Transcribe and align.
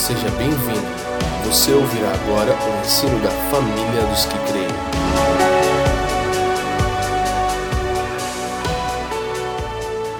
Seja 0.00 0.30
bem-vindo. 0.30 1.44
Você 1.44 1.74
ouvirá 1.74 2.10
agora 2.14 2.54
o 2.54 2.80
ensino 2.80 3.20
da 3.20 3.30
família 3.50 4.06
dos 4.06 4.24
que 4.24 4.38
creem. 4.50 4.66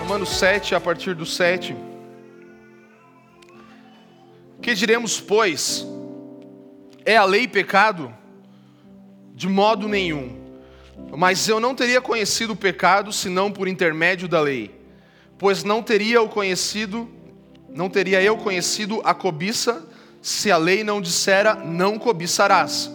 Romanos 0.01 0.29
7, 0.37 0.74
a 0.74 0.80
partir 0.80 1.14
do 1.14 1.24
7. 1.24 1.74
Que 4.60 4.74
diremos, 4.74 5.19
pois? 5.19 5.87
É 7.06 7.17
a 7.17 7.24
lei 7.24 7.49
pecado? 7.49 8.15
De 9.35 9.49
modo 9.49 9.88
nenhum. 9.88 10.38
Mas 11.17 11.49
eu 11.49 11.58
não 11.58 11.74
teria 11.74 12.03
conhecido 12.03 12.53
o 12.53 12.56
pecado 12.56 13.15
senão 13.15 13.51
por 13.51 13.67
intermédio 13.67 14.28
da 14.28 14.42
lei. 14.42 14.78
Pois 15.38 15.65
não 15.65 15.83
teria 15.83 16.20
o 16.20 16.28
conhecido, 16.28 17.09
não 17.73 17.88
teria 17.88 18.23
eu 18.23 18.37
conhecido 18.37 19.00
a 19.05 19.14
cobiça 19.14 19.86
se 20.23 20.50
a 20.50 20.56
lei 20.56 20.84
não 20.84 21.00
dissera 21.00 21.54
não 21.54 21.98
cobiçarás. 21.98 22.90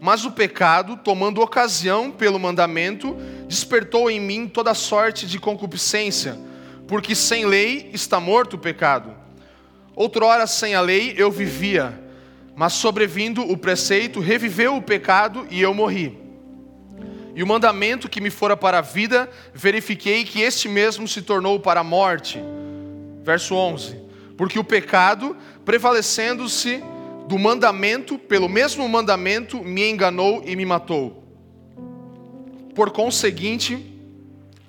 Mas 0.00 0.24
o 0.24 0.30
pecado, 0.30 0.96
tomando 0.96 1.42
ocasião 1.42 2.10
pelo 2.10 2.38
mandamento, 2.38 3.16
despertou 3.46 4.10
em 4.10 4.20
mim 4.20 4.46
toda 4.48 4.72
sorte 4.72 5.26
de 5.26 5.38
concupiscência, 5.38 6.38
porque 6.86 7.14
sem 7.14 7.44
lei 7.44 7.90
está 7.92 8.18
morto 8.18 8.54
o 8.54 8.58
pecado. 8.58 9.14
Outrora 9.94 10.46
sem 10.46 10.74
a 10.74 10.80
lei 10.80 11.14
eu 11.18 11.30
vivia, 11.30 12.00
mas 12.56 12.72
sobrevindo 12.72 13.42
o 13.42 13.56
preceito, 13.56 14.20
reviveu 14.20 14.76
o 14.76 14.82
pecado 14.82 15.46
e 15.50 15.60
eu 15.60 15.74
morri. 15.74 16.18
E 17.34 17.42
o 17.42 17.46
mandamento 17.46 18.08
que 18.08 18.20
me 18.20 18.30
fora 18.30 18.56
para 18.56 18.78
a 18.78 18.82
vida, 18.82 19.28
verifiquei 19.54 20.24
que 20.24 20.40
este 20.40 20.68
mesmo 20.68 21.06
se 21.06 21.22
tornou 21.22 21.60
para 21.60 21.80
a 21.80 21.84
morte. 21.84 22.38
Verso 23.22 23.54
11: 23.54 24.09
Porque 24.40 24.58
o 24.58 24.64
pecado, 24.64 25.36
prevalecendo-se 25.66 26.82
do 27.28 27.38
mandamento, 27.38 28.18
pelo 28.18 28.48
mesmo 28.48 28.88
mandamento, 28.88 29.62
me 29.62 29.90
enganou 29.90 30.42
e 30.46 30.56
me 30.56 30.64
matou. 30.64 31.22
Por 32.74 32.90
conseguinte, 32.90 34.00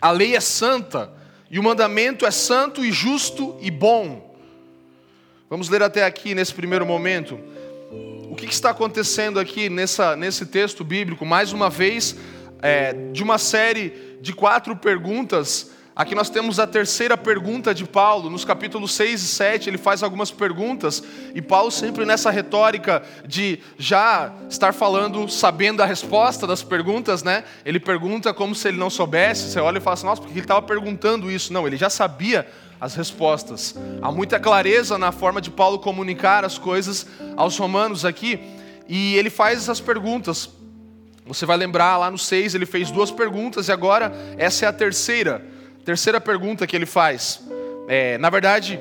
a 0.01 0.11
lei 0.11 0.35
é 0.35 0.41
santa, 0.41 1.13
e 1.49 1.57
o 1.57 1.63
mandamento 1.63 2.25
é 2.25 2.31
santo 2.31 2.83
e 2.83 2.91
justo 2.91 3.55
e 3.61 3.71
bom. 3.71 4.35
Vamos 5.49 5.69
ler 5.69 5.81
até 5.83 6.03
aqui 6.03 6.35
nesse 6.35 6.53
primeiro 6.53 6.85
momento. 6.85 7.39
O 8.29 8.35
que 8.35 8.47
está 8.47 8.71
acontecendo 8.71 9.39
aqui 9.39 9.69
nessa, 9.69 10.17
nesse 10.17 10.47
texto 10.47 10.83
bíblico? 10.83 11.25
Mais 11.25 11.53
uma 11.53 11.69
vez, 11.69 12.17
é, 12.61 12.91
de 13.13 13.23
uma 13.23 13.37
série 13.37 14.17
de 14.19 14.33
quatro 14.33 14.75
perguntas. 14.75 15.71
Aqui 15.93 16.15
nós 16.15 16.29
temos 16.29 16.57
a 16.57 16.65
terceira 16.65 17.17
pergunta 17.17 17.73
de 17.73 17.85
Paulo, 17.85 18.29
nos 18.29 18.45
capítulos 18.45 18.93
6 18.93 19.23
e 19.23 19.27
7, 19.27 19.69
ele 19.69 19.77
faz 19.77 20.01
algumas 20.01 20.31
perguntas, 20.31 21.03
e 21.35 21.41
Paulo, 21.41 21.69
sempre 21.69 22.05
nessa 22.05 22.31
retórica 22.31 23.03
de 23.27 23.59
já 23.77 24.33
estar 24.49 24.73
falando, 24.73 25.27
sabendo 25.27 25.83
a 25.83 25.85
resposta 25.85 26.47
das 26.47 26.63
perguntas, 26.63 27.23
né? 27.23 27.43
Ele 27.65 27.77
pergunta 27.77 28.33
como 28.33 28.55
se 28.55 28.69
ele 28.69 28.77
não 28.77 28.89
soubesse, 28.89 29.51
você 29.51 29.59
olha 29.59 29.79
e 29.79 29.81
fala 29.81 29.95
assim, 29.95 30.05
nossa, 30.05 30.21
por 30.21 30.27
que 30.27 30.33
ele 30.33 30.41
estava 30.41 30.61
perguntando 30.61 31.29
isso? 31.29 31.51
Não, 31.51 31.67
ele 31.67 31.75
já 31.75 31.89
sabia 31.89 32.47
as 32.79 32.95
respostas. 32.95 33.75
Há 34.01 34.09
muita 34.13 34.39
clareza 34.39 34.97
na 34.97 35.11
forma 35.11 35.41
de 35.41 35.51
Paulo 35.51 35.77
comunicar 35.77 36.45
as 36.45 36.57
coisas 36.57 37.05
aos 37.35 37.57
romanos 37.57 38.05
aqui, 38.05 38.39
e 38.87 39.15
ele 39.17 39.29
faz 39.29 39.57
essas 39.57 39.81
perguntas. 39.81 40.49
Você 41.25 41.45
vai 41.45 41.57
lembrar 41.57 41.97
lá 41.97 42.09
no 42.09 42.17
6, 42.17 42.55
ele 42.55 42.65
fez 42.65 42.89
duas 42.89 43.11
perguntas 43.11 43.67
e 43.67 43.71
agora 43.73 44.11
essa 44.37 44.65
é 44.65 44.67
a 44.69 44.73
terceira. 44.73 45.45
Terceira 45.85 46.21
pergunta 46.21 46.67
que 46.67 46.75
ele 46.75 46.85
faz. 46.85 47.41
É, 47.87 48.17
na 48.17 48.29
verdade, 48.29 48.79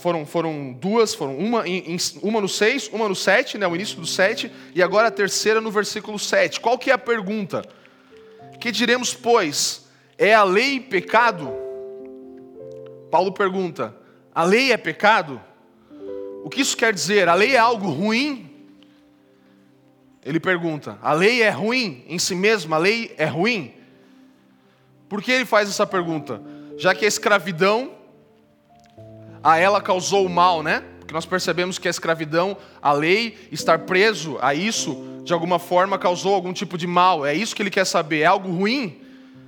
foram, 0.00 0.24
foram 0.24 0.72
duas, 0.72 1.14
foram 1.14 1.36
uma, 1.36 1.64
uma 2.22 2.40
no 2.40 2.48
6, 2.48 2.88
uma 2.92 3.08
no 3.08 3.14
7, 3.14 3.58
né, 3.58 3.66
o 3.66 3.74
início 3.74 3.96
do 3.96 4.06
7, 4.06 4.50
e 4.74 4.82
agora 4.82 5.08
a 5.08 5.10
terceira 5.10 5.60
no 5.60 5.70
versículo 5.70 6.18
7. 6.18 6.60
Qual 6.60 6.78
que 6.78 6.90
é 6.90 6.94
a 6.94 6.98
pergunta? 6.98 7.64
Que 8.60 8.70
diremos, 8.70 9.14
pois, 9.14 9.88
é 10.16 10.34
a 10.34 10.44
lei 10.44 10.80
pecado? 10.80 11.52
Paulo 13.10 13.32
pergunta: 13.32 13.94
a 14.34 14.44
lei 14.44 14.72
é 14.72 14.76
pecado? 14.76 15.40
O 16.44 16.50
que 16.50 16.60
isso 16.60 16.76
quer 16.76 16.92
dizer? 16.92 17.28
A 17.28 17.34
lei 17.34 17.54
é 17.54 17.58
algo 17.58 17.88
ruim? 17.88 18.50
Ele 20.24 20.38
pergunta: 20.38 20.98
a 21.02 21.12
lei 21.12 21.42
é 21.42 21.50
ruim 21.50 22.04
em 22.06 22.18
si 22.18 22.34
mesma? 22.34 22.76
A 22.76 22.78
lei 22.78 23.14
é 23.16 23.24
ruim? 23.24 23.74
Por 25.08 25.22
que 25.22 25.32
ele 25.32 25.44
faz 25.44 25.68
essa 25.68 25.86
pergunta? 25.86 26.42
Já 26.76 26.94
que 26.94 27.04
a 27.04 27.08
escravidão 27.08 27.98
a 29.42 29.56
ela 29.56 29.80
causou 29.80 30.26
o 30.26 30.28
mal, 30.28 30.62
né? 30.62 30.82
Porque 30.98 31.14
nós 31.14 31.24
percebemos 31.24 31.78
que 31.78 31.88
a 31.88 31.90
escravidão, 31.90 32.56
a 32.82 32.92
lei, 32.92 33.48
estar 33.50 33.78
preso 33.80 34.36
a 34.40 34.54
isso, 34.54 35.22
de 35.24 35.32
alguma 35.32 35.58
forma 35.58 35.98
causou 35.98 36.34
algum 36.34 36.52
tipo 36.52 36.76
de 36.76 36.86
mal. 36.86 37.24
É 37.24 37.34
isso 37.34 37.54
que 37.54 37.62
ele 37.62 37.70
quer 37.70 37.86
saber. 37.86 38.20
É 38.20 38.26
algo 38.26 38.50
ruim? 38.50 39.00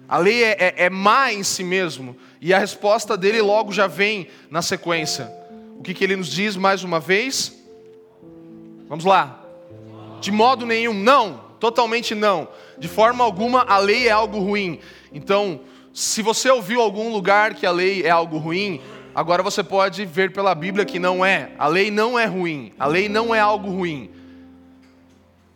A 0.09 0.19
lei 0.19 0.43
é, 0.43 0.56
é, 0.59 0.75
é 0.87 0.91
má 0.91 1.32
em 1.32 1.43
si 1.43 1.62
mesmo. 1.62 2.16
E 2.41 2.54
a 2.54 2.59
resposta 2.59 3.16
dele 3.16 3.41
logo 3.42 3.72
já 3.72 3.87
vem 3.87 4.28
na 4.50 4.62
sequência. 4.62 5.31
O 5.78 5.82
que, 5.82 5.94
que 5.94 6.03
ele 6.03 6.16
nos 6.16 6.28
diz 6.28 6.56
mais 6.56 6.82
uma 6.82 6.98
vez? 6.98 7.53
Vamos 8.88 9.04
lá. 9.04 9.44
De 10.21 10.31
modo 10.31 10.66
nenhum, 10.66 10.92
não, 10.92 11.41
totalmente 11.59 12.15
não. 12.15 12.48
De 12.80 12.88
forma 12.88 13.22
alguma 13.22 13.62
a 13.68 13.78
lei 13.78 14.08
é 14.08 14.10
algo 14.10 14.41
ruim. 14.41 14.80
Então, 15.12 15.60
se 15.92 16.22
você 16.22 16.50
ouviu 16.50 16.80
algum 16.80 17.12
lugar 17.12 17.54
que 17.54 17.66
a 17.66 17.70
lei 17.70 18.02
é 18.02 18.10
algo 18.10 18.38
ruim, 18.38 18.80
agora 19.14 19.42
você 19.42 19.62
pode 19.62 20.04
ver 20.06 20.32
pela 20.32 20.54
Bíblia 20.54 20.84
que 20.84 20.98
não 20.98 21.24
é. 21.24 21.50
A 21.58 21.68
lei 21.68 21.91
não 21.91 22.18
é 22.18 22.24
ruim. 22.24 22.72
A 22.78 22.86
lei 22.86 23.08
não 23.08 23.34
é 23.34 23.38
algo 23.38 23.70
ruim. 23.70 24.10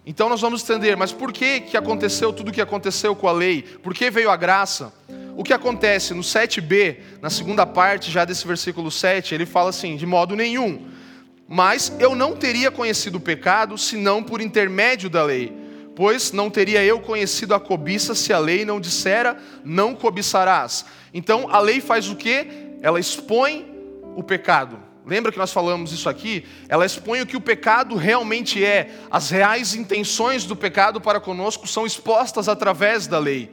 Então 0.07 0.29
nós 0.29 0.43
vamos 0.43 0.63
entender, 0.63 0.97
mas 0.97 1.13
por 1.13 1.33
que, 1.33 1.61
que 1.61 1.77
aconteceu 1.79 2.31
tudo 2.31 2.51
o 2.51 2.53
que 2.53 2.61
aconteceu 2.61 3.17
com 3.17 3.27
a 3.27 3.33
lei? 3.33 3.63
Por 3.63 3.95
que 3.95 4.11
veio 4.11 4.31
a 4.31 4.37
graça? 4.37 4.93
O 5.35 5.43
que 5.43 5.53
acontece 5.53 6.13
no 6.13 6.21
7b, 6.21 6.99
na 7.23 7.31
segunda 7.31 7.65
parte 7.65 8.11
já 8.11 8.25
desse 8.25 8.47
versículo 8.47 8.91
7, 8.91 9.35
ele 9.35 9.47
fala 9.47 9.71
assim: 9.71 9.97
de 9.97 10.05
modo 10.05 10.37
nenhum. 10.37 10.89
Mas 11.49 11.91
eu 11.99 12.15
não 12.15 12.37
teria 12.37 12.71
conhecido 12.71 13.17
o 13.17 13.21
pecado 13.21 13.79
senão 13.79 14.23
por 14.23 14.41
intermédio 14.43 15.09
da 15.09 15.23
lei, 15.25 15.53
pois 15.97 16.33
não 16.33 16.51
teria 16.51 16.85
eu 16.85 17.01
conhecido 17.01 17.55
a 17.55 17.61
cobiça 17.61 18.15
se 18.15 18.33
a 18.33 18.39
lei 18.39 18.65
não 18.65 18.81
dissera 18.81 19.37
não 19.65 19.95
cobiçarás. 19.95 20.85
Então 21.13 21.49
a 21.51 21.61
lei 21.61 21.81
faz 21.81 22.09
o 22.09 22.17
que? 22.17 22.47
Ela 22.83 22.99
expõe 22.99 23.73
o 24.17 24.23
pecado. 24.23 24.79
Lembra 25.07 25.31
que 25.31 25.39
nós 25.39 25.53
falamos 25.53 25.93
isso 25.93 26.09
aqui? 26.09 26.47
Ela 26.69 26.87
expõe 26.87 27.21
o 27.21 27.27
que 27.27 27.37
o 27.37 27.41
pecado 27.41 27.95
realmente 27.95 28.65
é. 28.65 28.91
As 29.11 29.29
reais 29.29 29.75
intenções 29.75 30.45
do 30.45 30.57
pecado 30.57 31.01
para 31.01 31.21
conosco 31.21 31.67
são 31.67 31.85
expostas 31.85 32.49
através 32.49 33.07
da 33.07 33.19
lei. 33.19 33.51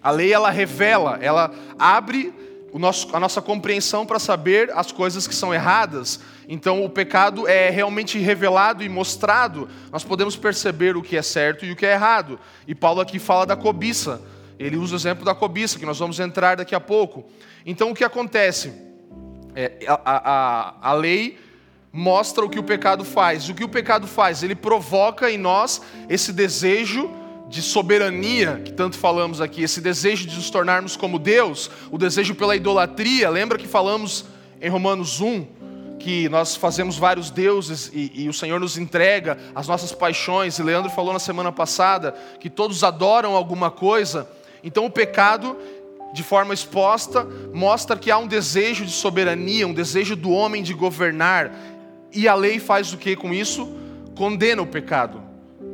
A 0.00 0.10
lei 0.10 0.32
ela 0.32 0.50
revela, 0.50 1.18
ela 1.20 1.52
abre 1.78 2.32
nosso, 2.72 3.14
a 3.14 3.20
nossa 3.20 3.42
compreensão 3.42 4.06
para 4.06 4.18
saber 4.18 4.70
as 4.74 4.92
coisas 4.92 5.26
que 5.26 5.34
são 5.34 5.52
erradas. 5.52 6.20
Então, 6.48 6.84
o 6.84 6.90
pecado 6.90 7.46
é 7.46 7.70
realmente 7.70 8.18
revelado 8.18 8.82
e 8.82 8.88
mostrado. 8.88 9.68
Nós 9.90 10.04
podemos 10.04 10.36
perceber 10.36 10.96
o 10.96 11.02
que 11.02 11.16
é 11.16 11.22
certo 11.22 11.64
e 11.64 11.72
o 11.72 11.76
que 11.76 11.86
é 11.86 11.92
errado. 11.92 12.38
E 12.66 12.74
Paulo 12.74 13.00
aqui 13.00 13.18
fala 13.18 13.46
da 13.46 13.56
cobiça. 13.56 14.20
Ele 14.58 14.76
usa 14.76 14.94
o 14.94 14.98
exemplo 14.98 15.24
da 15.24 15.34
cobiça, 15.34 15.78
que 15.78 15.86
nós 15.86 15.98
vamos 15.98 16.20
entrar 16.20 16.56
daqui 16.56 16.74
a 16.74 16.80
pouco. 16.80 17.24
Então, 17.64 17.90
o 17.90 17.94
que 17.94 18.04
acontece? 18.04 18.72
É, 19.54 19.84
a, 19.86 20.00
a, 20.04 20.90
a 20.90 20.92
lei 20.94 21.38
mostra 21.92 22.44
o 22.44 22.48
que 22.48 22.58
o 22.58 22.62
pecado 22.62 23.04
faz. 23.04 23.48
O 23.48 23.54
que 23.54 23.64
o 23.64 23.68
pecado 23.68 24.06
faz? 24.06 24.42
Ele 24.42 24.54
provoca 24.54 25.30
em 25.30 25.38
nós 25.38 25.82
esse 26.08 26.32
desejo 26.32 27.10
de 27.48 27.60
soberania 27.60 28.62
que 28.64 28.72
tanto 28.72 28.96
falamos 28.96 29.40
aqui, 29.40 29.62
esse 29.62 29.78
desejo 29.80 30.26
de 30.26 30.34
nos 30.36 30.48
tornarmos 30.48 30.96
como 30.96 31.18
Deus, 31.18 31.70
o 31.90 31.98
desejo 31.98 32.34
pela 32.34 32.56
idolatria. 32.56 33.28
Lembra 33.28 33.58
que 33.58 33.68
falamos 33.68 34.24
em 34.60 34.70
Romanos 34.70 35.20
1 35.20 35.61
que 36.02 36.28
nós 36.28 36.56
fazemos 36.56 36.98
vários 36.98 37.30
deuses 37.30 37.88
e, 37.94 38.24
e, 38.24 38.28
o 38.28 38.32
Senhor 38.32 38.58
nos 38.58 38.76
entrega 38.76 39.38
as 39.54 39.68
nossas 39.68 39.92
paixões, 39.92 40.58
e 40.58 40.62
Leandro 40.62 40.90
falou 40.90 41.12
na 41.12 41.20
semana 41.20 41.52
passada 41.52 42.12
que 42.40 42.50
todos 42.50 42.82
adoram 42.82 43.36
alguma 43.36 43.70
coisa. 43.70 44.28
Então 44.64 44.84
o 44.84 44.90
pecado, 44.90 45.56
de 46.12 46.24
forma 46.24 46.52
exposta, 46.52 47.24
mostra 47.54 47.96
que 47.96 48.10
há 48.10 48.18
um 48.18 48.26
desejo 48.26 48.84
de 48.84 48.90
soberania, 48.90 49.66
um 49.66 49.72
desejo 49.72 50.16
do 50.16 50.32
homem 50.32 50.60
de 50.60 50.74
governar, 50.74 51.52
e 52.12 52.26
a 52.26 52.34
lei 52.34 52.58
faz 52.58 52.92
o 52.92 52.98
que 52.98 53.14
com 53.14 53.32
isso? 53.32 53.72
Condena 54.16 54.60
o 54.60 54.66
pecado. 54.66 55.22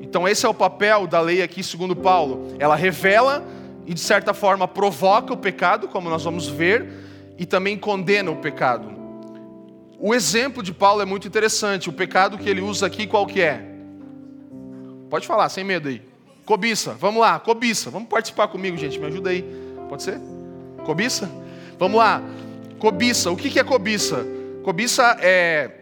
Então, 0.01 0.29
esse 0.29 0.47
é 0.47 0.49
o 0.49 0.55
papel 0.55 1.07
da 1.07 1.21
lei 1.21 1.43
aqui, 1.43 1.63
segundo 1.63 1.97
Paulo. 1.97 2.55
Ela 2.59 2.77
revela 2.77 3.45
e, 3.87 3.93
de 3.93 4.01
certa 4.01 4.33
forma, 4.33 4.69
provoca 4.69 5.33
o 5.33 5.37
pecado, 5.37 5.89
como 5.89 6.09
nós 6.09 6.23
vamos 6.23 6.47
ver, 6.47 6.89
e 7.37 7.45
também 7.45 7.77
condena 7.77 8.31
o 8.31 8.37
pecado. 8.37 8.98
O 9.99 10.15
exemplo 10.15 10.63
de 10.63 10.73
Paulo 10.73 11.03
é 11.03 11.05
muito 11.05 11.27
interessante. 11.27 11.89
O 11.89 11.93
pecado 11.93 12.39
que 12.39 12.49
ele 12.49 12.61
usa 12.61 12.87
aqui, 12.87 13.07
qual 13.07 13.27
que 13.27 13.41
é? 13.41 13.65
Pode 15.11 15.27
falar, 15.27 15.49
sem 15.49 15.65
medo 15.65 15.89
aí. 15.89 16.03
Cobiça. 16.45 16.95
Vamos 16.95 17.21
lá, 17.21 17.39
cobiça. 17.39 17.91
Vamos 17.91 18.09
participar 18.09 18.49
comigo, 18.49 18.77
gente. 18.77 18.99
Me 18.99 19.07
ajuda 19.07 19.31
aí. 19.31 19.45
Pode 19.89 20.03
ser? 20.03 20.21
Cobiça? 20.85 21.29
Vamos 21.79 21.99
lá. 21.99 22.23
Cobiça. 22.79 23.31
O 23.31 23.37
que 23.37 23.59
é 23.59 23.65
cobiça? 23.65 24.25
Cobiça 24.63 25.17
é 25.21 25.79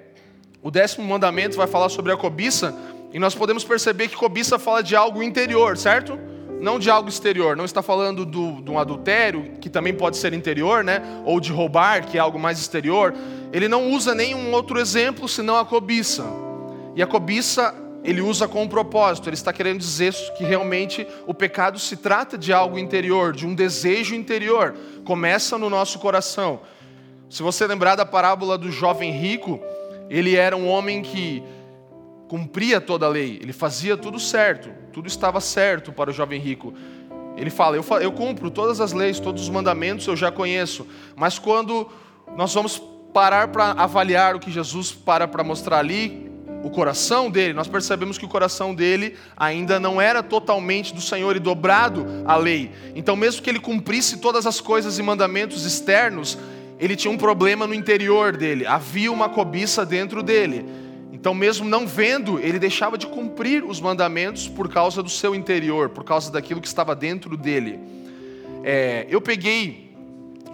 o 0.66 0.70
décimo 0.70 1.06
mandamento 1.06 1.56
vai 1.56 1.68
falar 1.68 1.88
sobre 1.88 2.10
a 2.10 2.16
cobiça, 2.16 2.74
e 3.12 3.20
nós 3.20 3.36
podemos 3.36 3.62
perceber 3.62 4.08
que 4.08 4.16
cobiça 4.16 4.58
fala 4.58 4.82
de 4.82 4.96
algo 4.96 5.22
interior, 5.22 5.78
certo? 5.78 6.18
Não 6.60 6.78
de 6.78 6.90
algo 6.90 7.08
exterior. 7.08 7.56
Não 7.56 7.64
está 7.64 7.82
falando 7.82 8.24
do, 8.24 8.62
de 8.62 8.70
um 8.70 8.78
adultério, 8.78 9.52
que 9.60 9.68
também 9.68 9.94
pode 9.94 10.16
ser 10.16 10.32
interior, 10.32 10.82
né? 10.82 11.02
Ou 11.24 11.40
de 11.40 11.52
roubar, 11.52 12.06
que 12.06 12.16
é 12.16 12.20
algo 12.20 12.38
mais 12.38 12.58
exterior. 12.58 13.14
Ele 13.52 13.68
não 13.68 13.90
usa 13.90 14.14
nenhum 14.14 14.52
outro 14.52 14.78
exemplo 14.78 15.28
senão 15.28 15.56
a 15.56 15.64
cobiça. 15.64 16.24
E 16.94 17.02
a 17.02 17.06
cobiça 17.06 17.74
ele 18.02 18.20
usa 18.20 18.46
com 18.46 18.62
um 18.62 18.68
propósito. 18.68 19.28
Ele 19.28 19.34
está 19.34 19.52
querendo 19.52 19.78
dizer 19.78 20.14
que 20.36 20.44
realmente 20.44 21.06
o 21.26 21.34
pecado 21.34 21.78
se 21.78 21.96
trata 21.96 22.38
de 22.38 22.52
algo 22.52 22.78
interior, 22.78 23.32
de 23.32 23.46
um 23.46 23.54
desejo 23.54 24.14
interior. 24.14 24.74
Começa 25.04 25.58
no 25.58 25.68
nosso 25.68 25.98
coração. 25.98 26.60
Se 27.28 27.42
você 27.42 27.66
lembrar 27.66 27.96
da 27.96 28.06
parábola 28.06 28.56
do 28.56 28.70
jovem 28.70 29.10
rico, 29.10 29.60
ele 30.08 30.36
era 30.36 30.56
um 30.56 30.68
homem 30.68 31.02
que 31.02 31.42
cumpria 32.28 32.80
toda 32.80 33.06
a 33.06 33.08
lei, 33.08 33.38
ele 33.40 33.52
fazia 33.52 33.96
tudo 33.96 34.18
certo, 34.18 34.68
tudo 34.96 35.08
estava 35.08 35.43
certo 35.43 35.93
para 35.93 36.08
o 36.08 36.12
jovem 36.12 36.40
rico. 36.40 36.72
Ele 37.37 37.50
fala: 37.50 37.76
eu, 37.76 37.84
eu 38.00 38.10
cumpro 38.10 38.50
todas 38.50 38.81
as 38.81 38.94
leis, 38.94 39.20
todos 39.20 39.43
os 39.43 39.50
mandamentos 39.50 40.06
eu 40.06 40.16
já 40.16 40.32
conheço, 40.32 40.87
mas 41.14 41.38
quando 41.38 41.87
nós 42.34 42.54
vamos 42.54 42.81
parar 43.12 43.48
para 43.48 43.72
avaliar 43.72 44.34
o 44.34 44.40
que 44.40 44.50
Jesus 44.50 44.93
para 44.93 45.28
para 45.28 45.44
mostrar 45.44 45.81
ali, 45.81 46.31
o 46.64 46.70
coração 46.70 47.31
dele, 47.31 47.52
nós 47.52 47.69
percebemos 47.69 48.16
que 48.16 48.25
o 48.25 48.28
coração 48.28 48.75
dele 48.75 49.19
ainda 49.37 49.78
não 49.78 50.00
era 50.00 50.22
totalmente 50.22 50.94
do 50.94 51.02
Senhor 51.02 51.37
e 51.37 51.40
dobrado 51.40 52.06
à 52.25 52.34
lei. 52.34 52.72
Então, 52.94 53.14
mesmo 53.14 53.42
que 53.42 53.50
ele 53.50 53.60
cumprisse 53.60 54.16
todas 54.16 54.46
as 54.46 54.62
coisas 54.62 54.99
e 54.99 55.02
mandamentos 55.02 55.66
externos, 55.66 56.38
ele 56.81 56.96
tinha 56.96 57.12
um 57.12 57.19
problema 57.19 57.66
no 57.66 57.75
interior 57.75 58.34
dele, 58.34 58.66
havia 58.66 59.12
uma 59.12 59.28
cobiça 59.28 59.84
dentro 59.84 60.22
dele. 60.22 60.85
Então, 61.26 61.34
mesmo 61.34 61.69
não 61.69 61.88
vendo, 61.88 62.38
ele 62.38 62.56
deixava 62.56 62.96
de 62.96 63.05
cumprir 63.05 63.64
os 63.64 63.81
mandamentos 63.81 64.46
por 64.46 64.73
causa 64.73 65.02
do 65.02 65.11
seu 65.11 65.34
interior, 65.34 65.88
por 65.88 66.05
causa 66.05 66.31
daquilo 66.31 66.61
que 66.61 66.69
estava 66.69 66.94
dentro 66.94 67.37
dele. 67.37 67.81
É, 68.62 69.08
eu 69.11 69.20
peguei 69.20 69.90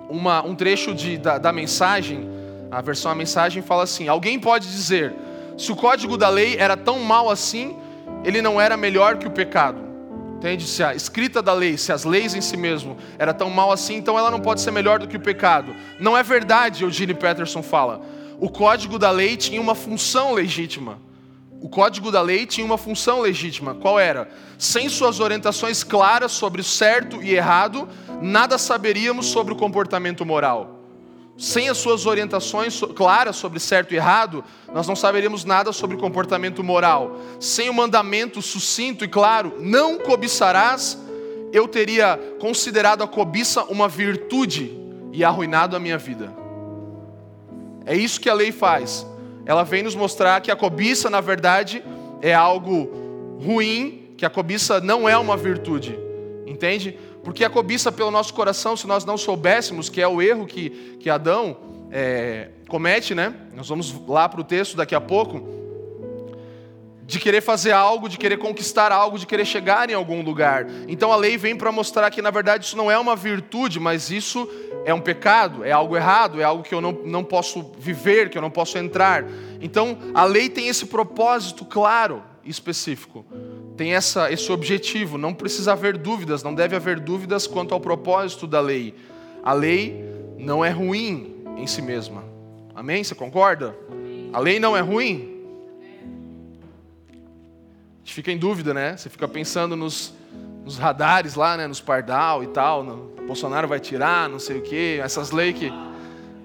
uma, 0.08 0.42
um 0.42 0.54
trecho 0.54 0.94
de, 0.94 1.18
da, 1.18 1.36
da 1.36 1.52
mensagem, 1.52 2.26
a 2.70 2.80
versão 2.80 3.12
a 3.12 3.14
mensagem 3.14 3.62
fala 3.62 3.82
assim: 3.82 4.08
Alguém 4.08 4.40
pode 4.40 4.66
dizer, 4.66 5.12
se 5.58 5.70
o 5.70 5.76
código 5.76 6.16
da 6.16 6.30
lei 6.30 6.56
era 6.58 6.74
tão 6.74 7.00
mal 7.00 7.28
assim, 7.28 7.76
ele 8.24 8.40
não 8.40 8.58
era 8.58 8.74
melhor 8.74 9.18
que 9.18 9.28
o 9.28 9.30
pecado. 9.30 9.78
Entende? 10.38 10.66
Se 10.66 10.82
a 10.82 10.94
escrita 10.94 11.42
da 11.42 11.52
lei, 11.52 11.76
se 11.76 11.92
as 11.92 12.04
leis 12.04 12.34
em 12.34 12.40
si 12.40 12.56
mesmo 12.56 12.96
era 13.18 13.34
tão 13.34 13.50
mal 13.50 13.70
assim, 13.70 13.96
então 13.96 14.18
ela 14.18 14.30
não 14.30 14.40
pode 14.40 14.62
ser 14.62 14.70
melhor 14.70 14.98
do 14.98 15.06
que 15.06 15.18
o 15.18 15.20
pecado. 15.20 15.76
Não 16.00 16.16
é 16.16 16.22
verdade, 16.22 16.82
Eugene 16.82 17.12
Peterson 17.12 17.62
fala. 17.62 18.00
O 18.42 18.50
código 18.50 18.98
da 18.98 19.12
lei 19.12 19.36
tinha 19.36 19.60
uma 19.60 19.72
função 19.72 20.32
legítima. 20.32 20.98
O 21.60 21.68
código 21.68 22.10
da 22.10 22.20
lei 22.20 22.44
tinha 22.44 22.66
uma 22.66 22.76
função 22.76 23.20
legítima. 23.20 23.72
Qual 23.72 24.00
era? 24.00 24.28
Sem 24.58 24.88
suas 24.88 25.20
orientações 25.20 25.84
claras 25.84 26.32
sobre 26.32 26.60
o 26.60 26.64
certo 26.64 27.22
e 27.22 27.36
errado, 27.36 27.88
nada 28.20 28.58
saberíamos 28.58 29.26
sobre 29.26 29.52
o 29.52 29.56
comportamento 29.56 30.26
moral 30.26 30.80
sem 31.38 31.68
as 31.68 31.78
suas 31.78 32.04
orientações 32.04 32.80
claras 32.94 33.36
sobre 33.36 33.58
certo 33.58 33.94
e 33.94 33.96
errado, 33.96 34.44
nós 34.72 34.86
não 34.86 34.94
saberíamos 34.94 35.44
nada 35.44 35.72
sobre 35.72 35.96
comportamento 35.96 36.62
moral. 36.62 37.16
Sem 37.40 37.70
o 37.70 37.74
mandamento 37.74 38.42
sucinto 38.42 39.04
e 39.04 39.08
claro, 39.08 39.56
não 39.58 39.98
cobiçarás, 39.98 40.98
eu 41.52 41.66
teria 41.66 42.18
considerado 42.38 43.02
a 43.02 43.08
cobiça 43.08 43.64
uma 43.64 43.88
virtude 43.88 44.78
e 45.10 45.24
arruinado 45.24 45.74
a 45.74 45.80
minha 45.80 45.98
vida. 45.98 46.41
É 47.86 47.94
isso 47.94 48.20
que 48.20 48.28
a 48.28 48.34
lei 48.34 48.52
faz. 48.52 49.06
Ela 49.44 49.64
vem 49.64 49.82
nos 49.82 49.94
mostrar 49.94 50.40
que 50.40 50.50
a 50.50 50.56
cobiça, 50.56 51.10
na 51.10 51.20
verdade, 51.20 51.82
é 52.20 52.32
algo 52.32 53.38
ruim, 53.44 54.14
que 54.16 54.24
a 54.24 54.30
cobiça 54.30 54.80
não 54.80 55.08
é 55.08 55.16
uma 55.16 55.36
virtude. 55.36 55.98
Entende? 56.46 56.98
Porque 57.24 57.44
a 57.44 57.50
cobiça 57.50 57.90
pelo 57.90 58.10
nosso 58.10 58.34
coração, 58.34 58.76
se 58.76 58.86
nós 58.86 59.04
não 59.04 59.16
soubéssemos 59.16 59.88
que 59.88 60.00
é 60.00 60.08
o 60.08 60.20
erro 60.20 60.46
que, 60.46 60.96
que 61.00 61.08
Adão 61.10 61.56
é, 61.90 62.48
comete, 62.68 63.14
né? 63.14 63.34
Nós 63.54 63.68
vamos 63.68 63.94
lá 64.08 64.28
para 64.28 64.40
o 64.40 64.44
texto 64.44 64.76
daqui 64.76 64.94
a 64.94 65.00
pouco. 65.00 65.61
De 67.04 67.18
querer 67.18 67.40
fazer 67.40 67.72
algo, 67.72 68.08
de 68.08 68.16
querer 68.16 68.38
conquistar 68.38 68.92
algo, 68.92 69.18
de 69.18 69.26
querer 69.26 69.44
chegar 69.44 69.90
em 69.90 69.94
algum 69.94 70.22
lugar. 70.22 70.66
Então 70.88 71.12
a 71.12 71.16
lei 71.16 71.36
vem 71.36 71.56
para 71.56 71.72
mostrar 71.72 72.10
que 72.10 72.22
na 72.22 72.30
verdade 72.30 72.64
isso 72.64 72.76
não 72.76 72.90
é 72.90 72.98
uma 72.98 73.16
virtude, 73.16 73.80
mas 73.80 74.10
isso 74.10 74.48
é 74.84 74.94
um 74.94 75.00
pecado, 75.00 75.64
é 75.64 75.72
algo 75.72 75.96
errado, 75.96 76.40
é 76.40 76.44
algo 76.44 76.62
que 76.62 76.74
eu 76.74 76.80
não, 76.80 76.92
não 77.04 77.24
posso 77.24 77.72
viver, 77.78 78.30
que 78.30 78.38
eu 78.38 78.42
não 78.42 78.50
posso 78.50 78.78
entrar. 78.78 79.24
Então 79.60 79.98
a 80.14 80.24
lei 80.24 80.48
tem 80.48 80.68
esse 80.68 80.86
propósito 80.86 81.64
claro 81.64 82.22
e 82.44 82.50
específico 82.50 83.24
tem 83.76 83.94
essa, 83.94 84.30
esse 84.30 84.50
objetivo. 84.52 85.18
Não 85.18 85.34
precisa 85.34 85.72
haver 85.72 85.96
dúvidas, 85.96 86.42
não 86.42 86.54
deve 86.54 86.76
haver 86.76 87.00
dúvidas 87.00 87.46
quanto 87.46 87.74
ao 87.74 87.80
propósito 87.80 88.46
da 88.46 88.60
lei. 88.60 88.94
A 89.42 89.52
lei 89.52 90.04
não 90.38 90.64
é 90.64 90.70
ruim 90.70 91.34
em 91.56 91.66
si 91.66 91.82
mesma. 91.82 92.24
Amém? 92.74 93.02
Você 93.02 93.14
concorda? 93.14 93.76
A 94.32 94.38
lei 94.38 94.58
não 94.58 94.76
é 94.76 94.80
ruim? 94.80 95.31
Gente 98.04 98.14
fica 98.14 98.32
em 98.32 98.38
dúvida, 98.38 98.74
né? 98.74 98.96
Você 98.96 99.08
fica 99.08 99.28
pensando 99.28 99.76
nos, 99.76 100.12
nos 100.64 100.76
radares 100.76 101.34
lá, 101.34 101.56
né? 101.56 101.66
Nos 101.66 101.80
pardal 101.80 102.42
e 102.42 102.48
tal. 102.48 102.82
No, 102.82 103.12
Bolsonaro 103.26 103.68
vai 103.68 103.78
tirar, 103.78 104.28
não 104.28 104.38
sei 104.38 104.58
o 104.58 104.62
quê. 104.62 105.00
Essas 105.02 105.30
leis 105.30 105.56
que. 105.56 105.72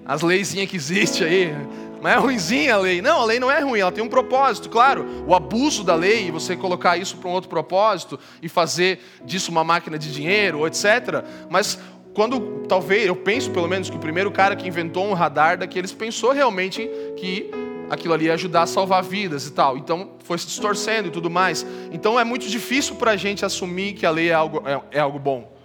As 0.06 0.22
leizinhas 0.22 0.70
que 0.70 0.76
existem 0.76 1.26
aí. 1.26 1.54
Mas 2.00 2.14
é 2.14 2.16
ruimzinha 2.16 2.74
a 2.74 2.78
lei. 2.78 3.02
Não, 3.02 3.20
a 3.20 3.24
lei 3.24 3.40
não 3.40 3.50
é 3.50 3.60
ruim, 3.60 3.80
ela 3.80 3.90
tem 3.90 4.02
um 4.02 4.08
propósito, 4.08 4.68
claro. 4.68 5.24
O 5.26 5.34
abuso 5.34 5.82
da 5.82 5.94
lei, 5.94 6.30
você 6.30 6.56
colocar 6.56 6.96
isso 6.96 7.16
para 7.16 7.28
um 7.28 7.32
outro 7.32 7.50
propósito 7.50 8.18
e 8.40 8.48
fazer 8.48 9.00
disso 9.24 9.50
uma 9.50 9.64
máquina 9.64 9.98
de 9.98 10.12
dinheiro, 10.12 10.66
etc. 10.66 11.24
Mas 11.50 11.78
quando, 12.14 12.64
talvez, 12.68 13.06
eu 13.06 13.16
penso 13.16 13.50
pelo 13.50 13.68
menos 13.68 13.90
que 13.90 13.96
o 13.96 14.00
primeiro 14.00 14.30
cara 14.30 14.56
que 14.56 14.66
inventou 14.66 15.06
um 15.06 15.12
radar 15.12 15.58
daqueles 15.58 15.92
pensou 15.92 16.32
realmente 16.32 16.88
que 17.16 17.50
aquilo 17.90 18.14
ali 18.14 18.26
ia 18.26 18.34
ajudar 18.34 18.62
a 18.62 18.66
salvar 18.66 19.02
vidas 19.02 19.46
e 19.46 19.52
tal. 19.52 19.76
Então 19.76 20.12
foi 20.24 20.38
se 20.38 20.46
distorcendo 20.46 21.08
e 21.08 21.10
tudo 21.10 21.30
mais. 21.30 21.66
Então 21.92 22.18
é 22.18 22.24
muito 22.24 22.48
difícil 22.48 22.96
para 22.96 23.12
a 23.12 23.16
gente 23.16 23.44
assumir 23.44 23.94
que 23.94 24.04
a 24.04 24.10
lei 24.10 24.30
é 24.30 24.34
algo, 24.34 24.62
é, 24.66 24.98
é 24.98 25.00
algo 25.00 25.18
bom. 25.18 25.56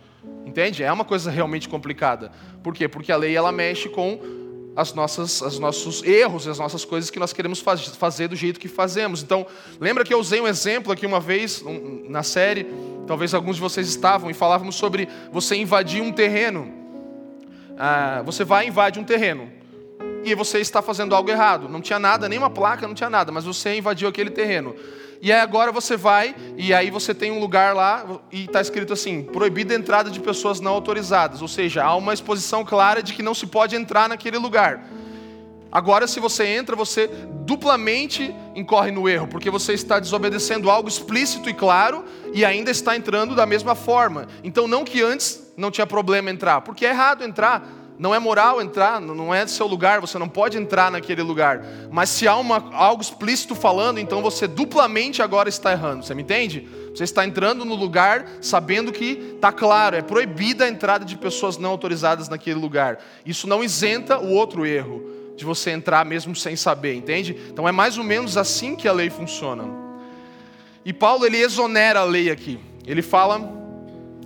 Entende? 0.46 0.84
É 0.84 0.92
uma 0.92 1.06
coisa 1.06 1.32
realmente 1.32 1.68
complicada. 1.68 2.32
Por 2.62 2.74
quê? 2.74 2.88
Porque 2.88 3.12
a 3.12 3.18
lei 3.18 3.36
ela 3.36 3.52
mexe 3.52 3.90
com 3.90 4.20
as 4.76 4.94
nossas, 4.94 5.42
os 5.42 5.60
nossos 5.60 6.04
erros, 6.04 6.48
as 6.48 6.58
nossas 6.58 6.84
coisas 6.84 7.10
que 7.10 7.20
nós 7.20 7.32
queremos 7.32 7.60
faz, 7.60 7.86
fazer 7.88 8.28
do 8.28 8.36
jeito 8.36 8.60
que 8.60 8.68
fazemos. 8.68 9.22
Então, 9.22 9.46
lembra 9.80 10.04
que 10.04 10.14
eu 10.14 10.20
usei 10.20 10.42
um 10.42 10.48
exemplo 10.48 10.92
aqui 10.92 11.06
uma 11.06 11.20
vez 11.20 11.62
um, 11.62 12.06
na 12.10 12.24
série, 12.24 12.68
talvez 13.06 13.34
alguns 13.34 13.58
de 13.58 13.62
vocês 13.62 13.88
estavam, 13.88 14.32
e 14.32 14.34
falávamos 14.34 14.76
sobre 14.76 15.08
você 15.32 15.56
invadir 15.56 16.02
um 16.02 16.12
terreno. 16.12 16.72
Ah, 17.78 18.22
você 18.26 18.44
vai 18.44 18.66
e 18.66 18.70
invade 18.70 19.00
um 19.00 19.04
terreno, 19.04 19.52
e 20.24 20.36
você 20.36 20.60
está 20.60 20.82
fazendo 20.82 21.16
algo 21.16 21.30
errado. 21.30 21.68
Não 21.70 21.82
tinha 21.82 22.00
nada, 22.00 22.30
nenhuma 22.30 22.50
placa, 22.50 22.88
não 22.88 22.96
tinha 22.96 23.10
nada, 23.10 23.32
mas 23.32 23.46
você 23.46 23.78
invadiu 23.78 24.08
aquele 24.08 24.30
terreno. 24.30 24.76
E 25.22 25.32
aí 25.32 25.40
agora 25.40 25.72
você 25.72 25.96
vai, 25.96 26.36
e 26.58 26.74
aí 26.74 26.92
você 26.92 27.14
tem 27.14 27.32
um 27.32 27.40
lugar 27.40 27.74
lá, 27.74 28.06
e 28.32 28.44
está 28.44 28.60
escrito 28.60 28.92
assim: 28.92 29.24
proibida 29.24 29.74
a 29.74 29.78
entrada 29.78 30.10
de 30.10 30.20
pessoas 30.20 30.60
não 30.60 30.74
autorizadas. 30.74 31.42
Ou 31.42 31.48
seja, 31.48 31.84
há 31.84 31.96
uma 31.96 32.14
exposição 32.14 32.66
clara 32.66 33.02
de 33.02 33.14
que 33.14 33.24
não 33.24 33.34
se 33.34 33.48
pode 33.48 33.76
entrar 33.76 34.10
naquele 34.10 34.38
lugar. 34.38 34.86
Agora, 35.72 36.08
se 36.08 36.20
você 36.20 36.46
entra, 36.46 36.76
você 36.76 37.10
duplamente 37.46 38.36
incorre 38.54 38.92
no 38.92 39.10
erro, 39.10 39.28
porque 39.28 39.50
você 39.50 39.74
está 39.74 39.98
desobedecendo 39.98 40.70
algo 40.70 40.88
explícito 40.88 41.50
e 41.50 41.54
claro 41.54 42.06
e 42.32 42.46
ainda 42.46 42.70
está 42.70 42.96
entrando 42.96 43.34
da 43.34 43.46
mesma 43.46 43.74
forma. 43.74 44.28
Então, 44.44 44.68
não 44.68 44.84
que 44.84 45.02
antes 45.02 45.52
não 45.58 45.72
tinha 45.72 45.88
problema 45.88 46.30
entrar, 46.30 46.62
porque 46.62 46.86
é 46.86 46.90
errado 46.90 47.24
entrar. 47.24 47.83
Não 47.98 48.14
é 48.14 48.20
moral 48.20 48.62
entrar, 48.62 49.00
não 49.00 49.34
é 49.34 49.46
seu 49.46 49.68
lugar, 49.68 50.02
você 50.02 50.18
não 50.18 50.28
pode 50.28 50.58
entrar 50.58 50.92
naquele 50.92 51.22
lugar. 51.22 51.64
Mas 51.92 52.10
se 52.10 52.28
há 52.28 52.36
uma, 52.36 52.74
algo 52.74 53.02
explícito 53.02 53.54
falando, 53.54 54.00
então 54.00 54.22
você 54.22 54.48
duplamente 54.48 55.22
agora 55.22 55.48
está 55.48 55.72
errando. 55.72 56.04
Você 56.04 56.16
me 56.16 56.24
entende? 56.24 56.68
Você 56.94 57.04
está 57.04 57.26
entrando 57.26 57.64
no 57.64 57.76
lugar 57.76 58.28
sabendo 58.42 58.92
que 58.92 59.34
está 59.36 59.52
claro, 59.52 59.96
é 59.96 60.02
proibida 60.02 60.66
a 60.66 60.70
entrada 60.70 61.06
de 61.06 61.18
pessoas 61.18 61.58
não 61.58 61.70
autorizadas 61.70 62.28
naquele 62.30 62.60
lugar. 62.60 63.00
Isso 63.26 63.48
não 63.48 63.64
isenta 63.64 64.20
o 64.20 64.32
outro 64.32 64.66
erro, 64.66 65.04
de 65.36 65.46
você 65.46 65.72
entrar 65.72 66.06
mesmo 66.06 66.36
sem 66.36 66.56
saber, 66.56 66.96
entende? 66.96 67.36
Então 67.50 67.68
é 67.68 67.72
mais 67.72 67.98
ou 67.98 68.04
menos 68.04 68.38
assim 68.38 68.76
que 68.76 68.88
a 68.88 68.94
lei 68.94 69.10
funciona. 69.10 69.66
E 70.86 70.92
Paulo 70.92 71.26
ele 71.26 71.38
exonera 71.38 72.02
a 72.02 72.04
lei 72.04 72.30
aqui. 72.30 72.60
Ele 72.86 73.02
fala 73.02 73.42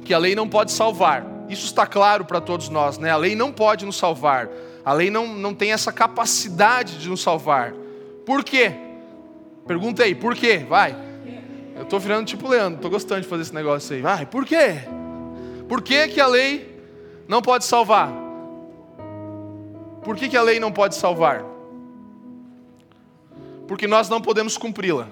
que 0.03 0.13
a 0.13 0.17
lei 0.17 0.35
não 0.35 0.49
pode 0.49 0.71
salvar. 0.71 1.36
Isso 1.47 1.65
está 1.65 1.85
claro 1.85 2.25
para 2.25 2.41
todos 2.41 2.69
nós, 2.69 2.97
né? 2.97 3.11
A 3.11 3.17
lei 3.17 3.35
não 3.35 3.51
pode 3.51 3.85
nos 3.85 3.97
salvar. 3.97 4.49
A 4.83 4.93
lei 4.93 5.09
não, 5.09 5.27
não 5.27 5.53
tem 5.53 5.71
essa 5.71 5.91
capacidade 5.91 6.97
de 6.97 7.09
nos 7.09 7.21
salvar. 7.21 7.73
Por 8.25 8.43
quê? 8.43 8.71
Pergunta 9.65 10.03
aí, 10.03 10.15
por 10.15 10.35
quê? 10.35 10.65
Vai. 10.67 10.95
Eu 11.75 11.83
estou 11.83 11.99
virando 11.99 12.25
tipo 12.25 12.47
Leandro, 12.47 12.77
estou 12.77 12.89
gostando 12.91 13.21
de 13.21 13.27
fazer 13.27 13.43
esse 13.43 13.53
negócio 13.53 13.95
aí. 13.95 14.01
Vai, 14.01 14.25
por 14.25 14.45
quê? 14.45 14.81
Por 15.67 15.81
que, 15.81 16.07
que 16.07 16.19
a 16.19 16.27
lei 16.27 16.81
não 17.27 17.41
pode 17.41 17.65
salvar? 17.65 18.11
Por 20.03 20.15
que, 20.15 20.29
que 20.29 20.37
a 20.37 20.41
lei 20.41 20.59
não 20.59 20.71
pode 20.71 20.95
salvar? 20.95 21.43
porque 23.67 23.85
nós 23.85 24.07
não 24.09 24.21
podemos 24.21 24.57
cumpri-la. 24.57 25.07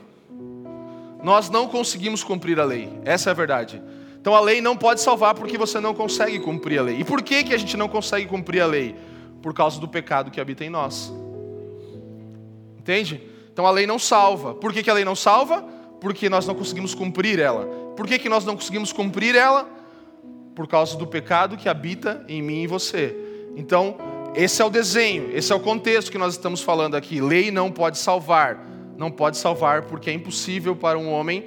Nós 1.21 1.49
não 1.49 1.67
conseguimos 1.67 2.23
cumprir 2.23 2.59
a 2.59 2.63
lei. 2.63 2.89
Essa 3.03 3.29
é 3.29 3.31
a 3.31 3.33
verdade. 3.33 3.81
Então 4.25 4.33
a 4.33 4.39
lei 4.39 4.59
não 4.59 4.75
pode 4.75 5.01
salvar 5.01 5.35
porque 5.35 5.55
você 5.55 5.79
não 5.79 5.93
consegue 5.93 6.39
cumprir 6.39 6.79
a 6.79 6.81
lei. 6.81 6.99
E 6.99 7.03
por 7.03 7.21
que, 7.21 7.43
que 7.43 7.53
a 7.53 7.57
gente 7.59 7.77
não 7.77 7.87
consegue 7.87 8.25
cumprir 8.25 8.59
a 8.59 8.65
lei? 8.65 8.95
Por 9.39 9.53
causa 9.53 9.79
do 9.79 9.87
pecado 9.87 10.31
que 10.31 10.41
habita 10.41 10.65
em 10.65 10.69
nós. 10.71 11.13
Entende? 12.79 13.21
Então 13.53 13.67
a 13.67 13.69
lei 13.69 13.85
não 13.85 13.99
salva. 13.99 14.55
Por 14.55 14.73
que, 14.73 14.81
que 14.81 14.89
a 14.89 14.95
lei 14.95 15.05
não 15.05 15.15
salva? 15.15 15.63
Porque 16.01 16.27
nós 16.27 16.47
não 16.47 16.55
conseguimos 16.55 16.95
cumprir 16.95 17.37
ela. 17.37 17.67
Por 17.95 18.07
que, 18.07 18.17
que 18.17 18.27
nós 18.27 18.43
não 18.43 18.55
conseguimos 18.55 18.91
cumprir 18.91 19.35
ela? 19.35 19.69
Por 20.55 20.65
causa 20.67 20.97
do 20.97 21.05
pecado 21.05 21.55
que 21.55 21.69
habita 21.69 22.25
em 22.27 22.41
mim 22.41 22.63
e 22.63 22.67
você. 22.67 23.15
Então, 23.55 23.95
esse 24.33 24.59
é 24.59 24.65
o 24.65 24.71
desenho, 24.71 25.37
esse 25.37 25.53
é 25.53 25.55
o 25.55 25.59
contexto 25.59 26.11
que 26.11 26.17
nós 26.17 26.33
estamos 26.33 26.63
falando 26.63 26.95
aqui. 26.95 27.21
Lei 27.21 27.51
não 27.51 27.71
pode 27.71 27.99
salvar. 27.99 28.57
Não 28.97 29.11
pode 29.11 29.37
salvar 29.37 29.83
porque 29.83 30.09
é 30.09 30.13
impossível 30.13 30.75
para 30.75 30.97
um 30.97 31.11
homem 31.11 31.45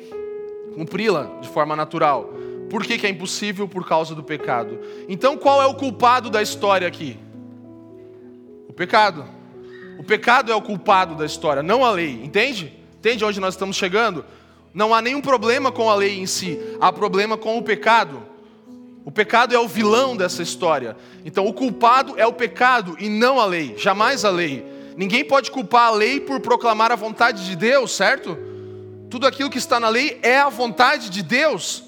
cumpri-la 0.76 1.25
de 1.40 1.49
forma 1.49 1.75
natural. 1.75 2.38
Por 2.68 2.84
que, 2.84 2.98
que 2.98 3.06
é 3.06 3.10
impossível? 3.10 3.66
Por 3.66 3.87
causa 3.87 4.14
do 4.14 4.22
pecado. 4.22 4.78
Então, 5.08 5.37
qual 5.37 5.62
é 5.62 5.66
o 5.66 5.75
culpado 5.75 6.30
da 6.30 6.42
história 6.42 6.87
aqui? 6.87 7.18
O 8.68 8.72
pecado. 8.72 9.25
O 9.98 10.04
pecado 10.04 10.52
é 10.52 10.54
o 10.54 10.62
culpado 10.62 11.14
da 11.14 11.26
história, 11.26 11.62
não 11.62 11.84
a 11.84 11.90
lei. 11.90 12.20
Entende? 12.22 12.72
Entende 12.98 13.25
onde 13.25 13.40
nós 13.40 13.54
estamos 13.54 13.76
chegando? 13.76 14.25
Não 14.75 14.94
há 14.94 15.00
nenhum 15.00 15.20
problema 15.20 15.72
com 15.72 15.90
a 15.90 15.94
lei 15.94 16.18
em 16.18 16.26
si, 16.26 16.58
há 16.80 16.92
problema 16.92 17.37
com 17.37 17.58
o 17.58 17.62
pecado. 17.62 18.22
O 19.04 19.10
pecado 19.10 19.54
é 19.54 19.58
o 19.58 19.66
vilão 19.66 20.16
dessa 20.16 20.42
história. 20.42 20.96
Então, 21.25 21.46
o 21.46 21.52
culpado 21.52 22.14
é 22.16 22.26
o 22.26 22.32
pecado 22.32 22.96
e 23.00 23.08
não 23.08 23.40
a 23.40 23.46
lei, 23.46 23.75
jamais 23.78 24.25
a 24.25 24.30
lei. 24.30 24.64
Ninguém 24.96 25.25
pode 25.25 25.50
culpar 25.50 25.88
a 25.88 25.90
lei 25.90 26.20
por 26.20 26.40
proclamar 26.40 26.92
a 26.92 26.96
vontade 26.96 27.46
de 27.46 27.56
Deus, 27.56 27.96
certo? 27.96 28.37
Tudo 29.08 29.26
aquilo 29.26 29.48
que 29.48 29.56
está 29.56 29.80
na 29.80 29.88
lei 29.88 30.18
é 30.22 30.38
a 30.38 30.48
vontade 30.48 31.08
de 31.08 31.22
Deus. 31.22 31.88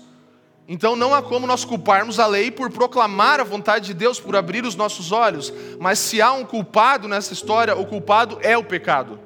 Então 0.73 0.95
não 0.95 1.13
há 1.13 1.21
como 1.21 1.49
nós 1.49 1.65
culparmos 1.65 2.21
a 2.21 2.29
lei 2.29 2.49
por 2.49 2.71
proclamar 2.71 3.41
a 3.41 3.43
vontade 3.45 3.87
de 3.87 3.93
Deus, 3.93 4.21
por 4.21 4.37
abrir 4.37 4.65
os 4.65 4.77
nossos 4.77 5.11
olhos. 5.11 5.53
Mas 5.81 5.99
se 5.99 6.23
há 6.23 6.33
um 6.33 6.45
culpado 6.45 7.09
nessa 7.09 7.33
história, 7.33 7.77
o 7.77 7.85
culpado 7.85 8.39
é 8.41 8.57
o 8.57 8.63
pecado. 8.63 9.19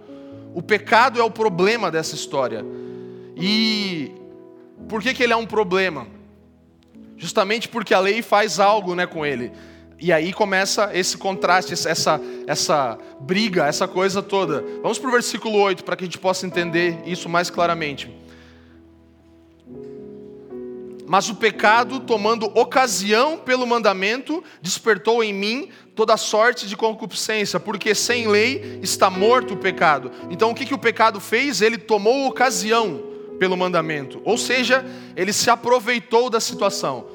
O 0.55 0.63
pecado 0.63 1.21
é 1.21 1.23
o 1.23 1.31
problema 1.31 1.91
dessa 1.91 2.15
história. 2.15 2.65
E 3.37 4.11
por 4.89 5.03
que, 5.03 5.13
que 5.13 5.23
ele 5.23 5.35
é 5.35 5.37
um 5.37 5.45
problema? 5.45 6.07
Justamente 7.15 7.69
porque 7.69 7.93
a 7.93 8.01
lei 8.01 8.23
faz 8.23 8.59
algo 8.59 8.95
né, 8.95 9.07
com 9.07 9.27
ele. 9.27 9.53
E 10.01 10.15
aí 10.15 10.33
começa 10.33 10.93
esse 10.95 11.19
contraste, 11.19 11.75
essa, 11.75 12.19
essa 12.47 12.97
briga, 13.21 13.67
essa 13.67 13.87
coisa 13.87 14.23
toda. 14.23 14.65
Vamos 14.81 14.99
para 14.99 15.11
o 15.11 15.13
versículo 15.13 15.59
8 15.59 15.85
para 15.85 15.95
que 15.95 16.05
a 16.05 16.07
gente 16.07 16.19
possa 16.19 16.47
entender 16.47 17.03
isso 17.05 17.29
mais 17.29 17.51
claramente. 17.51 18.24
Mas 21.07 21.29
o 21.29 21.35
pecado, 21.35 22.01
tomando 22.01 22.47
ocasião 22.59 23.37
pelo 23.37 23.67
mandamento, 23.67 24.43
despertou 24.63 25.23
em 25.23 25.35
mim 25.35 25.69
toda 25.95 26.17
sorte 26.17 26.67
de 26.67 26.77
concupiscência, 26.77 27.61
porque 27.61 27.95
sem 27.95 28.27
lei 28.27 28.81
está 28.83 29.11
morto 29.11 29.55
o 29.55 29.57
pecado. 29.57 30.11
Então 30.31 30.51
o 30.51 30.55
que, 30.55 30.65
que 30.65 30.75
o 30.75 30.79
pecado 30.79 31.21
fez? 31.21 31.61
Ele 31.61 31.77
tomou 31.77 32.27
ocasião 32.27 33.03
pelo 33.39 33.57
mandamento. 33.57 34.23
Ou 34.25 34.39
seja, 34.39 34.85
ele 35.15 35.33
se 35.33 35.51
aproveitou 35.51 36.31
da 36.31 36.41
situação. 36.41 37.07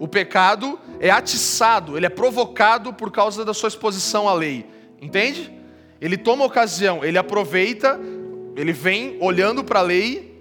O 0.00 0.08
pecado 0.08 0.78
é 1.00 1.10
atiçado, 1.10 1.96
ele 1.96 2.06
é 2.06 2.10
provocado 2.10 2.94
por 2.94 3.10
causa 3.10 3.44
da 3.44 3.52
sua 3.52 3.68
exposição 3.68 4.28
à 4.28 4.32
lei. 4.32 4.64
Entende? 5.02 5.52
Ele 6.00 6.16
toma 6.16 6.44
ocasião, 6.44 7.04
ele 7.04 7.18
aproveita, 7.18 8.00
ele 8.56 8.72
vem 8.72 9.18
olhando 9.20 9.62
para 9.62 9.80
a 9.80 9.82
lei 9.82 10.37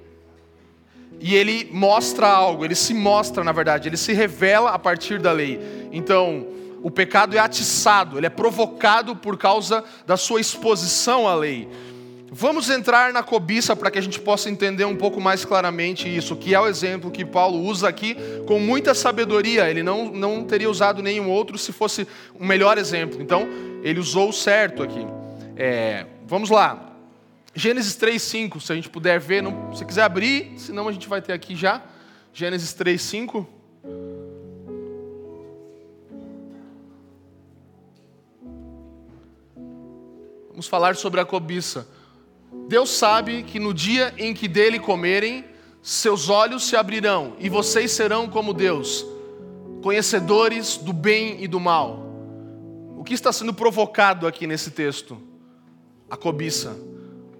e 1.20 1.36
ele 1.36 1.68
mostra 1.72 2.28
algo, 2.28 2.64
ele 2.64 2.76
se 2.76 2.94
mostra, 2.94 3.44
na 3.44 3.52
verdade, 3.52 3.90
ele 3.90 3.98
se 3.98 4.14
revela 4.14 4.72
a 4.72 4.80
partir 4.80 5.20
da 5.20 5.32
lei. 5.32 5.60
Então, 5.92 6.46
o 6.84 6.92
pecado 6.92 7.36
é 7.36 7.40
atiçado, 7.40 8.18
ele 8.18 8.28
é 8.28 8.30
provocado 8.30 9.16
por 9.16 9.38
causa 9.38 9.84
da 10.06 10.16
sua 10.16 10.40
exposição 10.40 11.28
à 11.28 11.36
lei. 11.36 11.68
Vamos 12.30 12.70
entrar 12.70 13.14
na 13.14 13.24
cobiça 13.24 13.76
para 13.76 13.90
que 13.90 13.98
a 13.98 14.02
gente 14.02 14.20
possa 14.20 14.50
entender 14.50 14.86
um 14.86 14.96
pouco 14.96 15.20
mais 15.20 15.46
claramente 15.46 16.14
isso, 16.14 16.36
que 16.36 16.54
é 16.54 16.60
o 16.60 16.68
exemplo 16.68 17.10
que 17.10 17.26
Paulo 17.26 17.60
usa 17.60 17.88
aqui 17.88 18.16
com 18.46 18.60
muita 18.60 18.94
sabedoria. 18.94 19.70
Ele 19.70 19.82
não, 19.82 20.12
não 20.12 20.44
teria 20.44 20.70
usado 20.70 21.02
nenhum 21.02 21.30
outro 21.30 21.58
se 21.58 21.72
fosse 21.72 22.06
um 22.38 22.46
melhor 22.46 22.78
exemplo. 22.78 23.22
Então, 23.22 23.48
ele 23.82 24.00
usou 24.00 24.30
o 24.30 24.34
certo 24.34 24.84
aqui. 24.84 25.08
É, 25.56 26.06
vamos 26.28 26.50
lá. 26.50 26.87
Gênesis 27.58 27.98
3,5, 27.98 28.62
se 28.62 28.72
a 28.72 28.76
gente 28.76 28.88
puder 28.88 29.20
ver, 29.20 29.42
não, 29.42 29.74
se 29.76 29.84
quiser 29.84 30.04
abrir, 30.04 30.54
senão 30.58 30.88
a 30.88 30.92
gente 30.92 31.08
vai 31.08 31.24
ter 31.24 31.34
aqui 31.34 31.56
já. 31.56 31.84
Gênesis 32.32 32.72
3,5. 32.76 33.48
Vamos 40.52 40.68
falar 40.68 40.96
sobre 40.96 41.20
a 41.20 41.26
cobiça. 41.26 41.88
Deus 42.68 42.92
sabe 42.92 43.42
que 43.42 43.60
no 43.60 43.74
dia 43.74 44.14
em 44.20 44.36
que 44.36 44.48
dele 44.48 44.78
comerem, 44.78 45.44
seus 45.82 46.30
olhos 46.30 46.64
se 46.68 46.76
abrirão 46.76 47.36
e 47.40 47.50
vocês 47.50 47.92
serão 47.92 48.30
como 48.30 48.54
Deus, 48.54 49.04
conhecedores 49.82 50.78
do 50.78 50.94
bem 50.94 51.44
e 51.44 51.48
do 51.48 51.60
mal. 51.60 52.06
O 52.96 53.04
que 53.04 53.16
está 53.16 53.34
sendo 53.34 53.52
provocado 53.52 54.28
aqui 54.28 54.46
nesse 54.46 54.70
texto? 54.70 55.20
A 56.08 56.16
cobiça, 56.16 56.78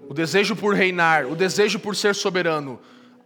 o 0.08 0.14
desejo 0.14 0.56
por 0.56 0.74
reinar, 0.74 1.26
o 1.26 1.36
desejo 1.36 1.78
por 1.78 1.94
ser 1.94 2.14
soberano. 2.14 2.80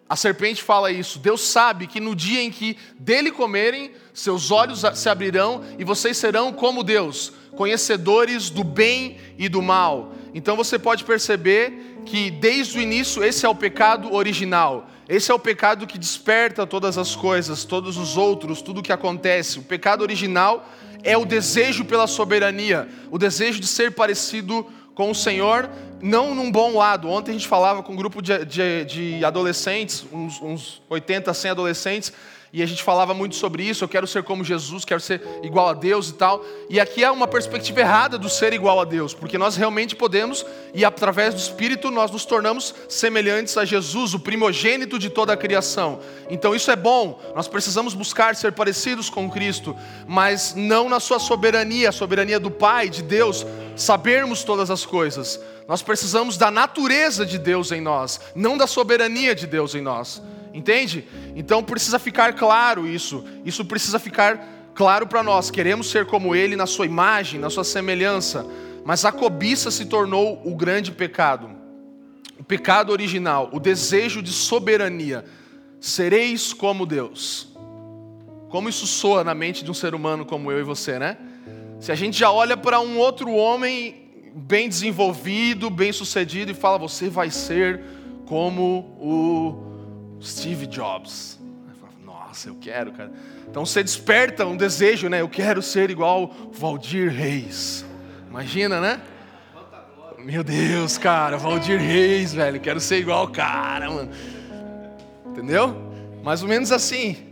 A 0.09 0.17
serpente 0.17 0.63
fala 0.63 0.91
isso. 0.91 1.19
Deus 1.19 1.41
sabe 1.41 1.87
que 1.87 2.01
no 2.01 2.15
dia 2.15 2.43
em 2.43 2.51
que 2.51 2.77
dele 2.99 3.31
comerem, 3.31 3.93
seus 4.13 4.51
olhos 4.51 4.83
se 4.95 5.09
abrirão 5.09 5.65
e 5.79 5.85
vocês 5.85 6.17
serão 6.17 6.53
como 6.53 6.83
Deus, 6.83 7.33
conhecedores 7.57 8.51
do 8.51 8.65
bem 8.65 9.17
e 9.39 9.49
do 9.49 9.63
mal. 9.63 10.13
Então 10.35 10.57
você 10.57 10.79
pode 10.79 11.05
perceber 11.05 12.03
que 12.05 12.31
desde 12.31 12.79
o 12.79 12.83
início 12.83 13.25
esse 13.25 13.47
é 13.47 13.49
o 13.49 13.55
pecado 13.55 14.13
original. 14.13 14.91
Esse 15.09 15.31
é 15.31 15.35
o 15.35 15.39
pecado 15.39 15.87
que 15.87 15.99
desperta 15.99 16.67
todas 16.67 16.99
as 16.99 17.15
coisas, 17.15 17.65
todos 17.65 17.97
os 17.97 18.17
outros, 18.17 18.61
tudo 18.61 18.81
o 18.81 18.83
que 18.83 18.93
acontece. 18.93 19.59
O 19.59 19.63
pecado 19.63 20.03
original 20.03 20.69
é 21.03 21.17
o 21.17 21.25
desejo 21.25 21.85
pela 21.85 22.07
soberania, 22.07 22.89
o 23.11 23.19
desejo 23.19 23.61
de 23.61 23.67
ser 23.67 23.93
parecido 23.93 24.67
com 24.95 25.11
o 25.11 25.15
Senhor, 25.15 25.69
não 26.03 26.35
num 26.35 26.51
bom 26.51 26.77
lado. 26.77 27.09
Ontem 27.09 27.31
a 27.31 27.35
gente 27.35 27.47
falava 27.47 27.83
com 27.83 27.93
um 27.93 27.97
grupo 27.97 28.21
de, 28.21 28.45
de, 28.45 28.85
de 28.85 29.25
adolescentes, 29.25 30.05
uns, 30.13 30.43
uns 30.43 30.83
80, 30.91 31.33
100 31.33 31.51
adolescentes, 31.53 32.13
e 32.53 32.63
a 32.63 32.67
gente 32.67 32.83
falava 32.83 33.15
muito 33.15 33.35
sobre 33.35 33.63
isso. 33.63 33.83
Eu 33.83 33.89
quero 33.89 34.07
ser 34.07 34.23
como 34.25 34.45
Jesus, 34.45 34.85
quero 34.85 35.01
ser 35.01 35.23
igual 35.43 35.69
a 35.69 35.73
Deus 35.73 36.11
e 36.11 36.15
tal. 36.15 36.45
E 36.69 36.79
aqui 36.79 37.03
é 37.03 37.11
uma 37.11 37.27
perspectiva 37.27 37.81
errada 37.81 38.19
do 38.19 38.29
ser 38.29 38.53
igual 38.53 38.79
a 38.79 38.85
Deus, 38.85 39.15
porque 39.15 39.39
nós 39.39 39.57
realmente 39.57 39.97
podemos, 39.97 40.45
e 40.75 40.85
através 40.85 41.33
do 41.33 41.41
Espírito, 41.41 41.91
nós 41.91 42.11
nos 42.11 42.27
tornamos 42.27 42.75
semelhantes 42.91 43.57
a 43.57 43.65
Jesus, 43.65 44.13
o 44.13 44.21
primogênito 44.21 44.99
de 44.99 45.09
toda 45.09 45.33
a 45.33 45.37
criação. 45.37 46.01
Então 46.29 46.55
isso 46.55 46.71
é 46.71 46.77
bom, 46.77 47.19
nós 47.35 47.49
precisamos 47.49 47.95
buscar 47.95 48.37
ser 48.37 48.53
parecidos 48.53 49.09
com 49.09 49.31
Cristo, 49.31 49.75
mas 50.07 50.55
não 50.55 50.91
na 50.91 51.01
sua 51.01 51.19
soberania, 51.19 51.89
a 51.89 51.93
soberania 51.93 52.39
do 52.39 52.51
Pai, 52.51 52.91
de 52.91 53.03
Deus, 53.03 53.47
sabermos 53.77 54.45
todas 54.45 54.71
as 54.71 54.85
coisas. 54.85 55.41
Nós 55.67 55.83
precisamos 55.83 56.37
da 56.37 56.51
natureza 56.51 57.25
de 57.25 57.39
Deus 57.39 57.73
em 57.73 57.81
nós, 57.81 58.21
não 58.35 58.57
da 58.57 58.67
soberania 58.67 59.35
de 59.35 59.47
Deus 59.47 59.75
em 59.75 59.81
nós. 59.81 60.23
Entende? 60.53 61.07
Então 61.35 61.63
precisa 61.63 61.99
ficar 61.99 62.35
claro 62.35 62.87
isso. 62.87 63.25
Isso 63.45 63.65
precisa 63.65 63.99
ficar 63.99 64.71
claro 64.75 65.07
para 65.07 65.23
nós. 65.23 65.51
Queremos 65.51 65.91
ser 65.91 66.07
como 66.07 66.35
Ele 66.35 66.57
na 66.57 66.67
sua 66.67 66.87
imagem, 66.87 67.41
na 67.41 67.49
sua 67.49 67.65
semelhança. 67.65 68.47
Mas 68.85 69.05
a 69.05 69.13
cobiça 69.13 69.71
se 69.71 69.87
tornou 69.87 70.43
o 70.45 70.55
grande 70.55 70.93
pecado. 70.93 71.51
O 72.39 72.45
pecado 72.45 72.91
original, 72.91 73.49
o 73.53 73.61
desejo 73.61 74.21
de 74.21 74.33
soberania. 74.33 75.25
Sereis 75.81 76.53
como 76.53 76.85
Deus. 76.85 77.49
Como 78.49 78.69
isso 78.69 78.87
soa 78.87 79.25
na 79.25 79.35
mente 79.35 79.65
de 79.65 79.71
um 79.71 79.75
ser 79.75 79.95
humano 79.95 80.27
como 80.27 80.53
eu 80.53 80.61
e 80.61 80.63
você, 80.63 80.99
né? 80.99 81.17
Se 81.83 81.91
a 81.91 81.97
gente 81.97 82.17
já 82.17 82.31
olha 82.31 82.57
para 82.57 82.79
um 82.79 82.97
outro 82.97 83.33
homem 83.33 84.09
bem 84.37 84.69
desenvolvido, 84.69 85.69
bem 85.69 85.93
sucedido 85.93 86.53
e 86.53 86.55
fala, 86.55 86.79
você 86.79 87.09
vai 87.09 87.29
ser 87.29 87.83
como 88.25 88.97
o 89.01 90.23
Steve 90.23 90.69
Jobs. 90.69 91.41
Nossa, 92.05 92.49
eu 92.49 92.55
quero, 92.61 92.93
cara. 92.93 93.13
Então 93.51 93.67
você 93.67 93.83
desperta 93.83 94.47
um 94.47 94.57
desejo, 94.57 95.09
né? 95.09 95.23
Eu 95.23 95.29
quero 95.29 95.61
ser 95.61 95.91
igual 95.91 96.33
Valdir 96.53 97.11
Reis. 97.11 97.85
Imagina, 98.31 98.81
né? 98.81 99.01
Meu 100.21 100.45
Deus, 100.45 100.97
cara, 100.97 101.37
Valdir 101.37 101.81
Reis, 101.81 102.33
velho. 102.33 102.61
Quero 102.61 102.79
ser 102.79 102.99
igual 102.99 103.25
o 103.25 103.33
cara, 103.33 103.91
mano. 103.91 104.11
Entendeu? 105.27 105.77
Mais 106.23 106.45
ou 106.45 106.49
menos 106.49 106.71
assim. 106.71 107.32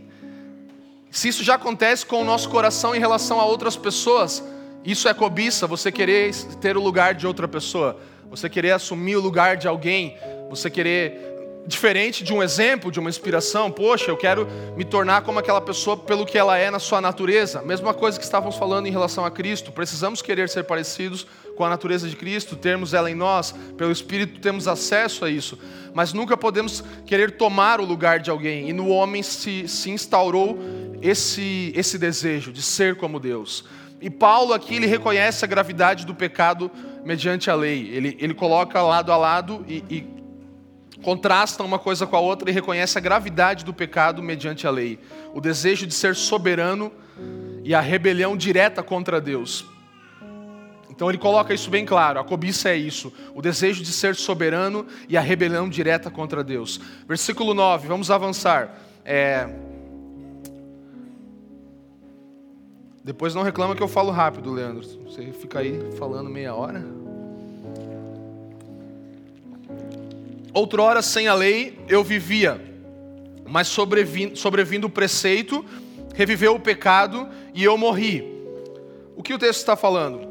Se 1.11 1.27
isso 1.27 1.43
já 1.43 1.55
acontece 1.55 2.05
com 2.05 2.21
o 2.21 2.23
nosso 2.23 2.49
coração 2.49 2.95
em 2.95 2.99
relação 2.99 3.39
a 3.39 3.45
outras 3.45 3.75
pessoas, 3.75 4.41
Isso 4.83 5.07
é 5.07 5.13
cobiça, 5.13 5.67
você 5.67 5.91
querer 5.91 6.33
ter 6.59 6.75
o 6.75 6.81
lugar 6.81 7.13
de 7.13 7.27
outra 7.27 7.47
pessoa, 7.47 7.99
você 8.27 8.49
querer 8.49 8.71
assumir 8.71 9.15
o 9.15 9.21
lugar 9.21 9.55
de 9.55 9.67
alguém, 9.67 10.17
você 10.49 10.71
querer 10.71 11.30
diferente 11.65 12.23
de 12.23 12.33
um 12.33 12.41
exemplo, 12.41 12.91
de 12.91 12.99
uma 12.99 13.09
inspiração, 13.09 13.71
poxa, 13.71 14.09
eu 14.09 14.17
quero 14.17 14.47
me 14.75 14.83
tornar 14.83 15.21
como 15.21 15.39
aquela 15.39 15.61
pessoa 15.61 15.95
pelo 15.95 16.25
que 16.25 16.37
ela 16.37 16.57
é 16.57 16.71
na 16.71 16.79
sua 16.79 16.99
natureza. 16.99 17.61
Mesma 17.61 17.93
coisa 17.93 18.17
que 18.17 18.25
estávamos 18.25 18.55
falando 18.55 18.87
em 18.87 18.91
relação 18.91 19.23
a 19.25 19.31
Cristo, 19.31 19.71
precisamos 19.71 20.21
querer 20.21 20.49
ser 20.49 20.63
parecidos 20.63 21.27
com 21.55 21.63
a 21.63 21.69
natureza 21.69 22.09
de 22.09 22.15
Cristo, 22.15 22.55
termos 22.55 22.93
ela 22.93 23.11
em 23.11 23.15
nós, 23.15 23.53
pelo 23.77 23.91
Espírito 23.91 24.39
temos 24.39 24.67
acesso 24.67 25.23
a 25.23 25.29
isso, 25.29 25.57
mas 25.93 26.13
nunca 26.13 26.35
podemos 26.35 26.83
querer 27.05 27.31
tomar 27.31 27.79
o 27.79 27.85
lugar 27.85 28.19
de 28.19 28.31
alguém, 28.31 28.69
e 28.69 28.73
no 28.73 28.89
homem 28.89 29.21
se, 29.21 29.67
se 29.67 29.91
instaurou 29.91 30.57
esse, 31.01 31.71
esse 31.75 31.97
desejo 31.97 32.51
de 32.51 32.61
ser 32.61 32.95
como 32.95 33.19
Deus. 33.19 33.65
E 33.99 34.09
Paulo 34.09 34.53
aqui 34.53 34.77
ele 34.77 34.87
reconhece 34.87 35.45
a 35.45 35.47
gravidade 35.47 36.05
do 36.07 36.15
pecado 36.15 36.71
mediante 37.05 37.51
a 37.51 37.55
lei. 37.55 37.87
Ele, 37.93 38.17
ele 38.19 38.33
coloca 38.33 38.81
lado 38.81 39.11
a 39.11 39.17
lado 39.17 39.63
e, 39.67 39.83
e 39.87 40.20
contrasta 41.03 41.63
uma 41.63 41.79
coisa 41.79 42.05
com 42.05 42.15
a 42.15 42.19
outra 42.19 42.49
e 42.49 42.53
reconhece 42.53 42.97
a 42.97 43.01
gravidade 43.01 43.65
do 43.65 43.73
pecado 43.73 44.21
mediante 44.21 44.67
a 44.67 44.71
lei. 44.71 44.99
O 45.33 45.41
desejo 45.41 45.85
de 45.85 45.93
ser 45.93 46.15
soberano 46.15 46.91
e 47.63 47.73
a 47.73 47.81
rebelião 47.81 48.35
direta 48.35 48.81
contra 48.81 49.19
Deus. 49.19 49.65
Então 50.89 51.09
ele 51.09 51.17
coloca 51.17 51.53
isso 51.53 51.69
bem 51.69 51.85
claro: 51.85 52.19
a 52.19 52.23
cobiça 52.23 52.69
é 52.69 52.75
isso, 52.75 53.11
o 53.33 53.41
desejo 53.41 53.83
de 53.83 53.91
ser 53.91 54.15
soberano 54.15 54.85
e 55.09 55.17
a 55.17 55.21
rebelião 55.21 55.67
direta 55.67 56.09
contra 56.09 56.43
Deus. 56.43 56.79
Versículo 57.07 57.53
9, 57.53 57.87
vamos 57.87 58.11
avançar. 58.11 58.77
É, 59.03 59.49
Depois 63.03 63.33
não 63.33 63.41
reclama 63.41 63.75
que 63.75 63.81
eu 63.81 63.87
falo 63.87 64.11
rápido, 64.11 64.51
Leandro. 64.51 64.87
Você 65.05 65.31
fica 65.31 65.59
aí 65.59 65.91
falando 65.97 66.29
meia 66.29 66.53
hora. 66.53 66.83
Outrora, 70.53 71.01
sem 71.01 71.27
a 71.27 71.33
lei, 71.33 71.79
eu 71.87 72.03
vivia, 72.03 72.61
mas 73.47 73.67
sobrevindo, 73.67 74.35
sobrevindo 74.35 74.87
o 74.87 74.89
preceito, 74.89 75.65
reviveu 76.13 76.55
o 76.55 76.59
pecado 76.59 77.27
e 77.53 77.63
eu 77.63 77.77
morri. 77.77 78.23
O 79.15 79.23
que 79.23 79.33
o 79.33 79.39
texto 79.39 79.59
está 79.59 79.75
falando? 79.75 80.29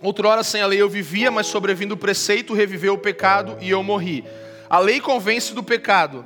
Outrora, 0.00 0.42
sem 0.44 0.60
a 0.60 0.66
lei, 0.66 0.80
eu 0.80 0.88
vivia, 0.88 1.30
mas 1.30 1.46
sobrevindo 1.46 1.94
o 1.94 1.96
preceito, 1.96 2.54
reviveu 2.54 2.94
o 2.94 2.98
pecado 2.98 3.56
e 3.60 3.70
eu 3.70 3.82
morri. 3.82 4.24
A 4.68 4.78
lei 4.78 5.00
convence 5.00 5.54
do 5.54 5.62
pecado 5.62 6.24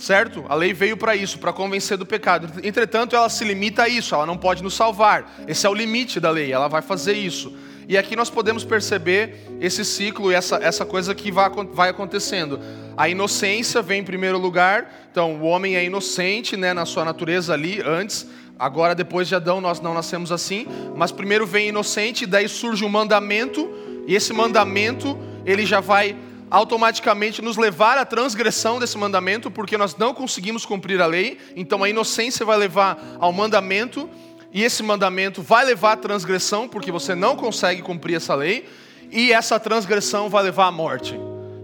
certo? 0.00 0.44
A 0.48 0.54
lei 0.54 0.72
veio 0.72 0.96
para 0.96 1.14
isso, 1.14 1.38
para 1.38 1.52
convencer 1.52 1.96
do 1.98 2.06
pecado. 2.06 2.50
Entretanto, 2.64 3.14
ela 3.14 3.28
se 3.28 3.44
limita 3.44 3.82
a 3.82 3.88
isso, 3.88 4.14
ela 4.14 4.24
não 4.24 4.36
pode 4.36 4.62
nos 4.62 4.74
salvar. 4.74 5.30
Esse 5.46 5.66
é 5.66 5.70
o 5.70 5.74
limite 5.74 6.18
da 6.18 6.30
lei, 6.30 6.50
ela 6.50 6.68
vai 6.68 6.80
fazer 6.80 7.12
isso. 7.12 7.52
E 7.90 7.98
aqui 7.98 8.14
nós 8.14 8.30
podemos 8.30 8.62
perceber 8.62 9.34
esse 9.60 9.84
ciclo, 9.84 10.30
essa, 10.30 10.58
essa 10.62 10.86
coisa 10.86 11.12
que 11.12 11.32
vai, 11.32 11.50
vai 11.72 11.88
acontecendo. 11.88 12.60
A 12.96 13.08
inocência 13.08 13.82
vem 13.82 14.02
em 14.02 14.04
primeiro 14.04 14.38
lugar, 14.38 15.08
então 15.10 15.34
o 15.40 15.42
homem 15.42 15.74
é 15.74 15.84
inocente 15.84 16.56
né, 16.56 16.72
na 16.72 16.86
sua 16.86 17.04
natureza 17.04 17.52
ali 17.52 17.82
antes. 17.84 18.28
Agora, 18.56 18.94
depois 18.94 19.26
de 19.26 19.34
Adão, 19.34 19.60
nós 19.60 19.80
não 19.80 19.92
nascemos 19.92 20.30
assim, 20.30 20.68
mas 20.94 21.10
primeiro 21.10 21.44
vem 21.44 21.70
inocente, 21.70 22.26
daí 22.26 22.48
surge 22.48 22.84
um 22.84 22.88
mandamento, 22.88 23.68
e 24.06 24.14
esse 24.14 24.32
mandamento 24.32 25.18
ele 25.44 25.66
já 25.66 25.80
vai 25.80 26.14
automaticamente 26.48 27.42
nos 27.42 27.56
levar 27.56 27.98
à 27.98 28.04
transgressão 28.04 28.78
desse 28.78 28.96
mandamento, 28.96 29.50
porque 29.50 29.76
nós 29.76 29.96
não 29.96 30.14
conseguimos 30.14 30.64
cumprir 30.64 31.00
a 31.00 31.06
lei, 31.06 31.38
então 31.56 31.82
a 31.82 31.90
inocência 31.90 32.46
vai 32.46 32.56
levar 32.56 33.16
ao 33.18 33.32
mandamento, 33.32 34.08
e 34.52 34.62
esse 34.62 34.82
mandamento 34.82 35.42
vai 35.42 35.64
levar 35.64 35.92
à 35.92 35.96
transgressão, 35.96 36.68
porque 36.68 36.90
você 36.90 37.14
não 37.14 37.36
consegue 37.36 37.82
cumprir 37.82 38.16
essa 38.16 38.34
lei, 38.34 38.68
e 39.10 39.32
essa 39.32 39.58
transgressão 39.58 40.28
vai 40.28 40.42
levar 40.44 40.66
à 40.66 40.72
morte. 40.72 41.18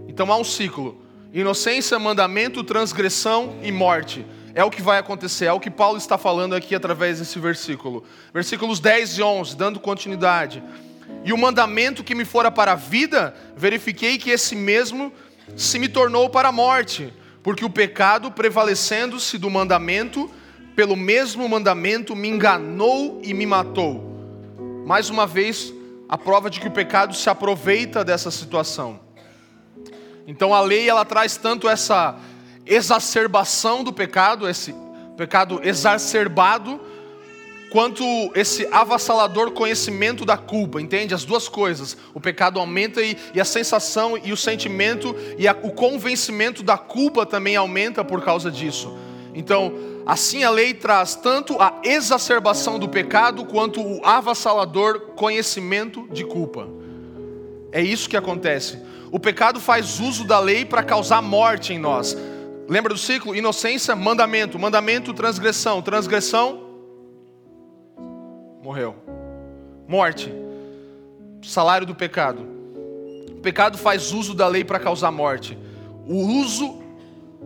Então 0.07 0.31
há 0.31 0.37
um 0.37 0.43
ciclo: 0.43 1.01
inocência, 1.33 1.99
mandamento, 1.99 2.63
transgressão 2.63 3.57
e 3.61 3.71
morte. 3.71 4.25
É 4.55 4.63
o 4.63 4.71
que 4.71 4.81
vai 4.81 4.97
acontecer, 4.97 5.45
é 5.45 5.53
o 5.53 5.59
que 5.59 5.69
Paulo 5.69 5.97
está 5.97 6.17
falando 6.17 6.55
aqui 6.55 6.73
através 6.73 7.19
desse 7.19 7.37
versículo. 7.37 8.03
Versículos 8.33 8.79
10 8.79 9.19
e 9.19 9.21
11, 9.21 9.55
dando 9.55 9.79
continuidade. 9.79 10.63
E 11.23 11.31
o 11.31 11.37
mandamento 11.37 12.03
que 12.03 12.15
me 12.15 12.25
fora 12.25 12.49
para 12.49 12.71
a 12.71 12.75
vida, 12.75 13.35
verifiquei 13.55 14.17
que 14.17 14.31
esse 14.31 14.55
mesmo 14.55 15.13
se 15.55 15.77
me 15.77 15.87
tornou 15.87 16.29
para 16.29 16.49
a 16.49 16.51
morte, 16.51 17.13
porque 17.43 17.63
o 17.63 17.69
pecado, 17.69 18.31
prevalecendo-se 18.31 19.37
do 19.37 19.49
mandamento, 19.49 20.29
pelo 20.77 20.95
mesmo 20.95 21.49
mandamento 21.49 22.15
me 22.15 22.27
enganou 22.27 23.19
e 23.23 23.33
me 23.33 23.47
matou. 23.47 23.99
Mais 24.85 25.09
uma 25.09 25.25
vez, 25.25 25.73
a 26.07 26.15
prova 26.19 26.51
de 26.51 26.59
que 26.59 26.67
o 26.67 26.71
pecado 26.71 27.15
se 27.15 27.27
aproveita 27.31 28.05
dessa 28.05 28.29
situação. 28.29 28.99
Então 30.27 30.53
a 30.53 30.61
lei 30.61 30.87
ela 30.87 31.03
traz 31.03 31.35
tanto 31.35 31.67
essa 31.67 32.19
exacerbação 32.63 33.83
do 33.83 33.91
pecado, 33.91 34.47
esse 34.47 34.75
pecado 35.17 35.59
exacerbado, 35.63 36.79
quanto 37.71 38.05
esse 38.35 38.67
avassalador 38.71 39.53
conhecimento 39.53 40.23
da 40.23 40.37
culpa, 40.37 40.79
entende? 40.79 41.11
As 41.11 41.25
duas 41.25 41.49
coisas. 41.49 41.97
O 42.13 42.19
pecado 42.19 42.59
aumenta 42.59 43.01
e, 43.01 43.17
e 43.33 43.41
a 43.41 43.45
sensação 43.45 44.15
e 44.15 44.31
o 44.31 44.37
sentimento 44.37 45.15
e 45.39 45.47
a, 45.47 45.57
o 45.63 45.71
convencimento 45.71 46.61
da 46.61 46.77
culpa 46.77 47.25
também 47.25 47.55
aumenta 47.55 48.03
por 48.03 48.23
causa 48.23 48.51
disso. 48.51 48.95
Então, 49.33 49.96
assim 50.07 50.43
a 50.43 50.49
lei 50.49 50.73
traz 50.73 51.15
tanto 51.15 51.61
a 51.61 51.81
exacerbação 51.83 52.79
do 52.79 52.87
pecado 52.87 53.45
quanto 53.45 53.81
o 53.81 54.03
avassalador 54.05 55.13
conhecimento 55.15 56.07
de 56.09 56.23
culpa. 56.23 56.67
É 57.71 57.81
isso 57.81 58.09
que 58.09 58.15
acontece. 58.15 58.79
O 59.11 59.19
pecado 59.19 59.59
faz 59.59 59.99
uso 59.99 60.23
da 60.23 60.39
lei 60.39 60.63
para 60.63 60.81
causar 60.81 61.21
morte 61.21 61.73
em 61.73 61.79
nós. 61.79 62.17
Lembra 62.69 62.93
do 62.93 62.99
ciclo? 62.99 63.35
Inocência, 63.35 63.95
mandamento, 63.95 64.57
mandamento, 64.57 65.13
transgressão, 65.13 65.81
transgressão, 65.81 66.67
morreu. 68.63 68.95
Morte, 69.87 70.33
salário 71.41 71.85
do 71.85 71.95
pecado. 71.95 72.45
O 73.31 73.41
pecado 73.41 73.77
faz 73.77 74.11
uso 74.11 74.33
da 74.33 74.47
lei 74.47 74.63
para 74.63 74.79
causar 74.79 75.11
morte. 75.11 75.57
O 76.05 76.15
uso 76.15 76.86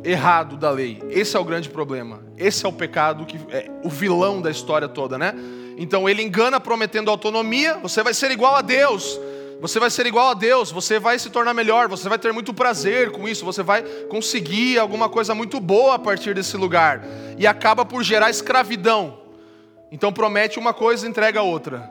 errado 0.04 0.58
da 0.58 0.70
lei, 0.72 1.02
esse 1.10 1.36
é 1.36 1.40
o 1.40 1.44
grande 1.44 1.70
problema. 1.70 2.24
Esse 2.38 2.66
é 2.66 2.70
o 2.70 2.74
pecado 2.74 3.26
que 3.26 3.40
é 3.52 3.70
o 3.84 3.90
vilão 3.90 4.42
da 4.42 4.50
história 4.50 4.88
toda, 4.88 5.18
né? 5.18 5.34
Então 5.78 6.10
ele 6.10 6.22
engana 6.22 6.60
prometendo 6.60 7.10
autonomia, 7.10 7.78
você 7.78 8.04
vai 8.04 8.14
ser 8.14 8.32
igual 8.32 8.56
a 8.56 8.62
Deus. 8.62 9.20
Você 9.62 9.80
vai 9.80 9.92
ser 9.92 10.08
igual 10.08 10.30
a 10.30 10.34
Deus, 10.34 10.72
você 10.72 10.98
vai 10.98 11.20
se 11.20 11.30
tornar 11.30 11.54
melhor, 11.54 11.88
você 11.88 12.10
vai 12.10 12.18
ter 12.18 12.34
muito 12.34 12.52
prazer 12.52 13.12
com 13.12 13.30
isso, 13.30 13.46
você 13.46 13.62
vai 13.62 13.84
conseguir 14.10 14.80
alguma 14.80 15.08
coisa 15.08 15.36
muito 15.36 15.60
boa 15.60 15.94
a 15.94 16.00
partir 16.00 16.34
desse 16.34 16.58
lugar. 16.58 17.04
E 17.38 17.46
acaba 17.46 17.86
por 17.86 18.02
gerar 18.02 18.32
escravidão. 18.32 19.20
Então 19.92 20.12
promete 20.12 20.58
uma 20.58 20.74
coisa, 20.74 21.08
entrega 21.08 21.44
outra. 21.44 21.88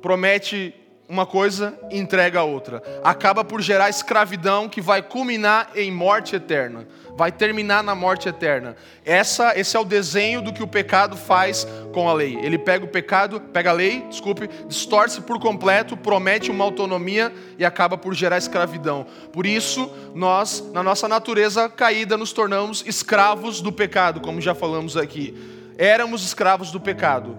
Promete 0.00 0.72
uma 1.10 1.26
coisa, 1.26 1.76
entrega 1.90 2.42
outra. 2.42 2.82
Acaba 3.02 3.44
por 3.44 3.60
gerar 3.60 3.90
escravidão 3.90 4.68
que 4.68 4.80
vai 4.80 5.02
culminar 5.02 5.70
em 5.74 5.90
morte 5.90 6.36
eterna. 6.36 6.86
Vai 7.16 7.32
terminar 7.32 7.82
na 7.82 7.94
morte 7.94 8.28
eterna. 8.28 8.76
Essa, 9.04 9.58
esse 9.58 9.76
é 9.76 9.80
o 9.80 9.84
desenho 9.84 10.40
do 10.40 10.52
que 10.52 10.62
o 10.62 10.68
pecado 10.68 11.16
faz 11.16 11.66
com 11.92 12.08
a 12.08 12.14
lei. 12.14 12.38
Ele 12.40 12.56
pega 12.56 12.84
o 12.84 12.88
pecado, 12.88 13.40
pega 13.40 13.70
a 13.70 13.74
lei, 13.74 14.06
desculpe, 14.08 14.48
distorce 14.68 15.20
por 15.20 15.40
completo, 15.40 15.96
promete 15.96 16.50
uma 16.50 16.64
autonomia 16.64 17.32
e 17.58 17.64
acaba 17.64 17.98
por 17.98 18.14
gerar 18.14 18.38
escravidão. 18.38 19.04
Por 19.32 19.44
isso, 19.44 19.92
nós, 20.14 20.64
na 20.72 20.82
nossa 20.82 21.08
natureza 21.08 21.68
caída, 21.68 22.16
nos 22.16 22.32
tornamos 22.32 22.84
escravos 22.86 23.60
do 23.60 23.72
pecado, 23.72 24.20
como 24.20 24.40
já 24.40 24.54
falamos 24.54 24.96
aqui 24.96 25.58
éramos 25.80 26.22
escravos 26.22 26.70
do 26.70 26.78
pecado, 26.78 27.38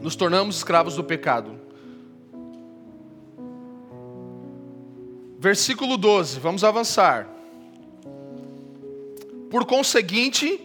nos 0.00 0.16
tornamos 0.16 0.56
escravos 0.56 0.96
do 0.96 1.04
pecado. 1.04 1.60
Versículo 5.42 5.96
12, 5.96 6.38
vamos 6.38 6.62
avançar. 6.62 7.26
Por 9.50 9.66
conseguinte, 9.66 10.60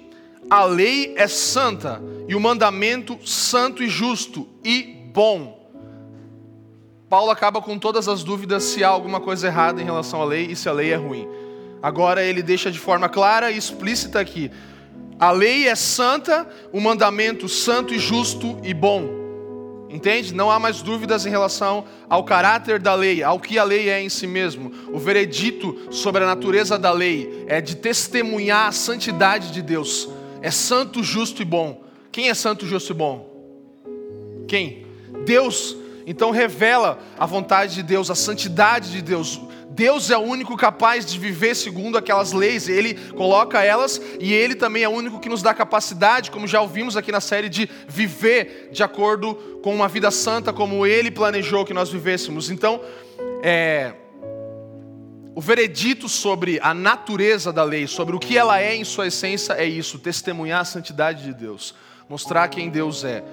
a 0.47 0.65
lei 0.65 1.15
é 1.17 1.27
santa 1.27 1.99
e 2.27 2.35
o 2.35 2.39
mandamento 2.39 3.17
santo 3.27 3.81
e 3.81 3.89
justo 3.89 4.47
e 4.63 4.83
bom. 5.11 5.67
Paulo 7.09 7.31
acaba 7.31 7.59
com 7.59 7.79
todas 7.79 8.07
as 8.07 8.23
dúvidas 8.23 8.65
se 8.65 8.83
há 8.83 8.89
alguma 8.89 9.19
coisa 9.19 9.47
errada 9.47 9.81
em 9.81 9.83
relação 9.83 10.21
à 10.21 10.25
lei 10.25 10.45
e 10.45 10.55
se 10.55 10.69
a 10.69 10.73
lei 10.73 10.91
é 10.91 10.95
ruim. 10.95 11.27
Agora 11.81 12.23
ele 12.23 12.43
deixa 12.43 12.69
de 12.69 12.77
forma 12.77 13.09
clara 13.09 13.49
e 13.49 13.57
explícita 13.57 14.19
aqui: 14.19 14.51
a 15.19 15.31
lei 15.31 15.67
é 15.67 15.73
santa, 15.73 16.47
o 16.71 16.79
mandamento 16.79 17.49
santo 17.49 17.95
e 17.95 17.97
justo 17.97 18.59
e 18.63 18.75
bom. 18.75 19.26
Entende? 19.89 20.33
Não 20.33 20.51
há 20.51 20.59
mais 20.59 20.81
dúvidas 20.81 21.25
em 21.25 21.29
relação 21.29 21.85
ao 22.09 22.23
caráter 22.23 22.79
da 22.79 22.93
lei, 22.93 23.23
ao 23.23 23.39
que 23.39 23.57
a 23.57 23.63
lei 23.63 23.89
é 23.89 24.01
em 24.01 24.09
si 24.09 24.27
mesmo. 24.27 24.71
O 24.91 24.99
veredito 24.99 25.87
sobre 25.91 26.23
a 26.23 26.27
natureza 26.27 26.77
da 26.77 26.91
lei 26.91 27.45
é 27.47 27.61
de 27.61 27.75
testemunhar 27.75 28.67
a 28.67 28.71
santidade 28.71 29.51
de 29.51 29.61
Deus. 29.61 30.09
É 30.41 30.51
santo, 30.51 31.01
justo 31.03 31.41
e 31.41 31.45
bom. 31.45 31.83
Quem 32.11 32.29
é 32.29 32.33
santo, 32.33 32.65
justo 32.65 32.91
e 32.91 32.95
bom? 32.95 33.29
Quem? 34.47 34.85
Deus. 35.25 35.75
Então 36.05 36.31
revela 36.31 36.99
a 37.17 37.25
vontade 37.25 37.75
de 37.75 37.83
Deus, 37.83 38.09
a 38.09 38.15
santidade 38.15 38.91
de 38.91 39.01
Deus. 39.01 39.41
Deus 39.69 40.09
é 40.09 40.17
o 40.17 40.21
único 40.21 40.55
capaz 40.57 41.05
de 41.05 41.19
viver 41.19 41.55
segundo 41.55 41.97
aquelas 41.97 42.31
leis, 42.31 42.67
Ele 42.67 42.95
coloca 43.11 43.63
elas 43.63 44.01
e 44.19 44.33
Ele 44.33 44.55
também 44.55 44.83
é 44.83 44.89
o 44.89 44.91
único 44.91 45.19
que 45.19 45.29
nos 45.29 45.41
dá 45.41 45.53
capacidade, 45.53 46.31
como 46.31 46.47
já 46.47 46.61
ouvimos 46.61 46.97
aqui 46.97 47.11
na 47.11 47.21
série, 47.21 47.49
de 47.49 47.69
viver 47.87 48.69
de 48.71 48.81
acordo 48.81 49.35
com 49.61 49.75
uma 49.75 49.87
vida 49.87 50.09
santa, 50.09 50.51
como 50.51 50.85
Ele 50.85 51.11
planejou 51.11 51.65
que 51.65 51.73
nós 51.73 51.89
vivêssemos. 51.89 52.49
Então, 52.49 52.81
é, 53.43 53.93
o 55.35 55.41
veredito 55.41 56.09
sobre 56.09 56.59
a 56.63 56.73
natureza 56.73 57.53
da 57.53 57.63
lei, 57.63 57.85
sobre 57.85 58.15
o 58.15 58.19
que 58.19 58.35
ela 58.35 58.59
é 58.59 58.75
em 58.75 58.83
sua 58.83 59.05
essência, 59.05 59.53
é 59.53 59.65
isso: 59.65 59.99
testemunhar 59.99 60.61
a 60.61 60.65
santidade 60.65 61.23
de 61.23 61.33
Deus, 61.33 61.75
mostrar 62.09 62.47
quem 62.47 62.69
Deus 62.69 63.03
é. 63.03 63.23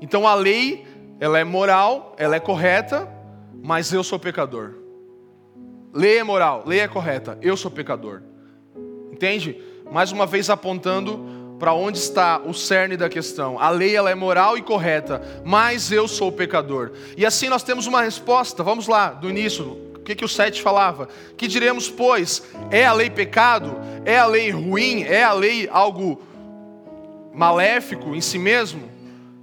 Então 0.00 0.28
a 0.28 0.34
lei, 0.34 0.86
ela 1.18 1.40
é 1.40 1.44
moral, 1.44 2.14
ela 2.16 2.36
é 2.36 2.40
correta, 2.40 3.08
mas 3.60 3.92
eu 3.92 4.04
sou 4.04 4.18
pecador. 4.18 4.81
Lei 5.92 6.18
é 6.18 6.24
moral, 6.24 6.64
lei 6.66 6.80
é 6.80 6.88
correta, 6.88 7.38
eu 7.42 7.56
sou 7.56 7.70
pecador. 7.70 8.22
Entende? 9.12 9.60
Mais 9.90 10.10
uma 10.10 10.26
vez 10.26 10.48
apontando 10.48 11.56
para 11.58 11.74
onde 11.74 11.98
está 11.98 12.40
o 12.44 12.54
cerne 12.54 12.96
da 12.96 13.08
questão. 13.08 13.58
A 13.58 13.68
lei 13.68 13.94
ela 13.94 14.10
é 14.10 14.14
moral 14.14 14.56
e 14.56 14.62
correta, 14.62 15.22
mas 15.44 15.92
eu 15.92 16.08
sou 16.08 16.32
pecador. 16.32 16.92
E 17.16 17.26
assim 17.26 17.48
nós 17.48 17.62
temos 17.62 17.86
uma 17.86 18.02
resposta. 18.02 18.62
Vamos 18.62 18.88
lá, 18.88 19.10
do 19.10 19.28
início. 19.28 19.64
O 19.94 20.00
que, 20.00 20.16
que 20.16 20.24
o 20.24 20.28
7 20.28 20.60
falava? 20.62 21.08
Que 21.36 21.46
diremos, 21.46 21.88
pois, 21.88 22.42
é 22.70 22.84
a 22.84 22.92
lei 22.92 23.10
pecado? 23.10 23.78
É 24.04 24.18
a 24.18 24.26
lei 24.26 24.50
ruim? 24.50 25.04
É 25.04 25.22
a 25.22 25.32
lei 25.32 25.68
algo 25.70 26.20
maléfico 27.32 28.14
em 28.14 28.20
si 28.20 28.38
mesmo? 28.38 28.90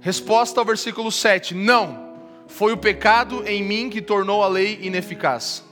Resposta 0.00 0.60
ao 0.60 0.66
versículo 0.66 1.10
7: 1.10 1.54
Não. 1.54 2.10
Foi 2.48 2.72
o 2.72 2.76
pecado 2.76 3.44
em 3.46 3.62
mim 3.62 3.88
que 3.88 4.02
tornou 4.02 4.42
a 4.42 4.48
lei 4.48 4.80
ineficaz. 4.82 5.64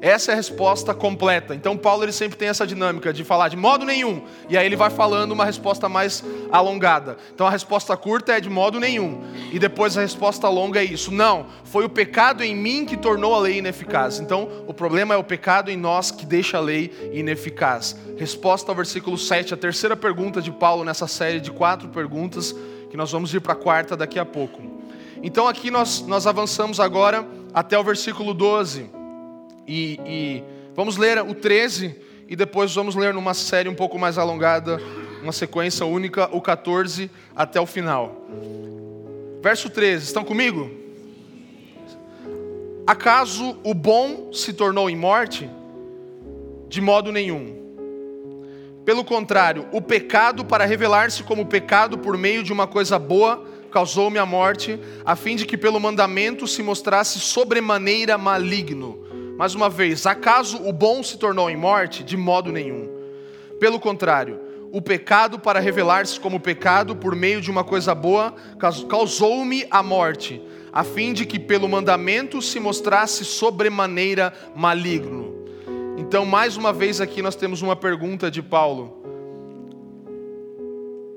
Essa 0.00 0.32
é 0.32 0.34
a 0.34 0.36
resposta 0.36 0.92
completa. 0.92 1.54
Então 1.54 1.76
Paulo 1.76 2.04
ele 2.04 2.12
sempre 2.12 2.36
tem 2.36 2.48
essa 2.48 2.66
dinâmica 2.66 3.12
de 3.12 3.24
falar 3.24 3.48
de 3.48 3.56
modo 3.56 3.86
nenhum, 3.86 4.22
e 4.48 4.56
aí 4.58 4.66
ele 4.66 4.76
vai 4.76 4.90
falando 4.90 5.32
uma 5.32 5.44
resposta 5.44 5.88
mais 5.88 6.22
alongada. 6.52 7.16
Então 7.34 7.46
a 7.46 7.50
resposta 7.50 7.96
curta 7.96 8.32
é 8.32 8.40
de 8.40 8.50
modo 8.50 8.78
nenhum, 8.78 9.22
e 9.50 9.58
depois 9.58 9.96
a 9.96 10.02
resposta 10.02 10.48
longa 10.48 10.80
é 10.80 10.84
isso. 10.84 11.10
Não, 11.10 11.46
foi 11.64 11.84
o 11.84 11.88
pecado 11.88 12.44
em 12.44 12.54
mim 12.54 12.84
que 12.84 12.96
tornou 12.96 13.34
a 13.34 13.40
lei 13.40 13.58
ineficaz. 13.58 14.20
Então 14.20 14.48
o 14.66 14.74
problema 14.74 15.14
é 15.14 15.16
o 15.16 15.24
pecado 15.24 15.70
em 15.70 15.76
nós 15.76 16.10
que 16.10 16.26
deixa 16.26 16.58
a 16.58 16.60
lei 16.60 17.10
ineficaz. 17.12 17.96
Resposta 18.18 18.70
ao 18.70 18.76
versículo 18.76 19.16
7, 19.16 19.54
a 19.54 19.56
terceira 19.56 19.96
pergunta 19.96 20.42
de 20.42 20.52
Paulo 20.52 20.84
nessa 20.84 21.06
série 21.06 21.40
de 21.40 21.50
quatro 21.50 21.88
perguntas, 21.88 22.54
que 22.90 22.96
nós 22.96 23.10
vamos 23.10 23.32
ir 23.32 23.40
para 23.40 23.54
a 23.54 23.56
quarta 23.56 23.96
daqui 23.96 24.18
a 24.18 24.24
pouco. 24.24 24.60
Então 25.22 25.48
aqui 25.48 25.70
nós, 25.70 26.02
nós 26.02 26.26
avançamos 26.26 26.78
agora 26.78 27.26
até 27.54 27.78
o 27.78 27.82
versículo 27.82 28.34
12. 28.34 29.03
E, 29.66 30.00
e 30.06 30.44
vamos 30.74 30.96
ler 30.96 31.18
o 31.22 31.34
13 31.34 31.96
e 32.28 32.36
depois 32.36 32.74
vamos 32.74 32.94
ler 32.94 33.14
numa 33.14 33.34
série 33.34 33.68
um 33.68 33.74
pouco 33.74 33.98
mais 33.98 34.18
alongada, 34.18 34.80
uma 35.22 35.32
sequência 35.32 35.84
única, 35.86 36.28
o 36.32 36.40
14 36.40 37.10
até 37.34 37.60
o 37.60 37.66
final. 37.66 38.26
Verso 39.42 39.68
13, 39.68 40.04
estão 40.04 40.24
comigo? 40.24 40.70
Acaso 42.86 43.58
o 43.62 43.72
bom 43.72 44.30
se 44.32 44.52
tornou 44.52 44.90
em 44.90 44.96
morte? 44.96 45.48
De 46.68 46.80
modo 46.80 47.10
nenhum. 47.10 47.54
Pelo 48.84 49.02
contrário, 49.02 49.66
o 49.72 49.80
pecado, 49.80 50.44
para 50.44 50.66
revelar-se 50.66 51.22
como 51.22 51.46
pecado 51.46 51.96
por 51.96 52.18
meio 52.18 52.42
de 52.42 52.52
uma 52.52 52.66
coisa 52.66 52.98
boa, 52.98 53.42
causou-me 53.70 54.18
a 54.18 54.26
morte, 54.26 54.78
a 55.04 55.16
fim 55.16 55.36
de 55.36 55.46
que 55.46 55.56
pelo 55.56 55.80
mandamento 55.80 56.46
se 56.46 56.62
mostrasse 56.62 57.18
sobremaneira 57.18 58.18
maligno. 58.18 59.03
Mais 59.36 59.54
uma 59.54 59.68
vez, 59.68 60.06
acaso 60.06 60.58
o 60.58 60.72
bom 60.72 61.02
se 61.02 61.18
tornou 61.18 61.50
em 61.50 61.56
morte? 61.56 62.04
De 62.04 62.16
modo 62.16 62.52
nenhum. 62.52 62.88
Pelo 63.58 63.80
contrário, 63.80 64.40
o 64.72 64.80
pecado, 64.80 65.38
para 65.38 65.58
revelar-se 65.58 66.20
como 66.20 66.38
pecado 66.38 66.94
por 66.94 67.16
meio 67.16 67.40
de 67.40 67.50
uma 67.50 67.64
coisa 67.64 67.94
boa, 67.94 68.34
causou-me 68.88 69.66
a 69.70 69.82
morte, 69.82 70.40
a 70.72 70.84
fim 70.84 71.12
de 71.12 71.26
que 71.26 71.38
pelo 71.38 71.68
mandamento 71.68 72.40
se 72.40 72.60
mostrasse 72.60 73.24
sobremaneira 73.24 74.32
maligno. 74.54 75.34
Então, 75.96 76.24
mais 76.24 76.56
uma 76.56 76.72
vez 76.72 77.00
aqui 77.00 77.22
nós 77.22 77.36
temos 77.36 77.62
uma 77.62 77.74
pergunta 77.74 78.30
de 78.30 78.42
Paulo. 78.42 79.02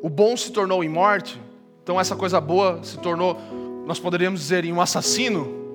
O 0.02 0.10
bom 0.10 0.38
se 0.38 0.52
tornou 0.52 0.84
em 0.84 0.90
morte? 0.90 1.42
Então 1.84 2.00
essa 2.00 2.16
coisa 2.16 2.42
boa 2.42 2.80
se 2.84 2.98
tornou, 2.98 3.38
nós 3.86 4.00
poderíamos 4.00 4.40
dizer, 4.40 4.66
em 4.66 4.74
um 4.74 4.82
assassino? 4.82 5.67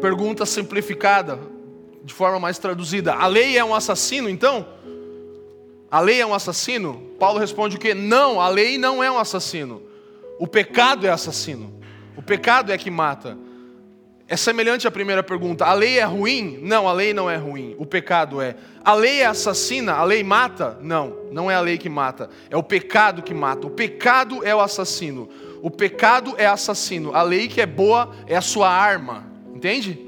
Pergunta 0.00 0.46
simplificada, 0.46 1.38
de 2.04 2.14
forma 2.14 2.38
mais 2.38 2.58
traduzida: 2.58 3.14
a 3.14 3.26
lei 3.26 3.58
é 3.58 3.64
um 3.64 3.74
assassino 3.74 4.28
então? 4.28 4.66
A 5.90 6.00
lei 6.00 6.20
é 6.20 6.26
um 6.26 6.34
assassino? 6.34 7.02
Paulo 7.18 7.38
responde 7.38 7.76
o 7.76 7.78
que? 7.78 7.94
Não, 7.94 8.40
a 8.40 8.48
lei 8.48 8.76
não 8.76 9.02
é 9.02 9.10
um 9.10 9.18
assassino. 9.18 9.82
O 10.38 10.46
pecado 10.46 11.06
é 11.06 11.10
assassino. 11.10 11.80
O 12.16 12.22
pecado 12.22 12.70
é 12.70 12.78
que 12.78 12.90
mata. 12.90 13.36
É 14.28 14.36
semelhante 14.36 14.86
à 14.86 14.90
primeira 14.90 15.22
pergunta. 15.22 15.64
A 15.64 15.72
lei 15.72 15.98
é 15.98 16.04
ruim? 16.04 16.58
Não, 16.62 16.86
a 16.86 16.92
lei 16.92 17.14
não 17.14 17.30
é 17.30 17.36
ruim. 17.36 17.74
O 17.78 17.86
pecado 17.86 18.42
é. 18.42 18.54
A 18.84 18.92
lei 18.92 19.20
é 19.22 19.26
assassina? 19.26 19.94
A 19.94 20.04
lei 20.04 20.22
mata? 20.22 20.78
Não, 20.82 21.16
não 21.32 21.50
é 21.50 21.54
a 21.54 21.60
lei 21.60 21.78
que 21.78 21.88
mata. 21.88 22.28
É 22.50 22.56
o 22.56 22.62
pecado 22.62 23.22
que 23.22 23.32
mata. 23.32 23.66
O 23.66 23.70
pecado 23.70 24.44
é 24.44 24.54
o 24.54 24.60
assassino. 24.60 25.30
O 25.62 25.70
pecado 25.70 26.34
é 26.36 26.44
assassino. 26.44 27.14
A 27.14 27.22
lei 27.22 27.48
que 27.48 27.62
é 27.62 27.66
boa 27.66 28.14
é 28.26 28.36
a 28.36 28.42
sua 28.42 28.68
arma. 28.68 29.27
Entende? 29.58 29.98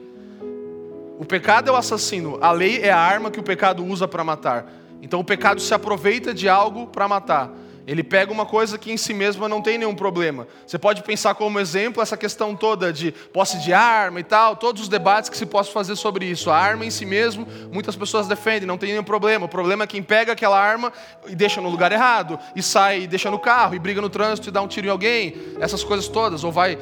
O 1.19 1.25
pecado 1.25 1.69
é 1.69 1.73
o 1.73 1.77
assassino, 1.77 2.39
a 2.41 2.53
lei 2.53 2.83
é 2.83 2.93
a 2.93 2.99
arma 3.01 3.33
que 3.33 3.41
o 3.41 3.43
pecado 3.43 3.85
usa 3.85 4.07
para 4.07 4.23
matar. 4.23 4.73
Então 5.03 5.19
o 5.19 5.25
pecado 5.25 5.61
se 5.61 5.75
aproveita 5.75 6.33
de 6.33 6.49
algo 6.49 6.87
para 6.87 7.09
matar. 7.09 7.51
Ele 7.87 8.03
pega 8.03 8.33
uma 8.33 8.47
coisa 8.47 8.79
que 8.79 8.93
em 8.93 8.97
si 8.97 9.13
mesma 9.13 9.49
não 9.49 9.61
tem 9.61 9.79
nenhum 9.79 9.95
problema. 9.95 10.47
Você 10.67 10.79
pode 10.79 11.03
pensar 11.03 11.35
como 11.35 11.59
exemplo 11.59 12.03
essa 12.03 12.17
questão 12.17 12.55
toda 12.55 12.93
de 12.93 13.13
posse 13.33 13.59
de 13.59 13.73
arma 13.73 14.21
e 14.21 14.25
tal, 14.25 14.57
todos 14.57 14.83
os 14.83 14.89
debates 14.89 15.31
que 15.31 15.37
se 15.37 15.47
possa 15.47 15.73
fazer 15.73 15.97
sobre 15.97 16.25
isso. 16.27 16.51
A 16.51 16.57
arma 16.57 16.85
em 16.85 16.91
si 16.91 17.05
mesmo, 17.05 17.47
muitas 17.73 17.97
pessoas 17.97 18.29
defendem, 18.29 18.67
não 18.67 18.79
tem 18.79 18.91
nenhum 18.91 19.03
problema. 19.03 19.47
O 19.47 19.49
problema 19.49 19.85
é 19.85 19.87
quem 19.87 20.03
pega 20.03 20.33
aquela 20.33 20.61
arma 20.61 20.93
e 21.27 21.35
deixa 21.35 21.61
no 21.61 21.69
lugar 21.69 21.93
errado, 21.93 22.39
e 22.55 22.63
sai 22.63 23.03
e 23.03 23.07
deixa 23.07 23.31
no 23.31 23.39
carro, 23.39 23.75
e 23.75 23.79
briga 23.79 24.01
no 24.01 24.11
trânsito 24.11 24.49
e 24.49 24.53
dá 24.53 24.61
um 24.63 24.69
tiro 24.69 24.87
em 24.87 24.91
alguém, 24.91 25.35
essas 25.61 25.83
coisas 25.83 26.09
todas, 26.09 26.45
ou 26.45 26.53
vai 26.53 26.79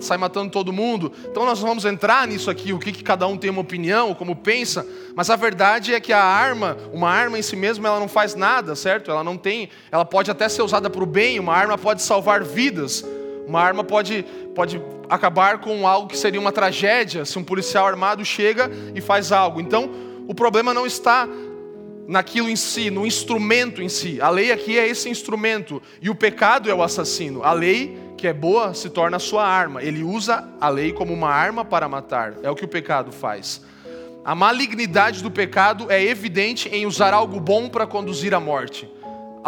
sai 0.00 0.16
matando 0.16 0.50
todo 0.50 0.72
mundo. 0.72 1.12
Então 1.30 1.44
nós 1.44 1.60
vamos 1.60 1.84
entrar 1.84 2.26
nisso 2.26 2.50
aqui, 2.50 2.72
o 2.72 2.78
que, 2.78 2.92
que 2.92 3.02
cada 3.02 3.26
um 3.26 3.36
tem 3.36 3.50
uma 3.50 3.60
opinião, 3.60 4.14
como 4.14 4.34
pensa, 4.34 4.86
mas 5.14 5.30
a 5.30 5.36
verdade 5.36 5.92
é 5.92 6.00
que 6.00 6.12
a 6.12 6.22
arma, 6.22 6.76
uma 6.92 7.10
arma 7.10 7.38
em 7.38 7.42
si 7.42 7.56
mesma, 7.56 7.88
ela 7.88 8.00
não 8.00 8.08
faz 8.08 8.34
nada, 8.34 8.74
certo? 8.74 9.10
Ela 9.10 9.24
não 9.24 9.36
tem, 9.36 9.68
ela 9.90 10.04
pode 10.04 10.30
até 10.30 10.37
ser 10.46 10.60
usada 10.60 10.90
para 10.90 11.02
o 11.02 11.06
bem, 11.06 11.40
uma 11.40 11.54
arma 11.54 11.78
pode 11.78 12.02
salvar 12.02 12.44
vidas, 12.44 13.02
uma 13.46 13.62
arma 13.62 13.82
pode, 13.82 14.26
pode 14.54 14.82
acabar 15.08 15.58
com 15.58 15.88
algo 15.88 16.08
que 16.08 16.18
seria 16.18 16.38
uma 16.38 16.52
tragédia, 16.52 17.24
se 17.24 17.38
um 17.38 17.44
policial 17.44 17.86
armado 17.86 18.22
chega 18.24 18.70
e 18.94 19.00
faz 19.00 19.32
algo. 19.32 19.58
Então, 19.58 19.90
o 20.28 20.34
problema 20.34 20.74
não 20.74 20.84
está 20.84 21.26
naquilo 22.06 22.48
em 22.48 22.56
si, 22.56 22.90
no 22.90 23.06
instrumento 23.06 23.82
em 23.82 23.88
si. 23.88 24.20
A 24.20 24.28
lei 24.28 24.52
aqui 24.52 24.78
é 24.78 24.86
esse 24.86 25.08
instrumento, 25.08 25.82
e 26.02 26.10
o 26.10 26.14
pecado 26.14 26.70
é 26.70 26.74
o 26.74 26.82
assassino. 26.82 27.42
A 27.42 27.52
lei 27.52 27.98
que 28.18 28.26
é 28.26 28.32
boa 28.32 28.74
se 28.74 28.90
torna 28.90 29.18
sua 29.18 29.46
arma. 29.46 29.82
Ele 29.82 30.02
usa 30.02 30.46
a 30.60 30.68
lei 30.68 30.92
como 30.92 31.14
uma 31.14 31.30
arma 31.30 31.64
para 31.64 31.88
matar. 31.88 32.34
É 32.42 32.50
o 32.50 32.54
que 32.54 32.64
o 32.64 32.68
pecado 32.68 33.12
faz. 33.12 33.62
A 34.24 34.34
malignidade 34.34 35.22
do 35.22 35.30
pecado 35.30 35.90
é 35.90 36.04
evidente 36.04 36.68
em 36.68 36.84
usar 36.84 37.14
algo 37.14 37.40
bom 37.40 37.68
para 37.68 37.86
conduzir 37.86 38.34
à 38.34 38.40
morte. 38.40 38.90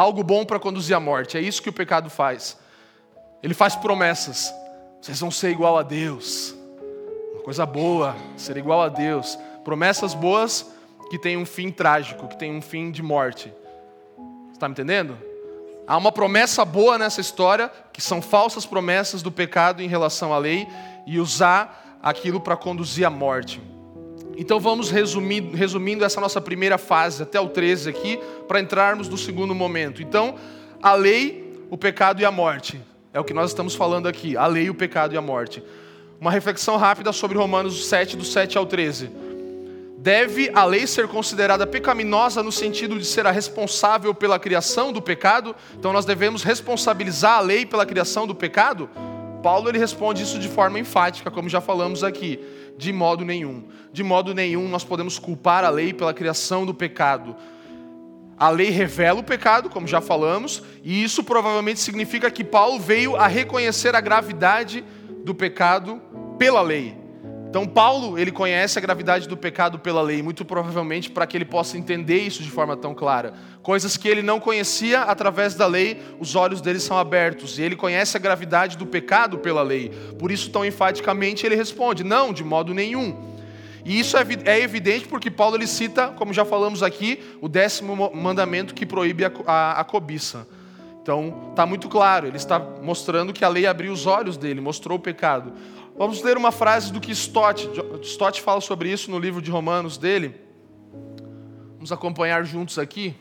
Algo 0.01 0.25
bom 0.25 0.47
para 0.47 0.59
conduzir 0.59 0.97
à 0.97 0.99
morte. 0.99 1.37
É 1.37 1.43
isso 1.43 1.61
que 1.61 1.69
o 1.69 1.73
pecado 1.75 2.09
faz. 2.09 2.57
Ele 3.43 3.53
faz 3.53 3.77
promessas. 3.77 4.51
Vocês 4.99 5.21
vão 5.21 5.31
ser 5.31 5.51
igual 5.51 5.77
a 5.77 5.83
Deus. 5.83 6.55
Uma 7.35 7.43
coisa 7.43 7.67
boa, 7.67 8.17
ser 8.35 8.57
igual 8.57 8.81
a 8.81 8.89
Deus. 8.89 9.39
Promessas 9.63 10.15
boas 10.15 10.65
que 11.11 11.19
têm 11.19 11.37
um 11.37 11.45
fim 11.45 11.71
trágico, 11.71 12.29
que 12.29 12.39
têm 12.39 12.51
um 12.51 12.63
fim 12.63 12.91
de 12.91 13.03
morte. 13.03 13.53
Está 14.51 14.67
me 14.67 14.73
entendendo? 14.73 15.19
Há 15.87 15.99
uma 15.99 16.11
promessa 16.11 16.65
boa 16.65 16.97
nessa 16.97 17.21
história, 17.21 17.71
que 17.93 18.01
são 18.01 18.23
falsas 18.23 18.65
promessas 18.65 19.21
do 19.21 19.31
pecado 19.31 19.83
em 19.83 19.87
relação 19.87 20.33
à 20.33 20.39
lei, 20.39 20.67
e 21.07 21.21
usar 21.21 21.99
aquilo 22.03 22.41
para 22.41 22.57
conduzir 22.57 23.05
à 23.05 23.11
morte. 23.11 23.61
Então 24.41 24.59
vamos 24.59 24.91
resumir, 24.91 25.43
resumindo 25.53 26.03
essa 26.03 26.19
nossa 26.19 26.41
primeira 26.41 26.79
fase, 26.79 27.23
até 27.23 27.39
o 27.39 27.47
13 27.47 27.91
aqui, 27.91 28.19
para 28.49 28.59
entrarmos 28.59 29.07
no 29.07 29.19
segundo 29.19 29.55
momento. 29.55 30.03
Então, 30.03 30.35
a 30.83 30.95
lei, 30.95 31.63
o 31.69 31.77
pecado 31.77 32.23
e 32.23 32.25
a 32.25 32.31
morte. 32.31 32.81
É 33.13 33.21
o 33.21 33.25
que 33.25 33.35
nós 33.35 33.51
estamos 33.51 33.75
falando 33.75 34.09
aqui, 34.09 34.39
a 34.39 34.47
lei, 34.47 34.71
o 34.71 34.75
pecado 34.75 35.13
e 35.13 35.19
a 35.19 35.21
morte. 35.21 35.63
Uma 36.19 36.31
reflexão 36.31 36.79
rápida 36.79 37.13
sobre 37.13 37.37
Romanos 37.37 37.87
7, 37.87 38.17
do 38.17 38.25
7 38.25 38.57
ao 38.57 38.65
13. 38.65 39.11
Deve 39.99 40.51
a 40.55 40.65
lei 40.65 40.87
ser 40.87 41.07
considerada 41.07 41.67
pecaminosa 41.67 42.43
no 42.43 42.51
sentido 42.51 42.99
de 42.99 43.05
ser 43.05 43.27
a 43.27 43.31
responsável 43.31 44.15
pela 44.15 44.39
criação 44.39 44.91
do 44.91 45.03
pecado? 45.03 45.55
Então 45.79 45.93
nós 45.93 46.07
devemos 46.07 46.43
responsabilizar 46.43 47.37
a 47.37 47.41
lei 47.41 47.67
pela 47.67 47.85
criação 47.85 48.27
do 48.27 48.35
pecado? 48.35 48.89
Paulo 49.43 49.69
ele 49.69 49.79
responde 49.79 50.23
isso 50.23 50.39
de 50.39 50.49
forma 50.49 50.79
enfática, 50.79 51.31
como 51.31 51.47
já 51.47 51.61
falamos 51.61 52.03
aqui, 52.03 52.41
de 52.81 52.93
modo 52.93 53.25
nenhum. 53.25 53.65
De 53.93 54.03
modo 54.03 54.35
nenhum 54.35 54.69
nós 54.69 54.83
podemos 54.83 55.19
culpar 55.19 55.65
a 55.65 55.69
lei 55.69 55.93
pela 55.93 56.15
criação 56.15 56.65
do 56.67 56.75
pecado. 56.75 57.37
A 58.39 58.49
lei 58.49 58.71
revela 58.71 59.21
o 59.21 59.25
pecado, 59.25 59.69
como 59.69 59.87
já 59.87 60.01
falamos, 60.01 60.63
e 60.83 61.05
isso 61.05 61.23
provavelmente 61.23 61.79
significa 61.79 62.31
que 62.31 62.43
Paulo 62.43 62.81
veio 62.81 63.15
a 63.15 63.27
reconhecer 63.27 63.95
a 63.95 64.01
gravidade 64.01 64.83
do 65.25 65.35
pecado 65.35 66.01
pela 66.39 66.63
lei. 66.63 67.00
Então 67.51 67.67
Paulo, 67.67 68.17
ele 68.17 68.31
conhece 68.31 68.79
a 68.79 68.81
gravidade 68.81 69.27
do 69.27 69.37
pecado 69.37 69.77
pela 69.77 70.01
lei, 70.01 70.23
muito 70.23 70.45
provavelmente 70.45 71.11
para 71.11 71.27
que 71.27 71.37
ele 71.37 71.45
possa 71.45 71.77
entender 71.77 72.21
isso 72.21 72.45
de 72.45 72.51
forma 72.51 72.77
tão 72.77 72.95
clara. 72.95 73.35
Coisas 73.61 73.97
que 73.97 74.07
ele 74.07 74.23
não 74.23 74.39
conhecia 74.39 75.01
através 75.03 75.57
da 75.57 75.67
lei, 75.67 76.01
os 76.21 76.37
olhos 76.37 76.61
dele 76.61 76.79
são 76.79 76.97
abertos, 76.97 77.59
e 77.59 77.63
ele 77.63 77.75
conhece 77.75 78.17
a 78.17 78.21
gravidade 78.21 78.79
do 78.79 78.87
pecado 78.87 79.37
pela 79.37 79.63
lei. 79.63 79.91
Por 80.17 80.31
isso 80.31 80.49
tão 80.51 80.65
enfaticamente 80.65 81.45
ele 81.45 81.57
responde: 81.57 82.05
"Não, 82.05 82.33
de 82.33 82.45
modo 82.45 82.73
nenhum". 82.73 83.17
E 83.85 83.99
isso 83.99 84.17
é, 84.17 84.25
é 84.45 84.61
evidente 84.61 85.09
porque 85.09 85.29
Paulo 85.29 85.57
ele 85.57 85.67
cita, 85.67 86.07
como 86.09 86.33
já 86.33 86.45
falamos 86.45 86.85
aqui, 86.85 87.21
o 87.41 87.49
décimo 87.49 88.13
mandamento 88.15 88.73
que 88.75 88.87
proíbe 88.87 89.25
a, 89.25 89.33
a, 89.45 89.81
a 89.81 89.85
cobiça. 89.85 90.47
Então, 91.03 91.49
está 91.51 91.65
muito 91.65 91.89
claro, 91.89 92.27
ele 92.27 92.37
está 92.37 92.59
mostrando 92.59 93.33
que 93.33 93.45
a 93.45 93.49
lei 93.49 93.67
abriu 93.67 93.91
os 93.91 94.07
olhos 94.07 94.37
dele, 94.37 94.61
mostrou 94.61 94.99
o 94.99 95.01
pecado. 95.01 95.53
Vamos 96.01 96.23
ler 96.23 96.39
uma 96.39 96.51
frase 96.51 96.91
do 96.91 96.99
que 96.99 97.13
Stott, 97.13 97.69
Stott 98.01 98.41
fala 98.41 98.63
sobre 98.63 98.91
isso 98.91 99.11
no 99.11 99.19
livro 99.19 99.43
de 99.43 99.51
Romanos 99.51 99.99
dele. 99.99 100.35
Vamos 101.75 101.93
acompanhar 101.93 102.43
juntos 102.43 102.79
aqui. 102.79 103.15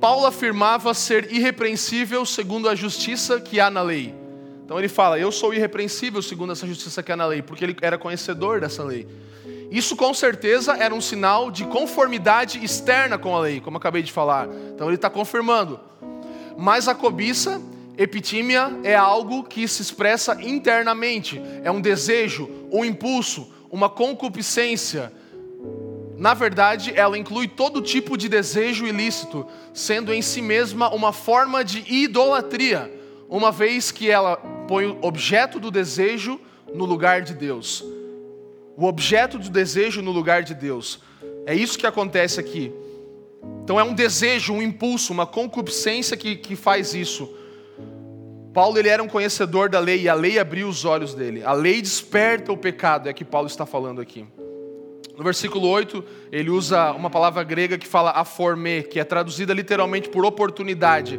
Paulo 0.00 0.26
afirmava 0.26 0.92
ser 0.92 1.30
irrepreensível 1.30 2.26
segundo 2.26 2.68
a 2.68 2.74
justiça 2.74 3.40
que 3.40 3.60
há 3.60 3.70
na 3.70 3.80
lei. 3.80 4.12
Então 4.64 4.76
ele 4.76 4.88
fala: 4.88 5.20
Eu 5.20 5.30
sou 5.30 5.54
irrepreensível 5.54 6.20
segundo 6.20 6.50
essa 6.50 6.66
justiça 6.66 7.00
que 7.00 7.12
é 7.12 7.14
na 7.14 7.26
lei, 7.26 7.40
porque 7.40 7.62
ele 7.62 7.76
era 7.80 7.96
conhecedor 7.96 8.60
dessa 8.60 8.82
lei. 8.82 9.06
Isso 9.70 9.94
com 9.94 10.12
certeza 10.12 10.72
era 10.72 10.92
um 10.92 11.00
sinal 11.00 11.48
de 11.48 11.64
conformidade 11.64 12.58
externa 12.58 13.16
com 13.16 13.36
a 13.36 13.40
lei, 13.40 13.60
como 13.60 13.76
acabei 13.76 14.02
de 14.02 14.10
falar. 14.10 14.48
Então 14.74 14.88
ele 14.88 14.96
está 14.96 15.08
confirmando. 15.08 15.78
Mas 16.58 16.88
a 16.88 16.94
cobiça, 16.94 17.62
epitímia, 17.96 18.70
é 18.82 18.94
algo 18.94 19.44
que 19.44 19.66
se 19.68 19.82
expressa 19.82 20.40
internamente. 20.42 21.40
É 21.62 21.70
um 21.70 21.80
desejo, 21.80 22.48
um 22.70 22.84
impulso, 22.84 23.52
uma 23.70 23.88
concupiscência. 23.88 25.12
Na 26.16 26.34
verdade, 26.34 26.92
ela 26.94 27.18
inclui 27.18 27.48
todo 27.48 27.82
tipo 27.82 28.16
de 28.16 28.28
desejo 28.28 28.86
ilícito, 28.86 29.46
sendo 29.72 30.12
em 30.12 30.22
si 30.22 30.40
mesma 30.40 30.92
uma 30.94 31.12
forma 31.12 31.64
de 31.64 31.84
idolatria, 31.92 32.92
uma 33.28 33.50
vez 33.50 33.90
que 33.90 34.10
ela 34.10 34.36
põe 34.68 34.86
o 34.86 34.98
objeto 35.02 35.58
do 35.58 35.70
desejo 35.70 36.40
no 36.72 36.84
lugar 36.84 37.22
de 37.22 37.34
Deus. 37.34 37.84
O 38.76 38.84
objeto 38.86 39.38
do 39.38 39.48
desejo 39.48 40.02
no 40.02 40.10
lugar 40.10 40.42
de 40.42 40.54
Deus. 40.54 41.00
É 41.46 41.54
isso 41.54 41.78
que 41.78 41.86
acontece 41.86 42.40
aqui. 42.40 42.72
Então 43.62 43.78
é 43.78 43.84
um 43.84 43.94
desejo, 43.94 44.52
um 44.52 44.62
impulso, 44.62 45.12
uma 45.12 45.26
concupiscência 45.26 46.16
que, 46.16 46.36
que 46.36 46.56
faz 46.56 46.94
isso. 46.94 47.28
Paulo 48.54 48.78
ele 48.78 48.88
era 48.88 49.02
um 49.02 49.08
conhecedor 49.08 49.68
da 49.68 49.80
lei 49.80 50.02
e 50.02 50.08
a 50.08 50.14
lei 50.14 50.38
abriu 50.38 50.68
os 50.68 50.84
olhos 50.84 51.12
dele. 51.12 51.42
A 51.44 51.52
lei 51.52 51.82
desperta 51.82 52.52
o 52.52 52.56
pecado, 52.56 53.08
é 53.08 53.12
que 53.12 53.24
Paulo 53.24 53.48
está 53.48 53.66
falando 53.66 54.00
aqui. 54.00 54.24
No 55.18 55.24
versículo 55.24 55.68
8, 55.68 56.04
ele 56.30 56.50
usa 56.50 56.92
uma 56.92 57.10
palavra 57.10 57.42
grega 57.42 57.76
que 57.76 57.86
fala 57.86 58.12
aforme, 58.12 58.84
que 58.84 59.00
é 59.00 59.04
traduzida 59.04 59.52
literalmente 59.52 60.08
por 60.08 60.24
oportunidade. 60.24 61.18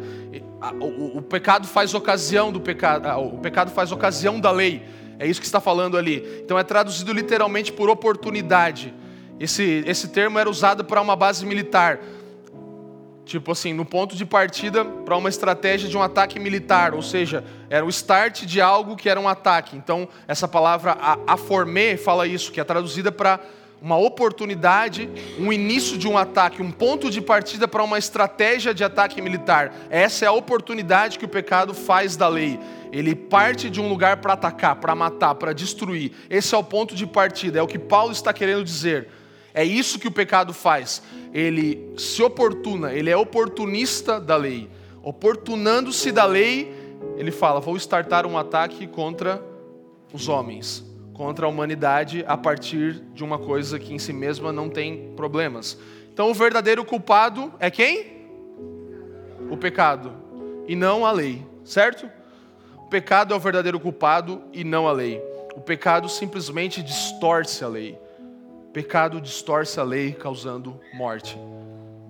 O, 1.13 1.21
pecado 1.21 1.67
faz 1.67 1.93
ocasião 1.93 2.54
do 2.54 2.62
pecado, 2.62 3.08
o 3.19 3.38
pecado 3.38 3.69
faz 3.69 3.91
ocasião 3.91 4.39
da 4.39 4.52
lei. 4.52 4.82
É 5.19 5.28
isso 5.28 5.41
que 5.41 5.45
está 5.45 5.60
falando 5.60 5.98
ali. 5.98 6.41
Então 6.41 6.58
é 6.58 6.63
traduzido 6.63 7.12
literalmente 7.12 7.71
por 7.71 7.89
oportunidade. 7.89 8.93
Esse, 9.38 9.84
esse 9.86 10.08
termo 10.08 10.39
era 10.39 10.50
usado 10.50 10.86
para 10.86 11.02
uma 11.02 11.17
base 11.17 11.45
militar. 11.45 12.00
Tipo 13.26 13.54
assim, 13.54 13.74
no 13.74 13.84
ponto 13.84 14.16
de 14.16 14.24
partida 14.24 14.86
para 14.86 15.18
uma 15.18 15.30
estratégia 15.30 15.90
de 15.90 15.98
um 15.98 16.02
ataque 16.02 16.40
militar, 16.40 16.94
ou 16.94 17.02
seja, 17.02 17.44
era 17.70 17.84
o 17.84 17.90
start 17.90 18.46
de 18.46 18.62
algo 18.62 18.96
que 18.96 19.10
era 19.10 19.20
um 19.20 19.28
ataque. 19.28 19.76
Então, 19.76 20.08
essa 20.28 20.48
palavra 20.48 20.96
aforme 21.26 21.98
fala 21.98 22.28
isso, 22.28 22.52
que 22.52 22.60
é 22.60 22.64
traduzida 22.64 23.12
para 23.12 23.40
uma 23.82 23.98
oportunidade, 23.98 25.10
um 25.40 25.52
início 25.52 25.98
de 25.98 26.08
um 26.08 26.18
ataque, 26.18 26.62
um 26.62 26.72
ponto 26.72 27.10
de 27.10 27.20
partida 27.20 27.68
para 27.68 27.84
uma 27.84 27.98
estratégia 27.98 28.74
de 28.74 28.84
ataque 28.84 29.22
militar. 29.22 29.74
Essa 29.90 30.26
é 30.26 30.28
a 30.28 30.32
oportunidade 30.32 31.20
que 31.20 31.26
o 31.26 31.28
pecado 31.28 31.74
faz 31.74 32.16
da 32.16 32.28
lei. 32.28 32.60
Ele 32.92 33.14
parte 33.14 33.70
de 33.70 33.82
um 33.82 33.90
lugar 33.90 34.18
para 34.18 34.34
atacar, 34.34 34.76
para 34.78 34.96
matar, 34.96 35.36
para 35.36 35.52
destruir. 35.52 36.12
Esse 36.30 36.56
é 36.56 36.58
o 36.58 36.64
ponto 36.64 36.96
de 36.96 37.06
partida, 37.06 37.60
é 37.60 37.62
o 37.62 37.68
que 37.68 37.80
Paulo 37.80 38.12
está 38.12 38.32
querendo 38.32 38.64
dizer. 38.64 39.10
É 39.56 39.63
isso 39.63 39.98
que 39.98 40.08
o 40.08 40.12
pecado 40.12 40.54
faz. 40.54 41.02
Ele 41.34 41.94
se 41.98 42.22
oportuna, 42.22 42.94
ele 42.94 43.10
é 43.10 43.18
oportunista 43.18 44.20
da 44.20 44.36
lei. 44.36 44.70
Oportunando-se 45.02 46.12
da 46.12 46.26
lei, 46.26 46.72
ele 47.18 47.32
fala: 47.32 47.60
vou 47.60 47.76
startar 47.78 48.28
um 48.28 48.38
ataque 48.38 48.86
contra 48.86 49.44
os 50.13 50.30
homens 50.30 50.86
contra 51.15 51.46
a 51.46 51.50
humanidade 51.50 52.24
a 52.28 52.38
partir 52.38 53.02
de 53.13 53.24
uma 53.24 53.39
coisa 53.39 53.80
que 53.80 53.94
em 53.94 53.98
si 53.98 54.12
mesma 54.12 54.52
não 54.52 54.70
tem 54.70 55.13
problemas. 55.15 55.78
Então 56.13 56.30
o 56.30 56.34
verdadeiro 56.34 56.84
culpado 56.84 57.52
é 57.60 57.72
quem? 57.72 58.28
O 59.50 59.58
pecado 59.58 60.13
e 60.68 60.76
não 60.76 61.06
a 61.06 61.12
lei, 61.12 61.46
certo? 61.63 62.10
O 62.78 62.89
pecado 62.89 63.34
é 63.34 63.38
o 63.38 63.39
verdadeiro 63.39 63.80
culpado 63.80 64.41
e 64.52 64.63
não 64.63 64.88
a 64.88 64.91
lei. 64.91 65.22
O 65.56 65.62
pecado 65.62 66.10
simplesmente 66.10 66.84
distorce 66.84 67.63
a 67.63 67.68
lei. 67.68 67.98
Pecado 68.76 69.22
distorce 69.22 69.80
a 69.80 69.84
lei 69.84 70.12
causando 70.12 70.82
morte. 70.94 71.40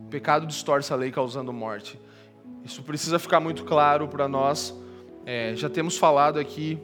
Pecado 0.09 0.47
distorce 0.47 0.91
a 0.91 0.95
lei 0.95 1.11
causando 1.11 1.53
morte. 1.53 1.99
Isso 2.63 2.81
precisa 2.81 3.19
ficar 3.19 3.39
muito 3.39 3.63
claro 3.65 4.07
para 4.07 4.27
nós. 4.27 4.73
É, 5.27 5.53
já 5.55 5.69
temos 5.69 5.95
falado 5.95 6.39
aqui 6.39 6.79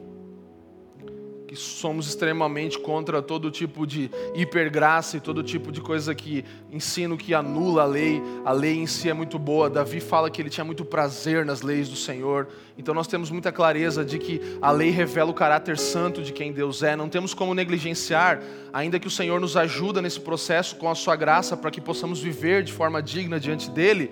que 1.52 1.56
somos 1.56 2.08
extremamente 2.08 2.78
contra 2.78 3.20
todo 3.20 3.50
tipo 3.50 3.86
de 3.86 4.10
hipergraça 4.34 5.18
e 5.18 5.20
todo 5.20 5.42
tipo 5.42 5.70
de 5.70 5.82
coisa 5.82 6.14
que 6.14 6.42
ensino 6.70 7.14
que 7.14 7.34
anula 7.34 7.82
a 7.82 7.84
lei. 7.84 8.22
A 8.42 8.52
lei 8.52 8.78
em 8.78 8.86
si 8.86 9.10
é 9.10 9.12
muito 9.12 9.38
boa. 9.38 9.68
Davi 9.68 10.00
fala 10.00 10.30
que 10.30 10.40
ele 10.40 10.48
tinha 10.48 10.64
muito 10.64 10.82
prazer 10.82 11.44
nas 11.44 11.60
leis 11.60 11.90
do 11.90 11.96
Senhor. 11.96 12.48
Então 12.78 12.94
nós 12.94 13.06
temos 13.06 13.30
muita 13.30 13.52
clareza 13.52 14.02
de 14.02 14.18
que 14.18 14.40
a 14.62 14.70
lei 14.70 14.88
revela 14.88 15.30
o 15.30 15.34
caráter 15.34 15.76
santo 15.76 16.22
de 16.22 16.32
quem 16.32 16.52
Deus 16.52 16.82
é. 16.82 16.96
Não 16.96 17.10
temos 17.10 17.34
como 17.34 17.52
negligenciar, 17.52 18.40
ainda 18.72 18.98
que 18.98 19.06
o 19.06 19.10
Senhor 19.10 19.38
nos 19.38 19.54
ajuda 19.54 20.00
nesse 20.00 20.20
processo 20.20 20.76
com 20.76 20.88
a 20.88 20.94
sua 20.94 21.16
graça 21.16 21.54
para 21.54 21.70
que 21.70 21.82
possamos 21.82 22.18
viver 22.22 22.62
de 22.62 22.72
forma 22.72 23.02
digna 23.02 23.38
diante 23.38 23.68
dele 23.70 24.10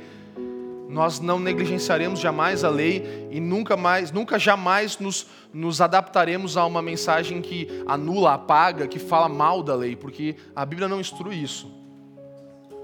nós 0.90 1.20
não 1.20 1.38
negligenciaremos 1.38 2.18
jamais 2.18 2.64
a 2.64 2.68
lei 2.68 3.28
e 3.30 3.38
nunca 3.38 3.76
mais, 3.76 4.10
nunca 4.10 4.40
jamais 4.40 4.98
nos, 4.98 5.28
nos 5.54 5.80
adaptaremos 5.80 6.56
a 6.56 6.66
uma 6.66 6.82
mensagem 6.82 7.40
que 7.40 7.84
anula, 7.86 8.34
apaga, 8.34 8.88
que 8.88 8.98
fala 8.98 9.28
mal 9.28 9.62
da 9.62 9.74
lei, 9.74 9.94
porque 9.94 10.34
a 10.54 10.66
Bíblia 10.66 10.88
não 10.88 11.00
instrui 11.00 11.36
isso. 11.36 11.72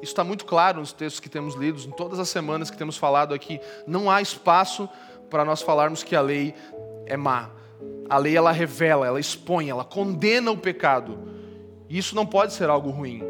Isso 0.00 0.12
está 0.12 0.22
muito 0.22 0.44
claro 0.44 0.78
nos 0.78 0.92
textos 0.92 1.18
que 1.18 1.28
temos 1.28 1.56
lidos, 1.56 1.84
em 1.84 1.90
todas 1.90 2.20
as 2.20 2.28
semanas 2.28 2.70
que 2.70 2.76
temos 2.76 2.96
falado 2.96 3.34
aqui. 3.34 3.58
Não 3.88 4.08
há 4.08 4.22
espaço 4.22 4.88
para 5.28 5.44
nós 5.44 5.60
falarmos 5.60 6.04
que 6.04 6.14
a 6.14 6.20
lei 6.20 6.54
é 7.06 7.16
má. 7.16 7.50
A 8.08 8.18
lei 8.18 8.36
ela 8.36 8.52
revela, 8.52 9.04
ela 9.04 9.18
expõe, 9.18 9.68
ela 9.68 9.84
condena 9.84 10.52
o 10.52 10.56
pecado. 10.56 11.18
E 11.88 11.98
isso 11.98 12.14
não 12.14 12.24
pode 12.24 12.52
ser 12.52 12.70
algo 12.70 12.88
ruim. 12.88 13.20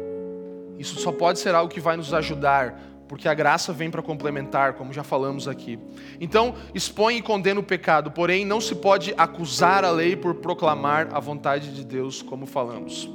Isso 0.77 0.99
só 0.99 1.11
pode 1.11 1.39
ser 1.39 1.55
algo 1.55 1.73
que 1.73 1.79
vai 1.79 1.97
nos 1.97 2.13
ajudar 2.13 2.79
porque 3.07 3.27
a 3.27 3.33
graça 3.33 3.71
vem 3.71 3.89
para 3.89 4.01
complementar, 4.01 4.73
como 4.73 4.91
já 4.91 5.03
falamos 5.03 5.47
aqui. 5.47 5.79
Então, 6.19 6.55
expõe 6.73 7.17
e 7.17 7.21
condena 7.21 7.59
o 7.59 7.63
pecado, 7.63 8.11
porém 8.11 8.45
não 8.45 8.59
se 8.59 8.75
pode 8.75 9.13
acusar 9.17 9.85
a 9.85 9.91
lei 9.91 10.15
por 10.15 10.35
proclamar 10.35 11.09
a 11.13 11.19
vontade 11.19 11.73
de 11.73 11.85
Deus, 11.85 12.21
como 12.21 12.45
falamos. 12.45 13.09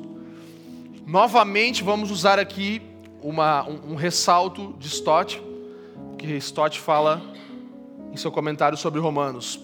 Novamente, 1.06 1.82
vamos 1.82 2.10
usar 2.10 2.38
aqui 2.38 2.80
uma, 3.22 3.68
um, 3.68 3.92
um 3.92 3.94
ressalto 3.94 4.74
de 4.78 4.88
Stott, 4.88 5.42
que 6.18 6.26
Stott 6.36 6.80
fala 6.80 7.22
em 8.12 8.16
seu 8.16 8.32
comentário 8.32 8.78
sobre 8.78 9.00
Romanos. 9.00 9.60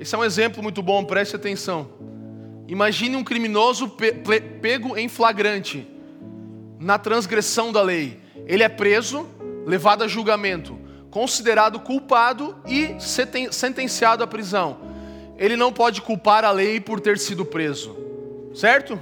Esse 0.00 0.14
é 0.14 0.18
um 0.18 0.24
exemplo 0.24 0.62
muito 0.62 0.82
bom, 0.82 1.04
preste 1.04 1.36
atenção. 1.36 1.88
Imagine 2.66 3.16
um 3.16 3.22
criminoso 3.22 3.88
pe 3.90 4.12
pego 4.12 4.96
em 4.96 5.08
flagrante 5.08 5.93
na 6.78 6.98
transgressão 6.98 7.72
da 7.72 7.82
lei. 7.82 8.20
Ele 8.46 8.62
é 8.62 8.68
preso, 8.68 9.26
levado 9.66 10.04
a 10.04 10.08
julgamento, 10.08 10.78
considerado 11.10 11.80
culpado 11.80 12.56
e 12.66 12.96
sentenciado 13.50 14.22
à 14.22 14.26
prisão. 14.26 14.78
Ele 15.38 15.56
não 15.56 15.72
pode 15.72 16.02
culpar 16.02 16.44
a 16.44 16.50
lei 16.50 16.80
por 16.80 17.00
ter 17.00 17.18
sido 17.18 17.44
preso, 17.44 17.96
certo? 18.54 19.00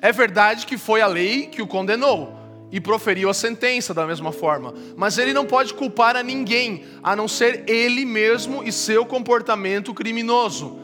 É 0.00 0.12
verdade 0.12 0.66
que 0.66 0.76
foi 0.76 1.00
a 1.00 1.06
lei 1.06 1.46
que 1.46 1.62
o 1.62 1.66
condenou. 1.66 2.44
e 2.74 2.80
proferiu 2.80 3.30
a 3.30 3.34
sentença 3.34 3.94
da 3.94 4.04
mesma 4.04 4.32
forma. 4.32 4.74
Mas 4.96 5.16
ele 5.16 5.32
não 5.32 5.46
pode 5.46 5.72
culpar 5.74 6.16
a 6.16 6.24
ninguém, 6.24 6.84
a 7.04 7.14
não 7.14 7.28
ser 7.28 7.62
ele 7.70 8.04
mesmo 8.04 8.64
e 8.64 8.72
seu 8.72 9.06
comportamento 9.06 9.94
criminoso. 9.94 10.76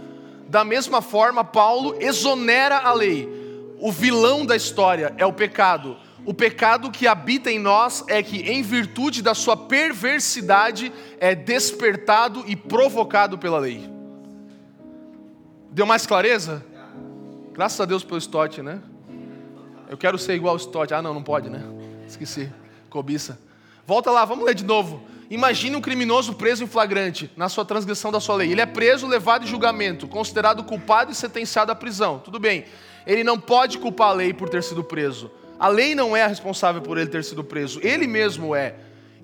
Da 0.47 0.65
mesma 0.65 1.03
forma, 1.03 1.43
Paulo 1.43 1.97
exonera 1.99 2.79
a 2.79 2.93
lei. 2.93 3.40
O 3.81 3.91
vilão 3.91 4.45
da 4.45 4.55
história 4.55 5.15
é 5.17 5.25
o 5.25 5.33
pecado. 5.33 5.97
O 6.27 6.35
pecado 6.35 6.91
que 6.91 7.07
habita 7.07 7.51
em 7.51 7.59
nós 7.59 8.05
é 8.07 8.23
que, 8.23 8.43
em 8.43 8.63
virtude 8.63 9.23
da 9.23 9.35
sua 9.35 9.57
perversidade, 9.57 10.93
é 11.19 11.35
despertado 11.35 12.45
e 12.47 12.55
provocado 12.55 13.39
pela 13.39 13.59
lei. 13.59 13.91
Deu 15.71 15.87
mais 15.87 16.05
clareza? 16.05 16.65
Graças 17.55 17.81
a 17.81 17.87
Deus 17.87 18.05
pelo 18.05 18.19
Stott, 18.19 18.61
né? 18.61 18.81
Eu 19.89 19.97
quero 19.97 20.19
ser 20.19 20.35
igual 20.35 20.53
ao 20.53 20.59
Stott. 20.59 20.93
Ah, 20.93 21.01
não, 21.01 21.15
não 21.15 21.23
pode, 21.23 21.49
né? 21.49 21.63
Esqueci. 22.07 22.53
Cobiça. 22.91 23.41
Volta 23.87 24.11
lá, 24.11 24.27
vamos 24.27 24.45
ler 24.45 24.55
de 24.55 24.65
novo. 24.65 25.03
Imagine 25.31 25.77
um 25.77 25.81
criminoso 25.81 26.35
preso 26.35 26.65
em 26.65 26.67
flagrante 26.67 27.31
na 27.37 27.49
sua 27.49 27.65
transgressão 27.65 28.13
da 28.13 28.21
sua 28.21 28.35
lei. 28.35 28.51
Ele 28.51 28.61
é 28.61 28.67
preso, 28.67 29.07
levado 29.07 29.45
em 29.45 29.47
julgamento, 29.47 30.07
considerado 30.07 30.65
culpado 30.65 31.13
e 31.13 31.15
sentenciado 31.15 31.73
à 31.73 31.75
prisão. 31.75 32.19
Tudo 32.19 32.39
bem. 32.39 32.67
Ele 33.07 33.25
não 33.25 33.39
pode 33.39 33.79
culpar 33.79 34.09
a 34.09 34.13
lei 34.13 34.33
por 34.33 34.49
ter 34.49 34.63
sido 34.63 34.85
preso. 34.85 35.31
A 35.59 35.69
lei 35.69 35.95
não 35.95 36.17
é 36.17 36.23
a 36.23 36.27
responsável 36.27 36.81
por 36.81 36.97
ele 36.97 37.11
ter 37.11 37.23
sido 37.25 37.45
preso. 37.45 37.81
Ele 37.83 38.07
mesmo 38.07 38.55
é. 38.55 38.75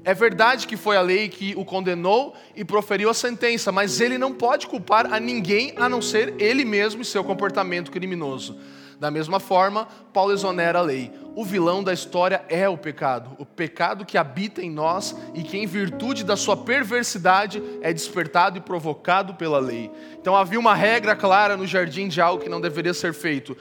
É 0.05 0.15
verdade 0.15 0.67
que 0.67 0.77
foi 0.77 0.97
a 0.97 1.01
lei 1.01 1.29
que 1.29 1.55
o 1.57 1.65
condenou 1.65 2.35
e 2.55 2.65
proferiu 2.65 3.11
a 3.11 3.15
sentença, 3.15 3.73
mas 3.73 4.01
ele 4.01 4.17
não 4.17 4.33
pode 4.33 4.67
culpar 4.69 5.13
a 5.13 5.19
ninguém 5.19 5.73
a 5.77 5.89
não 5.89 6.01
ser 6.01 6.35
ele 6.39 6.65
mesmo 6.65 7.03
e 7.03 7.05
seu 7.05 7.25
comportamento 7.25 7.91
criminoso. 7.91 8.57
Da 8.99 9.11
mesma 9.11 9.39
forma, 9.39 9.87
Paulo 10.13 10.33
exonera 10.33 10.79
a 10.79 10.83
lei. 10.83 11.13
O 11.35 11.45
vilão 11.45 11.85
da 11.85 11.93
história 11.93 12.43
é 12.49 12.67
o 12.67 12.79
pecado, 12.79 13.37
o 13.39 13.45
pecado 13.45 14.07
que 14.07 14.17
habita 14.17 14.63
em 14.63 14.71
nós 14.71 15.15
e 15.35 15.43
que, 15.43 15.59
em 15.59 15.67
virtude 15.67 16.25
da 16.25 16.35
sua 16.35 16.57
perversidade, 16.57 17.63
é 17.83 17.93
despertado 17.93 18.57
e 18.57 18.61
provocado 18.61 19.35
pela 19.35 19.59
lei. 19.59 19.91
Então 20.19 20.35
havia 20.35 20.59
uma 20.59 20.75
regra 20.75 21.15
clara 21.15 21.57
no 21.57 21.67
jardim 21.67 22.09
de 22.09 22.23
algo 22.23 22.43
que 22.43 22.49
não 22.49 22.61
deveria 22.61 22.95
ser 22.95 23.13
feito. 23.13 23.55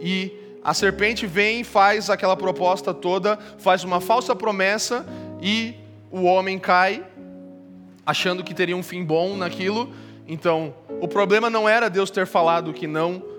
E 0.00 0.32
a 0.62 0.72
serpente 0.72 1.26
vem, 1.26 1.64
faz 1.64 2.08
aquela 2.08 2.36
proposta 2.36 2.94
toda, 2.94 3.36
faz 3.58 3.82
uma 3.82 4.00
falsa 4.00 4.36
promessa 4.36 5.04
e 5.42 5.74
o 6.12 6.22
homem 6.22 6.60
cai, 6.60 7.04
achando 8.04 8.44
que 8.44 8.54
teria 8.54 8.76
um 8.76 8.84
fim 8.84 9.04
bom 9.04 9.36
naquilo. 9.36 9.92
Então, 10.28 10.74
o 11.00 11.08
problema 11.08 11.50
não 11.50 11.68
era 11.68 11.90
Deus 11.90 12.08
ter 12.08 12.26
falado 12.26 12.72
que 12.72 12.86
não 12.86 13.35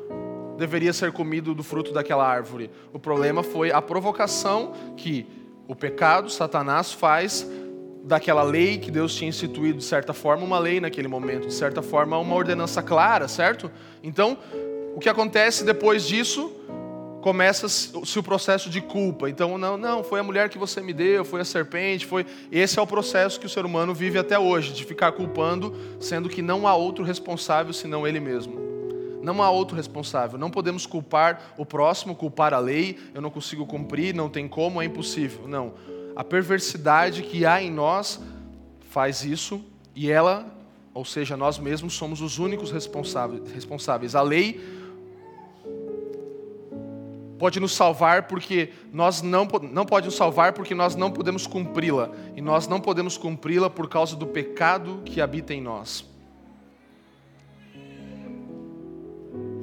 deveria 0.58 0.92
ser 0.92 1.12
comido 1.12 1.54
do 1.54 1.64
fruto 1.64 1.94
daquela 1.94 2.28
árvore. 2.28 2.70
O 2.92 3.00
problema 3.00 3.44
foi 3.44 3.72
a 3.72 3.82
provocação 3.82 4.74
que 4.98 5.26
o 5.68 5.76
pecado, 5.76 6.30
Satanás, 6.30 6.92
faz 6.92 7.48
daquela 8.04 8.42
lei 8.42 8.78
que 8.78 8.90
Deus 8.90 9.14
tinha 9.14 9.30
instituído, 9.30 9.78
de 9.78 9.84
certa 9.84 10.14
forma, 10.14 10.44
uma 10.44 10.58
lei 10.58 10.80
naquele 10.80 11.08
momento, 11.08 11.48
de 11.48 11.54
certa 11.54 11.82
forma, 11.82 12.18
uma 12.18 12.36
ordenança 12.36 12.82
clara, 12.82 13.28
certo? 13.28 13.70
Então, 14.02 14.38
o 14.96 15.00
que 15.00 15.10
acontece 15.10 15.66
depois 15.66 16.08
disso? 16.08 16.52
Começa-se 17.22 18.18
o 18.18 18.24
processo 18.24 18.70
de 18.70 18.80
culpa. 18.80 19.30
Então, 19.30 19.58
não, 19.58 19.76
não, 19.76 20.04
foi 20.04 20.22
a 20.22 20.24
mulher 20.24 20.48
que 20.48 20.58
você 20.58 20.80
me 20.80 20.94
deu, 20.94 21.26
foi 21.26 21.42
a 21.42 21.46
serpente, 21.46 22.06
foi. 22.06 22.26
Esse 22.50 22.80
é 22.80 22.82
o 22.82 22.88
processo 22.88 23.40
que 23.40 23.46
o 23.46 23.50
ser 23.50 23.66
humano 23.66 23.94
vive 23.94 24.18
até 24.18 24.40
hoje, 24.40 24.72
de 24.72 24.86
ficar 24.86 25.12
culpando, 25.12 25.76
sendo 26.00 26.30
que 26.30 26.42
não 26.42 26.66
há 26.66 26.74
outro 26.74 27.04
responsável 27.04 27.74
senão 27.74 28.08
ele 28.08 28.22
mesmo. 28.22 28.77
Não 29.28 29.44
há 29.44 29.50
outro 29.50 29.76
responsável. 29.76 30.40
Não 30.40 30.50
podemos 30.50 30.86
culpar 30.86 31.54
o 31.58 31.66
próximo, 31.66 32.16
culpar 32.16 32.54
a 32.54 32.60
lei. 32.60 32.98
Eu 33.14 33.22
não 33.22 33.30
consigo 33.30 33.66
cumprir, 33.66 34.16
não 34.16 34.30
tem 34.30 34.48
como, 34.48 34.82
é 34.82 34.86
impossível. 34.86 35.50
Não. 35.50 35.74
A 36.16 36.24
perversidade 36.24 37.22
que 37.22 37.46
há 37.46 37.62
em 37.62 37.70
nós 37.70 38.22
faz 38.90 39.26
isso 39.26 39.62
e 39.94 40.10
ela, 40.10 40.48
ou 40.94 41.04
seja, 41.04 41.36
nós 41.36 41.60
mesmos 41.60 41.94
somos 41.94 42.22
os 42.22 42.40
únicos 42.40 42.72
responsáveis. 42.72 44.16
A 44.16 44.22
lei 44.22 44.62
pode 47.38 47.60
nos 47.60 47.76
salvar 47.76 48.28
porque 48.28 48.72
nós 48.94 49.22
não, 49.22 49.46
não 49.70 49.86
pode 49.86 50.06
nos 50.06 50.16
salvar 50.16 50.54
porque 50.54 50.74
nós 50.74 50.96
não 50.96 51.12
podemos 51.12 51.46
cumpri-la 51.46 52.12
e 52.34 52.42
nós 52.42 52.66
não 52.66 52.80
podemos 52.80 53.18
cumpri-la 53.18 53.70
por 53.70 53.90
causa 53.90 54.16
do 54.16 54.26
pecado 54.26 55.02
que 55.04 55.20
habita 55.20 55.54
em 55.54 55.62
nós. 55.62 56.17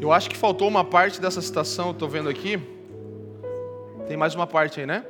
Eu 0.01 0.13
acho 0.13 0.29
que 0.29 0.37
faltou 0.37 0.69
uma 0.69 0.85
parte 0.85 1.21
dessa 1.21 1.41
citação, 1.41 1.91
estou 1.91 2.09
vendo 2.09 2.29
aqui. 2.29 2.61
Tem 4.07 4.17
mais 4.17 4.35
uma 4.35 4.47
parte 4.47 4.81
aí, 4.81 4.87
né? 4.87 5.05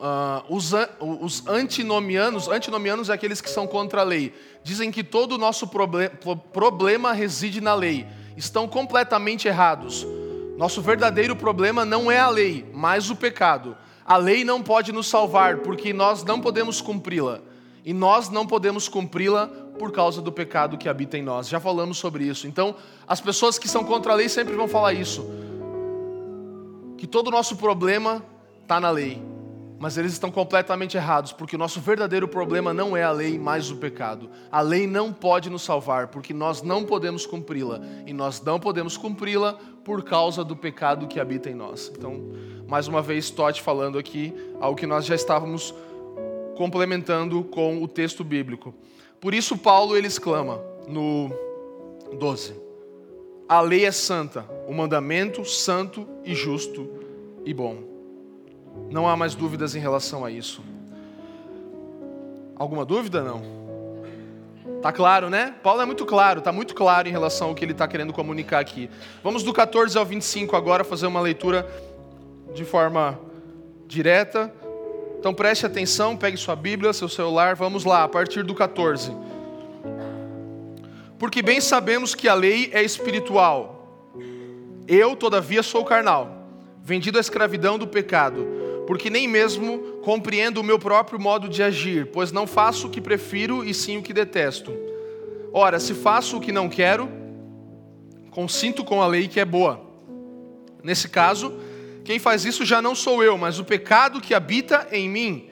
Uh, 0.00 0.56
os, 0.56 0.72
os, 0.98 1.46
antinomianos, 1.46 2.48
antinomianos 2.48 3.10
é 3.10 3.12
aqueles 3.12 3.42
que 3.42 3.50
são 3.50 3.66
contra 3.66 4.00
a 4.00 4.04
lei, 4.04 4.32
dizem 4.64 4.90
que 4.90 5.04
todo 5.04 5.32
o 5.32 5.38
nosso 5.38 5.68
proble 5.68 6.08
problema 6.52 7.12
reside 7.12 7.60
na 7.60 7.74
lei. 7.74 8.06
Estão 8.34 8.66
completamente 8.66 9.46
errados. 9.46 10.06
Nosso 10.56 10.80
verdadeiro 10.80 11.36
problema 11.36 11.84
não 11.84 12.10
é 12.10 12.18
a 12.18 12.30
lei, 12.30 12.64
mas 12.72 13.10
o 13.10 13.16
pecado. 13.16 13.76
A 14.06 14.16
lei 14.16 14.42
não 14.42 14.62
pode 14.62 14.90
nos 14.90 15.06
salvar 15.06 15.58
porque 15.58 15.92
nós 15.92 16.24
não 16.24 16.40
podemos 16.40 16.80
cumpri-la. 16.80 17.42
E 17.84 17.92
nós 17.92 18.28
não 18.28 18.46
podemos 18.46 18.88
cumpri-la 18.88 19.46
por 19.78 19.92
causa 19.92 20.20
do 20.20 20.30
pecado 20.30 20.76
que 20.76 20.88
habita 20.88 21.16
em 21.16 21.22
nós. 21.22 21.48
Já 21.48 21.58
falamos 21.58 21.98
sobre 21.98 22.24
isso. 22.24 22.46
Então, 22.46 22.74
as 23.08 23.20
pessoas 23.20 23.58
que 23.58 23.68
são 23.68 23.82
contra 23.84 24.12
a 24.12 24.14
lei 24.14 24.28
sempre 24.28 24.54
vão 24.54 24.68
falar 24.68 24.92
isso. 24.92 25.24
Que 26.98 27.06
todo 27.06 27.28
o 27.28 27.30
nosso 27.30 27.56
problema 27.56 28.22
está 28.62 28.78
na 28.78 28.90
lei. 28.90 29.22
Mas 29.78 29.96
eles 29.96 30.12
estão 30.12 30.30
completamente 30.30 30.98
errados, 30.98 31.32
porque 31.32 31.56
o 31.56 31.58
nosso 31.58 31.80
verdadeiro 31.80 32.28
problema 32.28 32.74
não 32.74 32.94
é 32.94 33.02
a 33.02 33.10
lei, 33.10 33.38
mas 33.38 33.70
o 33.70 33.76
pecado. 33.76 34.28
A 34.52 34.60
lei 34.60 34.86
não 34.86 35.10
pode 35.10 35.48
nos 35.48 35.62
salvar, 35.62 36.08
porque 36.08 36.34
nós 36.34 36.60
não 36.60 36.84
podemos 36.84 37.24
cumpri-la. 37.24 37.80
E 38.06 38.12
nós 38.12 38.42
não 38.42 38.60
podemos 38.60 38.98
cumpri-la 38.98 39.54
por 39.82 40.04
causa 40.04 40.44
do 40.44 40.54
pecado 40.54 41.08
que 41.08 41.18
habita 41.18 41.48
em 41.48 41.54
nós. 41.54 41.90
Então, 41.96 42.20
mais 42.68 42.86
uma 42.86 43.00
vez, 43.00 43.30
Todd 43.30 43.62
falando 43.62 43.98
aqui 43.98 44.34
algo 44.60 44.78
que 44.78 44.86
nós 44.86 45.06
já 45.06 45.14
estávamos 45.14 45.74
complementando 46.60 47.42
com 47.42 47.82
o 47.82 47.88
texto 47.88 48.22
bíblico. 48.22 48.74
Por 49.18 49.32
isso 49.32 49.56
Paulo 49.56 49.96
ele 49.96 50.06
exclama 50.06 50.60
no 50.86 51.30
12: 52.18 52.54
A 53.48 53.62
lei 53.62 53.86
é 53.86 53.90
santa, 53.90 54.44
o 54.68 54.74
mandamento 54.74 55.42
santo 55.42 56.06
e 56.22 56.34
justo 56.34 56.86
e 57.46 57.54
bom. 57.54 57.78
Não 58.90 59.08
há 59.08 59.16
mais 59.16 59.34
dúvidas 59.34 59.74
em 59.74 59.78
relação 59.78 60.22
a 60.22 60.30
isso. 60.30 60.62
Alguma 62.56 62.84
dúvida 62.84 63.22
não? 63.22 63.40
Tá 64.82 64.92
claro, 64.92 65.30
né? 65.30 65.54
Paulo 65.62 65.80
é 65.80 65.86
muito 65.86 66.04
claro, 66.04 66.42
tá 66.42 66.52
muito 66.52 66.74
claro 66.74 67.08
em 67.08 67.10
relação 67.10 67.48
ao 67.48 67.54
que 67.54 67.64
ele 67.64 67.72
está 67.72 67.88
querendo 67.88 68.12
comunicar 68.12 68.58
aqui. 68.58 68.90
Vamos 69.24 69.42
do 69.42 69.54
14 69.54 69.96
ao 69.96 70.04
25 70.04 70.54
agora 70.54 70.84
fazer 70.84 71.06
uma 71.06 71.22
leitura 71.22 71.66
de 72.52 72.66
forma 72.66 73.18
direta. 73.86 74.59
Então 75.20 75.34
preste 75.34 75.66
atenção, 75.66 76.16
pegue 76.16 76.38
sua 76.38 76.56
Bíblia, 76.56 76.94
seu 76.94 77.06
celular, 77.06 77.54
vamos 77.54 77.84
lá, 77.84 78.04
a 78.04 78.08
partir 78.08 78.42
do 78.42 78.54
14. 78.54 79.12
Porque 81.18 81.42
bem 81.42 81.60
sabemos 81.60 82.14
que 82.14 82.26
a 82.26 82.32
lei 82.32 82.70
é 82.72 82.82
espiritual. 82.82 84.16
Eu, 84.88 85.14
todavia, 85.14 85.62
sou 85.62 85.84
carnal, 85.84 86.48
vendido 86.82 87.18
à 87.18 87.20
escravidão 87.20 87.76
do 87.76 87.86
pecado, 87.86 88.48
porque 88.86 89.10
nem 89.10 89.28
mesmo 89.28 90.00
compreendo 90.02 90.62
o 90.62 90.64
meu 90.64 90.78
próprio 90.78 91.20
modo 91.20 91.50
de 91.50 91.62
agir, 91.62 92.06
pois 92.06 92.32
não 92.32 92.46
faço 92.46 92.86
o 92.86 92.90
que 92.90 92.98
prefiro 92.98 93.62
e 93.62 93.74
sim 93.74 93.98
o 93.98 94.02
que 94.02 94.14
detesto. 94.14 94.72
Ora, 95.52 95.78
se 95.78 95.92
faço 95.92 96.38
o 96.38 96.40
que 96.40 96.50
não 96.50 96.66
quero, 96.66 97.10
consinto 98.30 98.82
com 98.82 99.02
a 99.02 99.06
lei 99.06 99.28
que 99.28 99.38
é 99.38 99.44
boa. 99.44 99.82
Nesse 100.82 101.10
caso, 101.10 101.52
quem 102.04 102.18
faz 102.18 102.44
isso 102.44 102.64
já 102.64 102.80
não 102.80 102.94
sou 102.94 103.22
eu, 103.22 103.36
mas 103.36 103.58
o 103.58 103.64
pecado 103.64 104.20
que 104.20 104.34
habita 104.34 104.88
em 104.90 105.08
mim. 105.08 105.48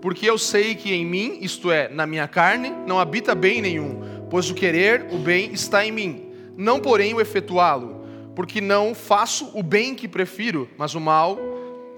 Porque 0.00 0.28
eu 0.28 0.38
sei 0.38 0.74
que 0.74 0.92
em 0.92 1.04
mim, 1.04 1.38
isto 1.40 1.70
é, 1.70 1.88
na 1.88 2.06
minha 2.06 2.28
carne, 2.28 2.72
não 2.86 2.98
habita 2.98 3.34
bem 3.34 3.60
nenhum, 3.60 4.26
pois 4.30 4.48
o 4.48 4.54
querer, 4.54 5.06
o 5.10 5.18
bem, 5.18 5.52
está 5.52 5.84
em 5.84 5.90
mim, 5.90 6.30
não 6.56 6.78
porém 6.78 7.14
o 7.14 7.20
efetuá-lo, 7.20 8.04
porque 8.34 8.60
não 8.60 8.94
faço 8.94 9.50
o 9.54 9.62
bem 9.62 9.94
que 9.94 10.06
prefiro, 10.06 10.68
mas 10.76 10.94
o 10.94 11.00
mal 11.00 11.38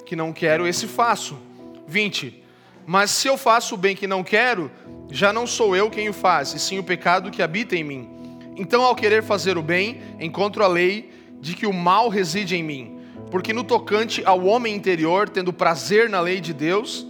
que 0.07 0.17
não 0.17 0.33
quero, 0.33 0.67
esse 0.67 0.87
faço. 0.87 1.39
20. 1.87 2.43
Mas 2.87 3.11
se 3.11 3.29
eu 3.29 3.37
faço 3.37 3.75
o 3.75 3.79
bem 3.79 3.95
que 3.95 4.07
não 4.07 4.25
quero, 4.25 4.71
já 5.11 5.33
não 5.33 5.47
sou 5.47 5.77
eu 5.77 5.91
quem 5.91 6.09
o 6.09 6.13
faz, 6.13 6.55
e 6.55 6.59
sim 6.59 6.79
o 6.79 6.85
pecado 6.85 7.31
que 7.31 7.43
habita 7.43 7.77
em 7.77 7.85
mim. 7.85 8.09
Então, 8.57 8.83
ao 8.83 8.95
querer 8.95 9.23
fazer 9.23 9.59
o 9.59 9.63
bem, 9.63 10.01
encontro 10.19 10.65
a 10.65 10.69
lei 10.69 11.11
de 11.41 11.55
que 11.55 11.67
o 11.67 11.73
mal 11.73 12.09
reside 12.09 12.57
em 12.57 12.63
mim 12.63 13.00
porque 13.31 13.53
no 13.53 13.63
tocante 13.65 14.23
ao 14.25 14.45
homem 14.45 14.75
interior, 14.75 15.29
tendo 15.29 15.53
prazer 15.53 16.09
na 16.09 16.21
lei 16.21 16.41
de 16.41 16.53
Deus, 16.53 17.07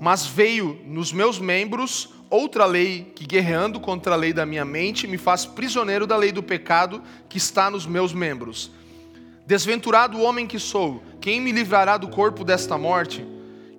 mas 0.00 0.26
veio 0.26 0.78
nos 0.86 1.12
meus 1.12 1.38
membros 1.38 2.10
outra 2.30 2.64
lei 2.66 3.12
que, 3.14 3.26
guerreando 3.26 3.80
contra 3.80 4.14
a 4.14 4.16
lei 4.16 4.32
da 4.32 4.46
minha 4.46 4.64
mente, 4.64 5.06
me 5.06 5.18
faz 5.18 5.44
prisioneiro 5.44 6.06
da 6.06 6.16
lei 6.16 6.32
do 6.32 6.42
pecado 6.42 7.02
que 7.28 7.38
está 7.38 7.70
nos 7.70 7.86
meus 7.86 8.12
membros. 8.12 8.70
Desventurado 9.46 10.20
homem 10.20 10.46
que 10.46 10.58
sou, 10.58 11.02
quem 11.20 11.40
me 11.40 11.52
livrará 11.52 11.96
do 11.96 12.08
corpo 12.08 12.44
desta 12.44 12.76
morte? 12.76 13.26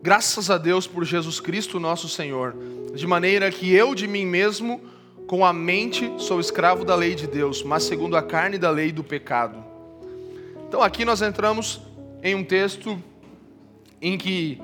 Graças 0.01 0.49
a 0.49 0.57
Deus 0.57 0.87
por 0.87 1.05
Jesus 1.05 1.39
Cristo, 1.39 1.79
nosso 1.79 2.09
Senhor, 2.09 2.55
de 2.95 3.05
maneira 3.05 3.51
que 3.51 3.73
eu 3.73 3.93
de 3.93 4.07
mim 4.07 4.25
mesmo, 4.25 4.81
com 5.27 5.45
a 5.45 5.53
mente, 5.53 6.11
sou 6.17 6.39
escravo 6.39 6.83
da 6.83 6.95
lei 6.95 7.13
de 7.13 7.27
Deus, 7.27 7.61
mas 7.61 7.83
segundo 7.83 8.17
a 8.17 8.21
carne 8.21 8.57
da 8.57 8.71
lei 8.71 8.91
do 8.91 9.03
pecado. 9.03 9.68
Então 10.69 10.83
aqui 10.83 11.03
nós 11.03 11.19
entramos 11.23 11.81
em 12.21 12.35
um 12.35 12.43
texto 12.43 13.01
em 13.99 14.19
que 14.19 14.61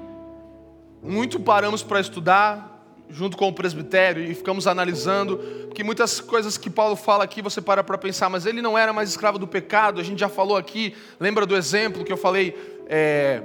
muito 1.01 1.39
paramos 1.39 1.81
para 1.81 1.99
estudar, 1.99 2.85
junto 3.09 3.35
com 3.35 3.47
o 3.47 3.51
presbitério 3.51 4.23
e 4.23 4.35
ficamos 4.35 4.67
analisando, 4.67 5.37
porque 5.65 5.83
muitas 5.83 6.21
coisas 6.21 6.59
que 6.59 6.69
Paulo 6.69 6.95
fala 6.95 7.23
aqui 7.23 7.41
você 7.41 7.59
para 7.59 7.83
para 7.83 7.97
pensar, 7.97 8.29
mas 8.29 8.45
ele 8.45 8.61
não 8.61 8.77
era 8.77 8.93
mais 8.93 9.09
escravo 9.09 9.39
do 9.39 9.47
pecado, 9.47 9.99
a 9.99 10.03
gente 10.03 10.19
já 10.19 10.29
falou 10.29 10.55
aqui, 10.55 10.95
lembra 11.19 11.43
do 11.43 11.55
exemplo 11.55 12.05
que 12.05 12.13
eu 12.13 12.17
falei, 12.17 12.55
é, 12.85 13.41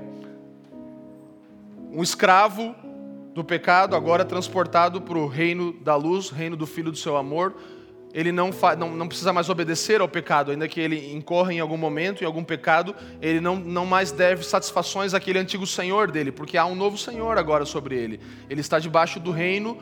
um 1.90 2.02
escravo 2.02 2.74
do 3.32 3.42
pecado 3.42 3.96
agora 3.96 4.22
transportado 4.22 5.00
para 5.00 5.16
o 5.16 5.26
reino 5.26 5.72
da 5.80 5.96
luz, 5.96 6.28
reino 6.28 6.58
do 6.58 6.66
Filho 6.66 6.92
do 6.92 6.98
seu 6.98 7.16
amor, 7.16 7.54
ele 8.12 8.32
não, 8.32 8.50
não, 8.76 8.90
não, 8.96 9.08
precisa 9.08 9.32
mais 9.32 9.48
obedecer 9.48 10.00
ao 10.00 10.08
pecado, 10.08 10.50
ainda 10.50 10.66
que 10.66 10.80
ele 10.80 11.12
incorra 11.14 11.52
em 11.52 11.60
algum 11.60 11.76
momento, 11.76 12.22
em 12.22 12.26
algum 12.26 12.42
pecado, 12.42 12.94
ele 13.22 13.40
não, 13.40 13.56
não 13.56 13.86
mais 13.86 14.10
deve 14.10 14.44
satisfações 14.44 15.14
àquele 15.14 15.38
antigo 15.38 15.66
senhor 15.66 16.10
dele, 16.10 16.32
porque 16.32 16.56
há 16.56 16.66
um 16.66 16.74
novo 16.74 16.98
senhor 16.98 17.38
agora 17.38 17.64
sobre 17.64 17.96
ele. 17.96 18.20
Ele 18.48 18.60
está 18.60 18.78
debaixo 18.78 19.20
do 19.20 19.30
reino 19.30 19.78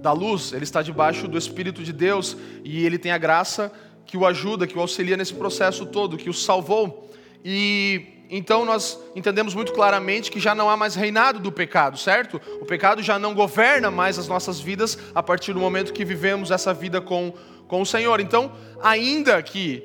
da 0.00 0.12
luz, 0.12 0.52
ele 0.52 0.64
está 0.64 0.82
debaixo 0.82 1.26
do 1.26 1.36
Espírito 1.36 1.82
de 1.82 1.92
Deus 1.92 2.36
e 2.64 2.84
ele 2.84 2.98
tem 2.98 3.10
a 3.10 3.18
graça 3.18 3.72
que 4.04 4.16
o 4.16 4.24
ajuda, 4.24 4.66
que 4.66 4.78
o 4.78 4.80
auxilia 4.80 5.16
nesse 5.16 5.34
processo 5.34 5.84
todo, 5.84 6.16
que 6.16 6.30
o 6.30 6.34
salvou. 6.34 7.10
E 7.44 8.12
então 8.28 8.64
nós 8.64 8.98
entendemos 9.14 9.54
muito 9.54 9.72
claramente 9.72 10.30
que 10.30 10.40
já 10.40 10.54
não 10.54 10.68
há 10.68 10.76
mais 10.76 10.94
reinado 10.94 11.38
do 11.38 11.52
pecado, 11.52 11.96
certo? 11.96 12.40
O 12.60 12.64
pecado 12.64 13.02
já 13.02 13.18
não 13.18 13.34
governa 13.34 13.90
mais 13.90 14.18
as 14.18 14.26
nossas 14.26 14.60
vidas 14.60 14.98
a 15.14 15.22
partir 15.22 15.52
do 15.52 15.60
momento 15.60 15.92
que 15.92 16.04
vivemos 16.04 16.50
essa 16.50 16.74
vida 16.74 17.00
com 17.00 17.32
com 17.68 17.82
o 17.82 17.86
Senhor. 17.86 18.20
Então, 18.20 18.52
ainda 18.82 19.42
que, 19.42 19.82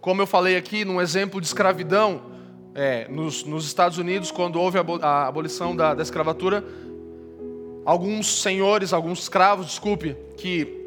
como 0.00 0.22
eu 0.22 0.26
falei 0.26 0.56
aqui, 0.56 0.84
num 0.84 1.00
exemplo 1.00 1.40
de 1.40 1.46
escravidão, 1.46 2.22
é, 2.74 3.06
nos, 3.08 3.44
nos, 3.44 3.66
Estados 3.66 3.98
Unidos, 3.98 4.30
quando 4.30 4.60
houve 4.60 4.78
a 4.78 5.26
abolição 5.26 5.76
da, 5.76 5.94
da 5.94 6.02
escravatura, 6.02 6.64
alguns 7.84 8.42
senhores, 8.42 8.92
alguns 8.92 9.20
escravos, 9.20 9.66
desculpe, 9.66 10.16
que 10.36 10.82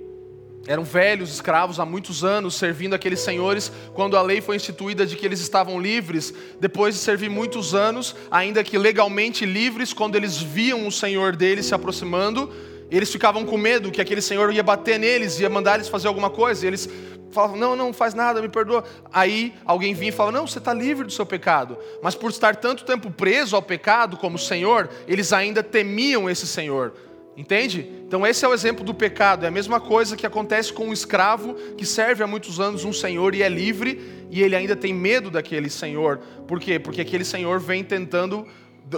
eram 0.68 0.84
velhos 0.84 1.32
escravos 1.32 1.80
há 1.80 1.86
muitos 1.86 2.26
anos, 2.26 2.56
servindo 2.56 2.94
aqueles 2.94 3.22
senhores, 3.22 3.72
quando 3.94 4.18
a 4.18 4.22
lei 4.22 4.42
foi 4.42 4.58
instituída 4.58 5.06
de 5.06 5.16
que 5.16 5.26
eles 5.26 5.40
estavam 5.40 5.80
livres, 5.80 6.34
depois 6.60 6.94
de 6.94 7.00
servir 7.00 7.30
muitos 7.30 7.74
anos, 7.74 8.14
ainda 8.30 8.64
que 8.66 8.78
legalmente 8.78 9.46
livres, 9.46 9.94
quando 9.94 10.18
eles 10.18 10.42
viam 10.42 10.86
o 10.86 10.92
senhor 10.92 11.38
deles 11.38 11.68
se 11.68 11.74
aproximando, 11.74 12.52
eles 12.90 13.12
ficavam 13.12 13.46
com 13.46 13.58
medo 13.58 13.92
que 13.92 14.02
aquele 14.02 14.22
senhor 14.22 14.54
ia 14.54 14.64
bater 14.64 14.98
neles, 15.00 15.40
ia 15.40 15.50
mandar 15.50 15.76
eles 15.76 15.90
fazer 15.90 16.08
alguma 16.08 16.30
coisa. 16.30 16.66
E 16.66 16.68
eles 16.68 16.90
falavam: 17.32 17.58
Não, 17.58 17.76
não 17.76 17.92
faz 17.92 18.14
nada, 18.14 18.42
me 18.42 18.50
perdoa. 18.50 18.84
Aí 19.12 19.54
alguém 19.66 19.94
vinha 19.94 20.10
e 20.10 20.14
falava: 20.14 20.38
Não, 20.38 20.48
você 20.48 20.60
está 20.60 20.74
livre 20.74 21.06
do 21.06 21.12
seu 21.12 21.26
pecado. 21.26 21.78
Mas 22.02 22.16
por 22.16 22.30
estar 22.30 22.56
tanto 22.56 22.86
tempo 22.86 23.12
preso 23.12 23.56
ao 23.56 23.62
pecado 23.62 24.18
como 24.18 24.38
senhor, 24.38 24.90
eles 25.08 25.34
ainda 25.34 25.62
temiam 25.62 26.30
esse 26.30 26.48
senhor. 26.48 26.94
Entende? 27.38 27.88
Então, 28.08 28.26
esse 28.26 28.44
é 28.44 28.48
o 28.48 28.54
exemplo 28.54 28.84
do 28.84 28.96
pecado. 28.96 29.46
É 29.46 29.48
a 29.48 29.52
mesma 29.52 29.80
coisa 29.80 30.18
que 30.18 30.26
acontece 30.26 30.74
com 30.74 30.88
um 30.88 30.94
escravo 30.94 31.54
que 31.78 31.86
serve 31.86 32.24
há 32.24 32.28
muitos 32.28 32.60
anos 32.60 32.84
um 32.84 32.92
senhor 32.92 33.36
e 33.36 33.44
é 33.44 33.50
livre, 33.50 34.26
e 34.32 34.42
ele 34.42 34.56
ainda 34.56 34.76
tem 34.76 34.92
medo 34.92 35.30
daquele 35.30 35.70
senhor. 35.70 36.18
Por 36.48 36.60
quê? 36.60 36.80
Porque 36.80 37.00
aquele 37.00 37.24
senhor 37.24 37.60
vem 37.60 37.84
tentando 37.84 38.48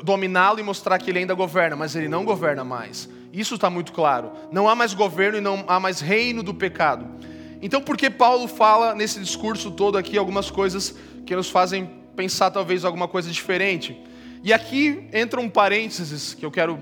dominá-lo 0.04 0.60
e 0.60 0.64
mostrar 0.64 1.00
que 1.00 1.10
ele 1.10 1.20
ainda 1.20 1.34
governa, 1.34 1.76
mas 1.76 1.96
ele 1.96 2.08
não 2.08 2.24
governa 2.24 2.64
mais. 2.64 3.10
Isso 3.34 3.56
está 3.56 3.70
muito 3.70 3.92
claro. 3.92 4.32
Não 4.52 4.70
há 4.70 4.76
mais 4.76 4.94
governo 4.94 5.38
e 5.38 5.42
não 5.42 5.64
há 5.68 5.80
mais 5.80 6.00
reino 6.00 6.44
do 6.44 6.54
pecado. 6.54 7.06
Então, 7.62 7.82
por 7.82 7.98
que 7.98 8.10
Paulo 8.10 8.48
fala 8.48 8.94
nesse 8.96 9.20
discurso 9.20 9.72
todo 9.72 9.98
aqui 9.98 10.18
algumas 10.18 10.50
coisas 10.50 10.96
que 11.26 11.36
nos 11.36 11.50
fazem 11.50 11.90
pensar 12.16 12.52
talvez 12.52 12.86
alguma 12.86 13.08
coisa 13.08 13.30
diferente? 13.30 14.00
E 14.44 14.54
aqui 14.54 15.08
entra 15.12 15.42
um 15.42 15.50
parênteses 15.50 16.34
que 16.34 16.46
eu 16.46 16.52
quero 16.52 16.80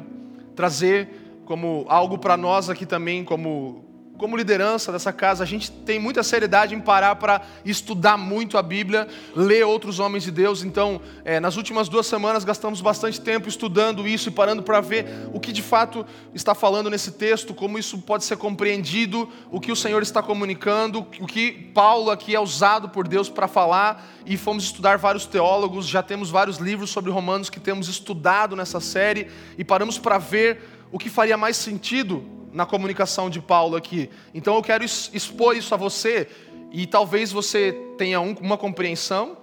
trazer 0.55 1.41
como 1.45 1.85
algo 1.87 2.17
para 2.17 2.35
nós 2.35 2.69
aqui 2.69 2.85
também, 2.85 3.23
como 3.23 3.85
como 4.17 4.35
liderança 4.35 4.91
dessa 4.91 5.13
casa, 5.13 5.43
a 5.43 5.47
gente 5.47 5.71
tem 5.71 5.99
muita 5.99 6.23
seriedade 6.23 6.73
em 6.73 6.79
parar 6.79 7.15
para 7.15 7.41
estudar 7.63 8.17
muito 8.17 8.57
a 8.57 8.63
Bíblia, 8.63 9.07
ler 9.35 9.63
outros 9.63 9.99
homens 9.99 10.23
de 10.23 10.31
Deus. 10.31 10.63
Então, 10.63 10.99
é, 11.23 11.39
nas 11.39 11.55
últimas 11.55 11.87
duas 11.87 12.07
semanas, 12.07 12.43
gastamos 12.43 12.81
bastante 12.81 13.21
tempo 13.21 13.47
estudando 13.47 14.07
isso 14.07 14.29
e 14.29 14.31
parando 14.31 14.63
para 14.63 14.81
ver 14.81 15.05
o 15.31 15.39
que 15.39 15.51
de 15.53 15.61
fato 15.61 16.05
está 16.33 16.55
falando 16.55 16.89
nesse 16.89 17.11
texto, 17.11 17.53
como 17.53 17.77
isso 17.77 17.99
pode 17.99 18.23
ser 18.23 18.37
compreendido, 18.37 19.29
o 19.51 19.59
que 19.59 19.71
o 19.71 19.75
Senhor 19.75 20.01
está 20.01 20.23
comunicando, 20.23 21.05
o 21.19 21.27
que 21.27 21.51
Paulo 21.73 22.09
aqui 22.09 22.35
é 22.35 22.39
usado 22.39 22.89
por 22.89 23.07
Deus 23.07 23.29
para 23.29 23.47
falar. 23.47 24.15
E 24.25 24.35
fomos 24.35 24.65
estudar 24.65 24.97
vários 24.97 25.25
teólogos, 25.25 25.87
já 25.87 26.03
temos 26.03 26.29
vários 26.29 26.57
livros 26.57 26.89
sobre 26.89 27.11
Romanos 27.11 27.49
que 27.49 27.59
temos 27.59 27.87
estudado 27.87 28.55
nessa 28.55 28.81
série, 28.81 29.27
e 29.57 29.63
paramos 29.63 29.97
para 29.97 30.17
ver 30.17 30.61
o 30.91 30.97
que 30.97 31.09
faria 31.09 31.37
mais 31.37 31.55
sentido 31.55 32.36
na 32.57 32.65
comunicação 32.65 33.29
de 33.29 33.39
Paulo 33.39 33.75
aqui. 33.75 34.09
Então 34.33 34.55
eu 34.55 34.63
quero 34.63 34.83
expor 34.83 35.55
isso 35.55 35.75
a 35.75 35.77
você 35.77 36.27
e 36.71 36.87
talvez 36.87 37.31
você 37.31 37.71
tenha 37.99 38.19
uma 38.19 38.57
compreensão 38.57 39.37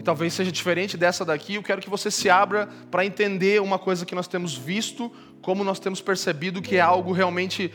e 0.00 0.02
talvez 0.02 0.32
seja 0.32 0.50
diferente 0.50 0.96
dessa 0.96 1.22
daqui. 1.22 1.56
Eu 1.56 1.62
quero 1.62 1.82
que 1.82 1.90
você 1.90 2.10
se 2.10 2.30
abra 2.30 2.66
para 2.90 3.04
entender 3.04 3.60
uma 3.60 3.78
coisa 3.78 4.06
que 4.06 4.14
nós 4.14 4.26
temos 4.26 4.56
visto, 4.56 5.12
como 5.42 5.62
nós 5.62 5.78
temos 5.78 6.00
percebido 6.00 6.62
que 6.62 6.76
é 6.76 6.80
algo 6.80 7.12
realmente 7.12 7.70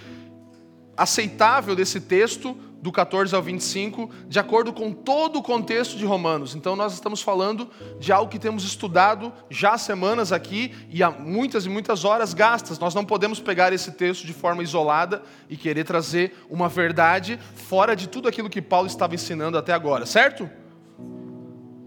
aceitável 0.98 1.76
desse 1.76 2.02
texto 2.02 2.58
do 2.82 2.92
14 2.92 3.36
ao 3.36 3.42
25, 3.42 4.10
de 4.28 4.40
acordo 4.40 4.74
com 4.74 4.92
todo 4.92 5.38
o 5.38 5.44
contexto 5.44 5.98
de 5.98 6.06
Romanos. 6.06 6.56
Então, 6.56 6.76
nós 6.76 6.94
estamos 6.94 7.22
falando 7.22 7.70
de 8.00 8.12
algo 8.12 8.32
que 8.32 8.40
temos 8.40 8.64
estudado 8.64 9.32
já 9.50 9.74
há 9.74 9.78
semanas 9.78 10.32
aqui 10.32 10.74
e 10.90 11.04
há 11.04 11.12
muitas 11.12 11.66
e 11.66 11.70
muitas 11.70 12.04
horas 12.04 12.34
gastas. 12.34 12.80
Nós 12.80 12.96
não 12.96 13.06
podemos 13.06 13.40
pegar 13.40 13.72
esse 13.72 13.92
texto 13.92 14.26
de 14.26 14.34
forma 14.34 14.64
isolada 14.64 15.22
e 15.48 15.56
querer 15.56 15.84
trazer 15.84 16.46
uma 16.50 16.68
verdade 16.68 17.40
fora 17.54 17.96
de 17.96 18.08
tudo 18.08 18.28
aquilo 18.28 18.50
que 18.50 18.62
Paulo 18.62 18.88
estava 18.88 19.14
ensinando 19.14 19.58
até 19.58 19.74
agora, 19.74 20.06
certo? 20.06 20.50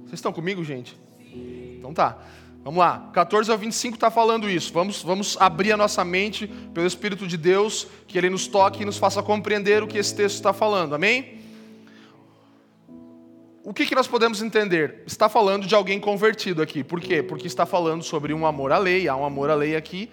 Vocês 0.05 0.15
estão 0.15 0.33
comigo, 0.33 0.63
gente? 0.63 0.97
Então 1.79 1.93
tá. 1.93 2.19
Vamos 2.65 2.79
lá, 2.79 3.11
14 3.13 3.53
ao 3.53 3.59
25 3.59 3.97
está 3.97 4.11
falando 4.11 4.49
isso. 4.49 4.73
Vamos, 4.73 5.03
vamos 5.03 5.37
abrir 5.39 5.71
a 5.73 5.77
nossa 5.77 6.03
mente 6.03 6.47
pelo 6.73 6.87
Espírito 6.87 7.27
de 7.27 7.37
Deus, 7.37 7.87
que 8.09 8.17
Ele 8.17 8.31
nos 8.31 8.47
toque 8.47 8.83
e 8.83 8.87
nos 8.87 8.97
faça 8.97 9.23
compreender 9.23 9.83
o 9.83 9.87
que 9.87 9.99
esse 9.99 10.17
texto 10.17 10.37
está 10.37 10.51
falando, 10.51 10.95
amém? 10.95 11.41
O 13.63 13.75
que, 13.75 13.85
que 13.85 13.95
nós 13.95 14.07
podemos 14.07 14.41
entender? 14.41 15.03
Está 15.07 15.29
falando 15.29 15.67
de 15.67 15.75
alguém 15.75 16.01
convertido 16.01 16.63
aqui. 16.63 16.83
Por 16.83 17.03
quê? 17.03 17.23
Porque 17.23 17.47
está 17.47 17.67
falando 17.67 18.03
sobre 18.03 18.33
um 18.33 18.47
amor 18.47 18.73
à 18.73 18.79
lei, 18.79 19.09
há 19.09 19.17
um 19.17 19.27
amor 19.27 19.51
à 19.51 19.55
lei 19.55 19.77
aqui. 19.77 20.09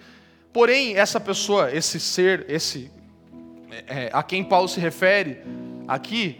Porém, 0.52 0.94
essa 0.94 1.18
pessoa, 1.18 1.74
esse 1.74 1.98
ser, 1.98 2.44
esse 2.50 2.90
é, 3.70 4.08
é 4.08 4.10
a 4.12 4.22
quem 4.22 4.44
Paulo 4.44 4.68
se 4.68 4.78
refere 4.78 5.38
aqui, 5.88 6.38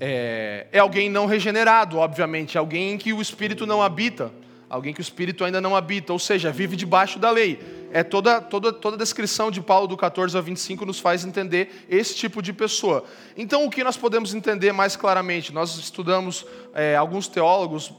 é, 0.00 0.66
é 0.72 0.80
alguém 0.80 1.08
não 1.08 1.26
regenerado, 1.26 1.98
obviamente, 1.98 2.58
alguém 2.58 2.94
em 2.94 2.98
que 2.98 3.12
o 3.12 3.22
Espírito 3.22 3.64
não 3.64 3.80
habita 3.80 4.32
alguém 4.74 4.92
que 4.92 5.00
o 5.00 5.02
Espírito 5.02 5.44
ainda 5.44 5.60
não 5.60 5.76
habita, 5.76 6.12
ou 6.12 6.18
seja, 6.18 6.50
vive 6.50 6.74
debaixo 6.74 7.18
da 7.18 7.30
lei. 7.30 7.60
É 7.92 8.02
toda, 8.02 8.40
toda, 8.40 8.72
toda 8.72 8.96
a 8.96 8.98
descrição 8.98 9.48
de 9.48 9.60
Paulo 9.60 9.86
do 9.86 9.96
14 9.96 10.36
ao 10.36 10.42
25 10.42 10.84
nos 10.84 10.98
faz 10.98 11.24
entender 11.24 11.86
esse 11.88 12.16
tipo 12.16 12.42
de 12.42 12.52
pessoa. 12.52 13.04
Então, 13.36 13.64
o 13.64 13.70
que 13.70 13.84
nós 13.84 13.96
podemos 13.96 14.34
entender 14.34 14.72
mais 14.72 14.96
claramente? 14.96 15.52
Nós 15.52 15.78
estudamos 15.78 16.44
é, 16.74 16.96
alguns 16.96 17.28
teólogos, 17.28 17.92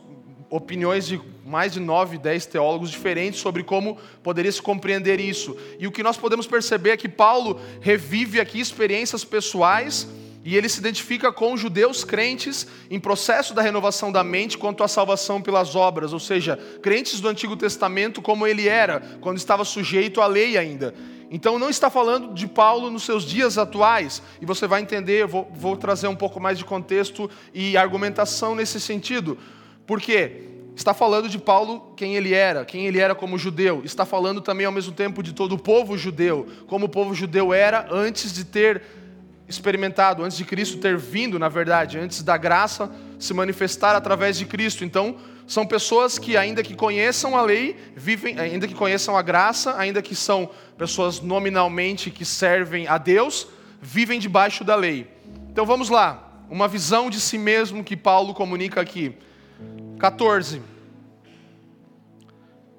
opiniões 0.49 1.07
de 1.07 1.21
mais 1.45 1.71
de 1.71 1.79
nove, 1.79 2.17
dez 2.17 2.45
teólogos 2.45 2.89
diferentes 2.89 3.39
sobre 3.39 3.63
como 3.63 3.97
poderia 4.21 4.51
se 4.51 4.61
compreender 4.61 5.19
isso. 5.19 5.55
E 5.79 5.87
o 5.87 5.91
que 5.91 6.03
nós 6.03 6.17
podemos 6.17 6.45
perceber 6.45 6.89
é 6.89 6.97
que 6.97 7.07
Paulo 7.07 7.61
revive 7.79 8.41
aqui 8.41 8.59
experiências 8.59 9.23
pessoais 9.23 10.07
e 10.45 10.55
ele 10.55 10.69
se 10.69 10.79
identifica 10.79 11.31
com 11.33 11.57
judeus 11.57 12.03
crentes 12.03 12.67
em 12.87 12.99
processo 12.99 13.51
da 13.51 13.63
renovação 13.63 14.11
da 14.11 14.23
mente 14.23 14.59
quanto 14.59 14.83
à 14.83 14.87
salvação 14.87 15.41
pelas 15.41 15.75
obras, 15.75 16.13
ou 16.13 16.19
seja, 16.19 16.55
crentes 16.83 17.19
do 17.19 17.27
Antigo 17.27 17.57
Testamento 17.57 18.21
como 18.21 18.45
ele 18.45 18.67
era, 18.67 19.01
quando 19.21 19.37
estava 19.37 19.65
sujeito 19.65 20.21
à 20.21 20.27
lei 20.27 20.55
ainda. 20.55 20.93
Então 21.31 21.57
não 21.57 21.67
está 21.67 21.89
falando 21.89 22.31
de 22.35 22.45
Paulo 22.45 22.91
nos 22.91 23.01
seus 23.01 23.25
dias 23.25 23.57
atuais, 23.57 24.21
e 24.39 24.45
você 24.45 24.67
vai 24.67 24.83
entender, 24.83 25.25
vou, 25.25 25.51
vou 25.51 25.75
trazer 25.75 26.07
um 26.07 26.15
pouco 26.15 26.39
mais 26.39 26.59
de 26.59 26.63
contexto 26.63 27.27
e 27.51 27.75
argumentação 27.75 28.53
nesse 28.53 28.79
sentido. 28.79 29.39
Por 29.87 29.99
quê? 29.99 30.43
Está 30.75 30.93
falando 30.93 31.27
de 31.27 31.39
Paulo 31.39 31.91
quem 31.97 32.15
ele 32.15 32.35
era, 32.35 32.63
quem 32.63 32.85
ele 32.85 32.99
era 32.99 33.15
como 33.15 33.35
judeu. 33.35 33.81
Está 33.83 34.05
falando 34.05 34.41
também 34.41 34.67
ao 34.67 34.71
mesmo 34.71 34.93
tempo 34.93 35.23
de 35.23 35.33
todo 35.33 35.53
o 35.53 35.57
povo 35.57 35.97
judeu, 35.97 36.45
como 36.67 36.85
o 36.85 36.89
povo 36.89 37.15
judeu 37.15 37.51
era 37.51 37.87
antes 37.89 38.31
de 38.31 38.43
ter 38.43 38.83
experimentado, 39.47 40.23
antes 40.23 40.37
de 40.37 40.45
Cristo 40.45 40.77
ter 40.77 40.97
vindo, 40.97 41.37
na 41.37 41.49
verdade, 41.49 41.99
antes 41.99 42.23
da 42.23 42.35
graça 42.37 42.89
se 43.19 43.33
manifestar 43.33 43.95
através 43.95 44.37
de 44.37 44.45
Cristo. 44.45 44.83
Então, 44.83 45.17
são 45.47 45.65
pessoas 45.65 46.17
que, 46.17 46.35
ainda 46.35 46.63
que 46.63 46.75
conheçam 46.75 47.37
a 47.37 47.41
lei, 47.41 47.77
vivem, 47.95 48.39
ainda 48.39 48.67
que 48.67 48.73
conheçam 48.73 49.15
a 49.15 49.21
graça, 49.21 49.77
ainda 49.77 50.01
que 50.01 50.15
são 50.15 50.49
pessoas 50.77 51.19
nominalmente 51.21 52.09
que 52.09 52.25
servem 52.25 52.87
a 52.87 52.97
Deus, 52.97 53.47
vivem 53.79 54.19
debaixo 54.19 54.63
da 54.63 54.75
lei. 54.75 55.07
Então 55.51 55.65
vamos 55.65 55.89
lá, 55.89 56.43
uma 56.49 56.67
visão 56.67 57.09
de 57.09 57.19
si 57.19 57.37
mesmo 57.37 57.83
que 57.83 57.95
Paulo 57.95 58.33
comunica 58.33 58.81
aqui. 58.81 59.15
14. 59.99 60.61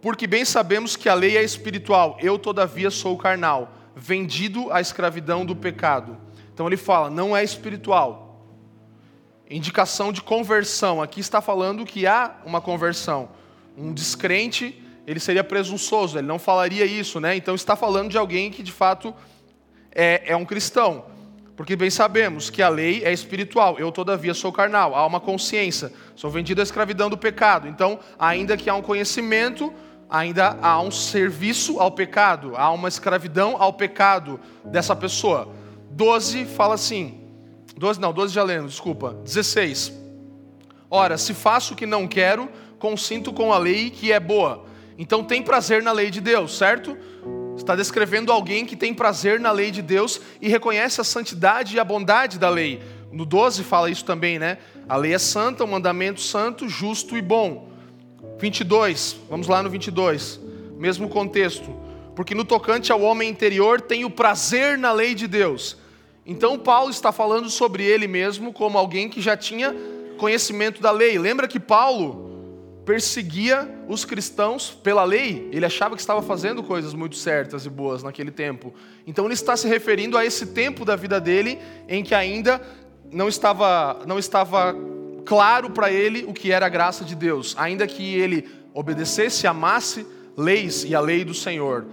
Porque 0.03 0.27
bem 0.27 0.45
sabemos 0.45 0.97
que 0.97 1.09
a 1.09 1.15
lei 1.15 1.37
é 1.37 1.43
espiritual, 1.43 2.19
eu 2.21 2.39
todavia 2.39 2.91
sou 2.91 3.17
carnal, 3.17 3.73
vendido 3.95 4.73
à 4.73 4.81
escravidão 4.81 5.47
do 5.47 5.55
pecado. 5.55 6.26
Então 6.57 6.67
ele 6.67 6.79
fala, 6.79 7.11
não 7.11 7.37
é 7.37 7.45
espiritual, 7.45 8.41
indicação 9.51 10.11
de 10.11 10.23
conversão. 10.23 11.03
Aqui 11.03 11.21
está 11.21 11.43
falando 11.43 11.85
que 11.85 12.07
há 12.07 12.37
uma 12.47 12.63
conversão. 12.63 13.29
Um 13.77 13.93
descrente, 13.93 14.83
ele 15.07 15.21
seria 15.21 15.45
presunçoso, 15.45 16.17
ele 16.17 16.27
não 16.27 16.39
falaria 16.39 16.87
isso, 16.87 17.21
né? 17.21 17.37
Então 17.37 17.55
está 17.55 17.77
falando 17.77 18.09
de 18.09 18.17
alguém 18.17 18.51
que 18.51 18.63
de 18.63 18.73
fato 18.73 19.15
é, 19.95 20.23
é 20.25 20.35
um 20.35 20.47
cristão. 20.47 21.05
Porque 21.55 21.77
bem 21.77 21.91
sabemos 21.91 22.49
que 22.49 22.63
a 22.63 22.71
lei 22.71 23.05
é 23.05 23.13
espiritual, 23.13 23.79
eu 23.79 23.93
todavia 23.93 24.33
sou 24.33 24.51
carnal, 24.51 24.95
há 24.95 25.05
uma 25.05 25.21
consciência, 25.21 25.93
sou 26.15 26.31
vendido 26.31 26.63
à 26.63 26.65
escravidão 26.65 27.11
do 27.11 27.19
pecado. 27.19 27.69
Então, 27.69 27.99
ainda 28.19 28.57
que 28.57 28.71
há 28.71 28.75
um 28.75 28.81
conhecimento, 28.81 29.71
ainda 30.09 30.57
há 30.63 30.81
um 30.81 30.91
serviço 30.91 31.79
ao 31.79 31.91
pecado, 31.91 32.55
há 32.57 32.71
uma 32.71 32.89
escravidão 32.89 33.57
ao 33.61 33.75
pecado 33.75 34.41
dessa 34.65 34.97
pessoa. 34.97 35.55
12 35.91 36.45
fala 36.45 36.75
assim: 36.75 37.21
12 37.77 38.01
não, 38.01 38.13
12 38.13 38.35
já 38.35 38.43
lendo, 38.43 38.69
desculpa. 38.69 39.17
16. 39.25 39.93
Ora, 40.91 41.19
se 41.19 41.35
faço 41.35 41.75
o 41.75 41.77
que 41.77 41.87
não 41.87 42.07
quero, 42.07 42.49
consinto 42.79 43.33
com 43.33 43.53
a 43.53 43.59
lei 43.59 43.91
que 43.91 44.13
é 44.13 44.21
boa. 44.21 44.65
Então 44.99 45.23
tem 45.23 45.43
prazer 45.43 45.83
na 45.83 45.93
lei 45.93 46.11
de 46.11 46.21
Deus, 46.21 46.57
certo? 46.57 46.97
Está 47.57 47.75
descrevendo 47.75 48.33
alguém 48.33 48.65
que 48.65 48.77
tem 48.77 48.95
prazer 48.95 49.41
na 49.41 49.51
lei 49.51 49.71
de 49.71 49.83
Deus 49.83 50.21
e 50.41 50.49
reconhece 50.49 51.01
a 51.01 51.05
santidade 51.05 51.77
e 51.77 51.81
a 51.81 51.85
bondade 51.85 52.39
da 52.39 52.49
lei. 52.49 52.83
No 53.11 53.25
12 53.25 53.65
fala 53.65 53.91
isso 53.91 54.05
também, 54.05 54.39
né? 54.39 54.59
A 54.89 54.97
lei 54.97 55.15
é 55.15 55.19
santa, 55.19 55.65
o 55.65 55.69
mandamento 55.69 56.21
santo, 56.21 56.69
justo 56.69 57.17
e 57.17 57.23
bom. 57.23 57.71
22, 58.39 59.17
vamos 59.29 59.49
lá 59.49 59.63
no 59.63 59.71
22, 59.71 60.41
mesmo 60.77 61.09
contexto. 61.09 61.86
Porque 62.17 62.35
no 62.35 62.45
tocante 62.45 62.91
ao 62.91 63.03
homem 63.03 63.31
interior 63.31 63.81
tem 63.81 64.05
o 64.05 64.11
prazer 64.11 64.77
na 64.77 64.91
lei 64.91 65.15
de 65.15 65.29
Deus 65.29 65.77
então, 66.27 66.59
Paulo 66.59 66.91
está 66.91 67.13
falando 67.13 67.49
sobre 67.49 67.85
ele 67.85 68.09
mesmo 68.09 68.53
como 68.53 68.77
alguém 68.77 69.09
que 69.09 69.23
já 69.23 69.37
tinha 69.37 69.75
conhecimento 70.19 70.83
da 70.83 70.91
lei. 70.91 71.17
Lembra 71.17 71.47
que 71.47 71.61
Paulo 71.61 72.27
perseguia 72.85 73.69
os 73.89 74.05
cristãos 74.05 74.71
pela 74.71 75.05
lei? 75.05 75.49
Ele 75.53 75.65
achava 75.65 75.95
que 75.95 76.01
estava 76.01 76.21
fazendo 76.21 76.65
coisas 76.65 76.95
muito 76.95 77.15
certas 77.15 77.65
e 77.65 77.71
boas 77.71 78.03
naquele 78.03 78.33
tempo. 78.33 78.75
Então, 79.07 79.25
ele 79.25 79.35
está 79.35 79.57
se 79.57 79.69
referindo 79.69 80.19
a 80.19 80.27
esse 80.27 80.47
tempo 80.47 80.85
da 80.85 80.97
vida 80.97 81.21
dele 81.21 81.61
em 81.89 82.03
que 82.03 82.15
ainda 82.15 82.61
não 83.13 83.29
estava, 83.29 84.03
não 84.05 84.19
estava 84.19 84.75
claro 85.25 85.71
para 85.71 85.93
ele 85.93 86.25
o 86.27 86.35
que 86.35 86.51
era 86.51 86.67
a 86.67 86.69
graça 86.69 87.05
de 87.05 87.15
Deus, 87.15 87.55
ainda 87.57 87.87
que 87.87 88.17
ele 88.17 88.49
obedecesse, 88.75 89.47
amasse 89.47 90.05
leis 90.37 90.83
e 90.83 90.93
a 90.93 91.01
lei 91.01 91.25
do 91.25 91.33
Senhor 91.33 91.87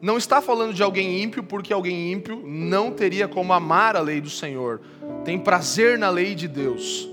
não 0.00 0.16
está 0.16 0.40
falando 0.40 0.72
de 0.72 0.82
alguém 0.82 1.22
ímpio, 1.22 1.42
porque 1.42 1.72
alguém 1.72 2.12
ímpio 2.12 2.42
não 2.46 2.90
teria 2.90 3.28
como 3.28 3.52
amar 3.52 3.96
a 3.96 4.00
lei 4.00 4.20
do 4.20 4.30
Senhor, 4.30 4.80
tem 5.24 5.38
prazer 5.38 5.98
na 5.98 6.08
lei 6.08 6.34
de 6.34 6.48
Deus. 6.48 7.08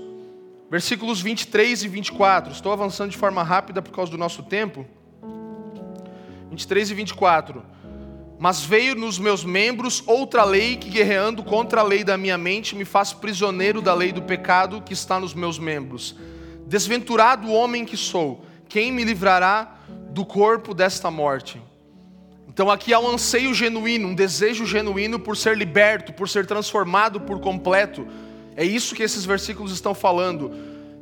Versículos 0.70 1.20
23 1.20 1.84
e 1.84 1.88
24, 1.88 2.52
estou 2.52 2.72
avançando 2.72 3.10
de 3.10 3.16
forma 3.16 3.42
rápida 3.42 3.82
por 3.82 3.92
causa 3.92 4.10
do 4.10 4.18
nosso 4.18 4.42
tempo. 4.42 4.86
23 6.48 6.90
e 6.90 6.94
24. 6.94 7.62
Mas 8.38 8.62
veio 8.62 8.94
nos 8.94 9.18
meus 9.18 9.44
membros 9.44 10.02
outra 10.06 10.44
lei 10.44 10.76
que, 10.76 10.88
guerreando 10.88 11.42
contra 11.42 11.80
a 11.80 11.84
lei 11.84 12.04
da 12.04 12.16
minha 12.16 12.38
mente, 12.38 12.76
me 12.76 12.84
faz 12.84 13.12
prisioneiro 13.12 13.82
da 13.82 13.92
lei 13.94 14.12
do 14.12 14.22
pecado 14.22 14.80
que 14.80 14.92
está 14.92 15.18
nos 15.18 15.34
meus 15.34 15.58
membros. 15.58 16.14
Desventurado 16.66 17.50
homem 17.50 17.84
que 17.84 17.96
sou, 17.96 18.44
quem 18.68 18.92
me 18.92 19.04
livrará 19.04 19.78
do 20.10 20.24
corpo 20.24 20.72
desta 20.72 21.10
morte? 21.10 21.60
Então 22.58 22.72
aqui 22.72 22.92
há 22.92 22.98
um 22.98 23.06
anseio 23.06 23.54
genuíno, 23.54 24.08
um 24.08 24.14
desejo 24.16 24.66
genuíno 24.66 25.16
por 25.16 25.36
ser 25.36 25.56
liberto, 25.56 26.12
por 26.12 26.28
ser 26.28 26.44
transformado 26.44 27.20
por 27.20 27.38
completo. 27.38 28.04
É 28.56 28.64
isso 28.64 28.96
que 28.96 29.02
esses 29.04 29.24
versículos 29.24 29.70
estão 29.70 29.94
falando. 29.94 30.50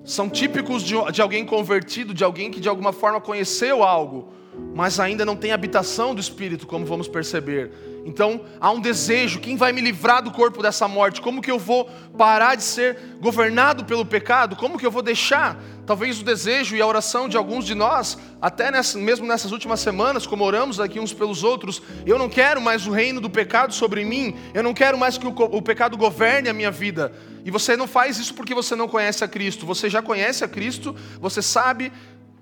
São 0.05 0.29
típicos 0.29 0.83
de, 0.83 0.95
de 1.11 1.23
alguém 1.23 1.47
convertido, 1.47 2.13
de 2.13 2.23
alguém 2.23 2.51
que 2.51 2.61
de 2.61 2.69
alguma 2.69 2.93
forma 2.93 3.23
conheceu 3.23 3.83
algo, 3.83 4.35
mas 4.75 5.01
ainda 5.01 5.25
não 5.25 5.37
tem 5.37 5.53
habitação 5.53 6.15
do 6.15 6.21
Espírito, 6.21 6.67
como 6.67 6.85
vamos 6.85 7.09
perceber. 7.09 7.73
Então 8.07 8.43
há 8.61 8.71
um 8.71 8.81
desejo: 8.81 9.41
quem 9.41 9.57
vai 9.57 9.73
me 9.73 9.81
livrar 9.81 10.23
do 10.23 10.31
corpo 10.31 10.63
dessa 10.63 10.87
morte? 10.87 11.21
Como 11.21 11.43
que 11.43 11.51
eu 11.51 11.59
vou 11.59 11.91
parar 12.17 12.55
de 12.55 12.63
ser 12.63 12.97
governado 13.21 13.85
pelo 13.85 14.07
pecado? 14.07 14.55
Como 14.55 14.79
que 14.79 14.87
eu 14.87 14.91
vou 14.91 15.03
deixar? 15.03 15.61
Talvez 15.85 16.21
o 16.21 16.25
desejo 16.25 16.77
e 16.77 16.81
a 16.81 16.87
oração 16.87 17.29
de 17.29 17.37
alguns 17.37 17.65
de 17.65 17.75
nós, 17.75 18.19
até 18.41 18.71
nessa, 18.71 18.99
mesmo 18.99 19.27
nessas 19.27 19.51
últimas 19.51 19.81
semanas, 19.81 20.27
como 20.27 20.45
oramos 20.45 20.79
aqui 20.79 21.01
uns 21.01 21.13
pelos 21.13 21.43
outros, 21.43 21.81
eu 22.05 22.19
não 22.19 22.29
quero 22.29 22.61
mais 22.61 22.87
o 22.87 22.91
reino 22.91 23.21
do 23.21 23.31
pecado 23.31 23.73
sobre 23.73 24.05
mim, 24.05 24.37
eu 24.53 24.63
não 24.63 24.75
quero 24.75 24.99
mais 24.99 25.17
que 25.17 25.27
o, 25.27 25.31
o 25.31 25.63
pecado 25.63 25.97
governe 25.97 26.49
a 26.49 26.53
minha 26.53 26.71
vida. 26.71 27.13
E 27.45 27.51
você 27.51 27.77
não 27.77 27.87
faz 27.87 28.19
isso 28.19 28.35
porque 28.35 28.53
você 28.53 28.75
não 28.75 28.89
conhece 28.89 29.23
a 29.23 29.29
Cristo, 29.29 29.65
você 29.65 29.89
já 29.89 30.03
conhece 30.03 30.45
a 30.45 30.49
Cristo, 30.49 30.95
você 31.21 31.41
sabe 31.41 31.93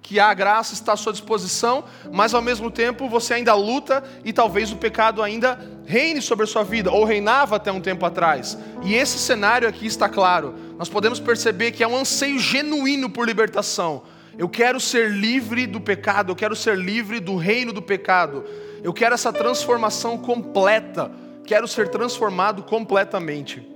que 0.04 0.20
a 0.20 0.34
graça 0.34 0.74
está 0.74 0.92
à 0.92 0.96
sua 0.98 1.12
disposição, 1.14 1.82
mas 2.12 2.34
ao 2.34 2.42
mesmo 2.42 2.70
tempo 2.70 3.08
você 3.08 3.32
ainda 3.32 3.54
luta 3.54 4.04
e 4.22 4.34
talvez 4.34 4.70
o 4.70 4.76
pecado 4.76 5.22
ainda 5.22 5.58
reine 5.86 6.20
sobre 6.20 6.44
a 6.44 6.46
sua 6.46 6.62
vida, 6.62 6.92
ou 6.92 7.04
reinava 7.04 7.56
até 7.56 7.72
um 7.72 7.80
tempo 7.80 8.04
atrás. 8.04 8.58
E 8.82 8.94
esse 8.94 9.18
cenário 9.18 9.66
aqui 9.66 9.86
está 9.86 10.06
claro. 10.06 10.54
Nós 10.76 10.90
podemos 10.90 11.18
perceber 11.18 11.72
que 11.72 11.82
é 11.82 11.88
um 11.88 11.96
anseio 11.96 12.38
genuíno 12.38 13.08
por 13.08 13.26
libertação. 13.26 14.02
Eu 14.36 14.46
quero 14.46 14.78
ser 14.78 15.10
livre 15.10 15.66
do 15.66 15.80
pecado, 15.80 16.32
eu 16.32 16.36
quero 16.36 16.54
ser 16.54 16.76
livre 16.76 17.18
do 17.18 17.36
reino 17.36 17.72
do 17.72 17.80
pecado. 17.80 18.44
Eu 18.82 18.92
quero 18.92 19.14
essa 19.14 19.32
transformação 19.32 20.18
completa. 20.18 21.10
Quero 21.46 21.66
ser 21.66 21.88
transformado 21.88 22.62
completamente. 22.62 23.66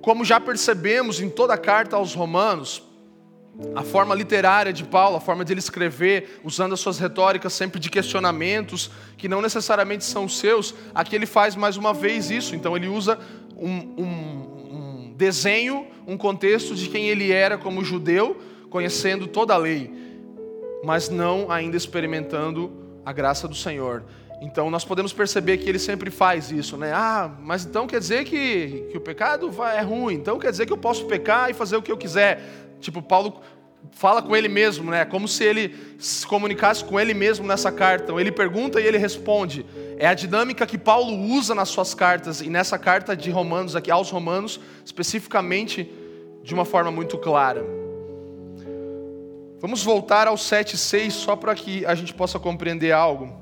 Como 0.00 0.24
já 0.24 0.40
percebemos 0.40 1.20
em 1.20 1.28
toda 1.28 1.52
a 1.52 1.58
carta 1.58 1.96
aos 1.96 2.14
Romanos, 2.14 2.82
a 3.74 3.82
forma 3.82 4.14
literária 4.14 4.72
de 4.72 4.84
Paulo, 4.84 5.16
a 5.16 5.20
forma 5.20 5.44
de 5.44 5.52
ele 5.52 5.60
escrever, 5.60 6.40
usando 6.42 6.72
as 6.72 6.80
suas 6.80 6.98
retóricas 6.98 7.52
sempre 7.52 7.78
de 7.78 7.90
questionamentos, 7.90 8.90
que 9.16 9.28
não 9.28 9.40
necessariamente 9.40 10.04
são 10.04 10.28
seus, 10.28 10.74
aqui 10.94 11.14
ele 11.14 11.26
faz 11.26 11.54
mais 11.54 11.76
uma 11.76 11.92
vez 11.92 12.30
isso. 12.30 12.54
Então 12.54 12.76
ele 12.76 12.88
usa 12.88 13.18
um, 13.56 13.70
um, 13.70 14.06
um 15.08 15.14
desenho, 15.16 15.86
um 16.06 16.16
contexto 16.16 16.74
de 16.74 16.88
quem 16.88 17.08
ele 17.08 17.30
era 17.30 17.58
como 17.58 17.84
judeu, 17.84 18.40
conhecendo 18.70 19.26
toda 19.26 19.54
a 19.54 19.58
lei, 19.58 19.92
mas 20.82 21.08
não 21.08 21.50
ainda 21.50 21.76
experimentando 21.76 22.72
a 23.04 23.12
graça 23.12 23.46
do 23.46 23.54
Senhor. 23.54 24.04
Então 24.40 24.70
nós 24.70 24.84
podemos 24.84 25.12
perceber 25.12 25.58
que 25.58 25.68
ele 25.68 25.78
sempre 25.78 26.10
faz 26.10 26.50
isso, 26.50 26.76
né? 26.78 26.92
Ah, 26.94 27.30
mas 27.40 27.66
então 27.66 27.86
quer 27.86 28.00
dizer 28.00 28.24
que, 28.24 28.88
que 28.90 28.96
o 28.96 29.00
pecado 29.00 29.50
é 29.62 29.82
ruim, 29.82 30.14
então 30.14 30.38
quer 30.38 30.50
dizer 30.50 30.64
que 30.64 30.72
eu 30.72 30.78
posso 30.78 31.04
pecar 31.04 31.50
e 31.50 31.54
fazer 31.54 31.76
o 31.76 31.82
que 31.82 31.92
eu 31.92 31.98
quiser. 31.98 32.69
Tipo, 32.80 33.02
Paulo 33.02 33.40
fala 33.92 34.20
com 34.20 34.36
ele 34.36 34.48
mesmo, 34.48 34.90
né? 34.90 35.04
Como 35.04 35.26
se 35.26 35.44
ele 35.44 35.74
se 35.98 36.26
comunicasse 36.26 36.84
com 36.84 36.98
ele 36.98 37.14
mesmo 37.14 37.46
nessa 37.46 37.70
carta. 37.70 38.04
Então, 38.04 38.20
ele 38.20 38.32
pergunta 38.32 38.80
e 38.80 38.86
ele 38.86 38.98
responde. 38.98 39.64
É 39.98 40.06
a 40.06 40.14
dinâmica 40.14 40.66
que 40.66 40.78
Paulo 40.78 41.12
usa 41.12 41.54
nas 41.54 41.68
suas 41.68 41.94
cartas 41.94 42.40
e 42.40 42.48
nessa 42.48 42.78
carta 42.78 43.16
de 43.16 43.30
Romanos 43.30 43.76
aqui 43.76 43.90
aos 43.90 44.10
Romanos, 44.10 44.60
especificamente 44.84 45.90
de 46.42 46.54
uma 46.54 46.64
forma 46.64 46.90
muito 46.90 47.18
clara. 47.18 47.64
Vamos 49.60 49.84
voltar 49.84 50.26
ao 50.26 50.36
7:6 50.36 51.12
só 51.12 51.36
para 51.36 51.54
que 51.54 51.84
a 51.84 51.94
gente 51.94 52.14
possa 52.14 52.38
compreender 52.38 52.92
algo 52.92 53.38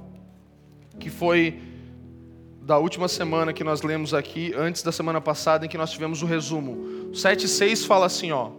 que 0.99 1.11
foi 1.11 1.62
da 2.61 2.76
última 2.76 3.07
semana 3.07 3.53
que 3.53 3.62
nós 3.62 3.82
lemos 3.82 4.12
aqui, 4.12 4.53
antes 4.57 4.82
da 4.82 4.91
semana 4.91 5.20
passada 5.20 5.64
em 5.64 5.68
que 5.68 5.78
nós 5.78 5.93
tivemos 5.93 6.20
o 6.20 6.26
resumo. 6.26 7.12
7:6 7.12 7.86
fala 7.86 8.07
assim, 8.07 8.32
ó: 8.32 8.51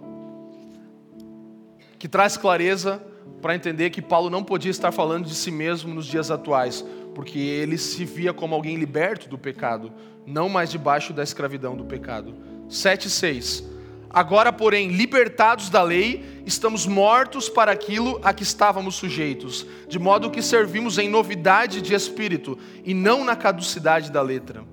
que 2.00 2.08
traz 2.08 2.38
clareza 2.38 3.04
para 3.42 3.54
entender 3.54 3.90
que 3.90 4.02
Paulo 4.02 4.30
não 4.30 4.44
podia 4.44 4.72
estar 4.72 4.92
falando 4.92 5.26
de 5.26 5.36
si 5.36 5.52
mesmo 5.52 5.94
nos 5.94 6.06
dias 6.06 6.32
atuais, 6.32 6.84
porque 7.14 7.38
ele 7.38 7.78
se 7.78 8.06
via 8.06 8.34
como 8.34 8.56
alguém 8.56 8.78
liberto 8.78 9.30
do 9.30 9.38
pecado, 9.38 9.92
não 10.26 10.50
mais 10.50 10.72
debaixo 10.72 11.14
da 11.14 11.22
escravidão 11.22 11.76
do 11.76 11.86
pecado. 11.86 12.34
7:6 12.70 13.64
Agora, 14.12 14.52
porém, 14.52 14.88
libertados 14.88 15.70
da 15.70 15.84
lei, 15.84 16.42
estamos 16.44 16.88
mortos 16.88 17.48
para 17.48 17.72
aquilo 17.72 18.20
a 18.24 18.34
que 18.34 18.42
estávamos 18.42 18.96
sujeitos, 18.96 19.68
de 19.88 20.00
modo 20.00 20.32
que 20.32 20.42
servimos 20.42 20.98
em 20.98 21.08
novidade 21.08 21.80
de 21.80 21.94
espírito 21.94 22.58
e 22.84 22.96
não 22.96 23.24
na 23.24 23.36
caducidade 23.36 24.12
da 24.12 24.22
letra. 24.24 24.64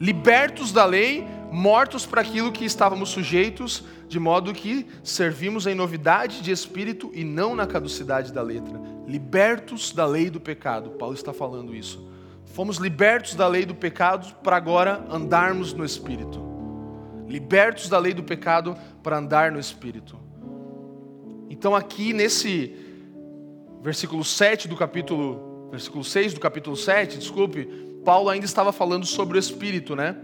Libertos 0.00 0.72
da 0.72 0.84
lei, 0.84 1.24
mortos 1.54 2.04
para 2.04 2.20
aquilo 2.20 2.50
que 2.50 2.64
estávamos 2.64 3.10
sujeitos, 3.10 3.84
de 4.08 4.18
modo 4.18 4.52
que 4.52 4.86
servimos 5.04 5.66
em 5.66 5.74
novidade 5.74 6.42
de 6.42 6.50
espírito 6.50 7.12
e 7.14 7.22
não 7.22 7.54
na 7.54 7.64
caducidade 7.64 8.32
da 8.32 8.42
letra. 8.42 8.80
Libertos 9.06 9.92
da 9.92 10.04
lei 10.04 10.28
do 10.28 10.40
pecado. 10.40 10.90
Paulo 10.90 11.14
está 11.14 11.32
falando 11.32 11.74
isso. 11.74 12.10
Fomos 12.44 12.78
libertos 12.78 13.36
da 13.36 13.46
lei 13.46 13.64
do 13.64 13.74
pecado 13.74 14.34
para 14.42 14.56
agora 14.56 15.06
andarmos 15.08 15.72
no 15.72 15.84
espírito. 15.84 16.42
Libertos 17.28 17.88
da 17.88 17.98
lei 17.98 18.12
do 18.12 18.24
pecado 18.24 18.76
para 19.02 19.18
andar 19.18 19.52
no 19.52 19.60
espírito. 19.60 20.18
Então 21.48 21.74
aqui 21.74 22.12
nesse 22.12 22.76
versículo 23.80 24.24
7 24.24 24.66
do 24.66 24.76
capítulo, 24.76 25.68
versículo 25.70 26.02
6 26.02 26.34
do 26.34 26.40
capítulo 26.40 26.76
7, 26.76 27.18
desculpe, 27.18 27.64
Paulo 28.04 28.28
ainda 28.28 28.44
estava 28.44 28.72
falando 28.72 29.06
sobre 29.06 29.38
o 29.38 29.40
espírito, 29.40 29.94
né? 29.94 30.16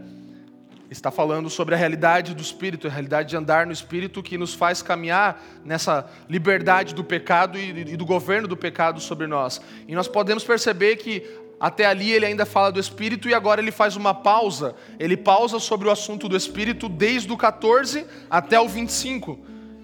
Está 0.91 1.11
falando 1.11 1.49
sobre 1.49 1.75
a 1.75 1.79
realidade 1.79 2.35
do 2.35 2.43
Espírito, 2.43 2.89
a 2.89 2.91
realidade 2.91 3.29
de 3.31 3.37
andar 3.37 3.65
no 3.65 3.73
Espírito 3.73 4.23
que 4.23 4.37
nos 4.37 4.55
faz 4.55 4.83
caminhar 4.83 5.41
nessa 5.65 6.11
liberdade 6.29 6.95
do 6.95 7.05
pecado 7.05 7.57
e, 7.57 7.97
do 7.97 8.05
governo 8.05 8.49
do 8.49 8.57
pecado 8.57 9.01
sobre 9.01 9.29
nós. 9.29 9.61
E 9.87 9.95
nós 9.95 10.09
podemos 10.09 10.43
perceber 10.43 10.97
que 10.97 11.23
até 11.61 11.87
ali 11.87 12.11
ele 12.11 12.27
ainda 12.27 12.45
fala 12.45 12.73
do 12.73 12.81
Espírito 12.81 13.29
e 13.29 13.35
agora 13.35 13.61
ele 13.61 13.71
faz 13.71 13.95
uma 13.95 14.15
pausa. 14.15 14.75
Ele 14.99 15.17
pausa 15.17 15.61
sobre 15.61 15.87
o 15.87 15.91
assunto 15.91 16.29
do 16.29 16.37
Espírito 16.37 16.89
desde 16.89 17.31
o 17.33 17.37
14 17.37 18.05
até 18.29 18.59
o 18.59 18.67
25. 18.67 19.39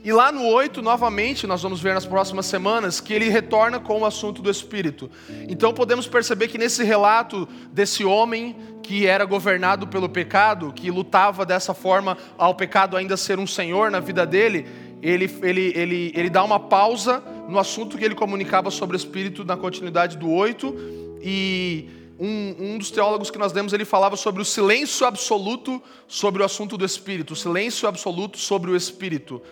E 0.07 0.13
lá 0.13 0.31
no 0.31 0.47
8, 0.47 0.83
novamente, 0.83 1.49
nós 1.49 1.65
vamos 1.65 1.81
ver 1.81 1.93
nas 1.93 2.07
próximas 2.07 2.47
semanas, 2.47 3.01
que 3.01 3.13
ele 3.13 3.29
retorna 3.29 3.81
com 3.81 4.03
o 4.03 4.07
assunto 4.07 4.41
do 4.41 4.49
Espírito. 4.49 5.11
Então 5.49 5.75
podemos 5.75 6.07
perceber 6.07 6.47
que 6.47 6.57
nesse 6.57 6.85
relato 6.85 7.49
desse 7.73 8.05
homem 8.05 8.55
que 8.85 9.05
era 9.05 9.25
governado 9.25 9.89
pelo 9.89 10.09
pecado, 10.09 10.73
que 10.73 10.93
lutava 10.93 11.45
dessa 11.45 11.75
forma 11.75 12.17
ao 12.39 12.55
pecado 12.55 12.97
ainda 12.97 13.17
ser 13.17 13.41
um 13.41 13.49
senhor 13.49 13.91
na 13.91 13.99
vida 13.99 14.25
dele, 14.25 14.65
ele, 15.03 15.29
ele, 15.43 15.73
ele, 15.75 16.13
ele 16.15 16.31
dá 16.31 16.45
uma 16.45 16.61
pausa 16.61 17.21
no 17.49 17.59
assunto 17.59 17.99
que 17.99 18.05
ele 18.05 18.15
comunicava 18.15 18.71
sobre 18.71 18.95
o 18.95 18.99
Espírito 18.99 19.45
na 19.45 19.57
continuidade 19.57 20.17
do 20.17 20.31
8. 20.31 20.73
E 21.21 21.91
um, 22.17 22.55
um, 22.61 22.79
dos 22.79 22.93
teólogos 22.93 23.29
que 23.29 23.39
nós 23.39 23.51
demos, 23.51 23.73
ele 23.73 23.85
falava 23.85 24.17
sobre 24.17 24.41
o 24.41 24.45
silêncio 24.45 25.05
absoluto 25.05 25.83
sobre 26.07 26.43
o 26.43 26.45
assunto 26.45 26.79
do 26.79 26.85
Espírito, 26.85 27.33
o 27.33 27.37
silêncio 27.37 27.89
absoluto 27.89 28.39
sobre 28.39 28.71
o 28.71 28.77
Espírito. 28.77 29.43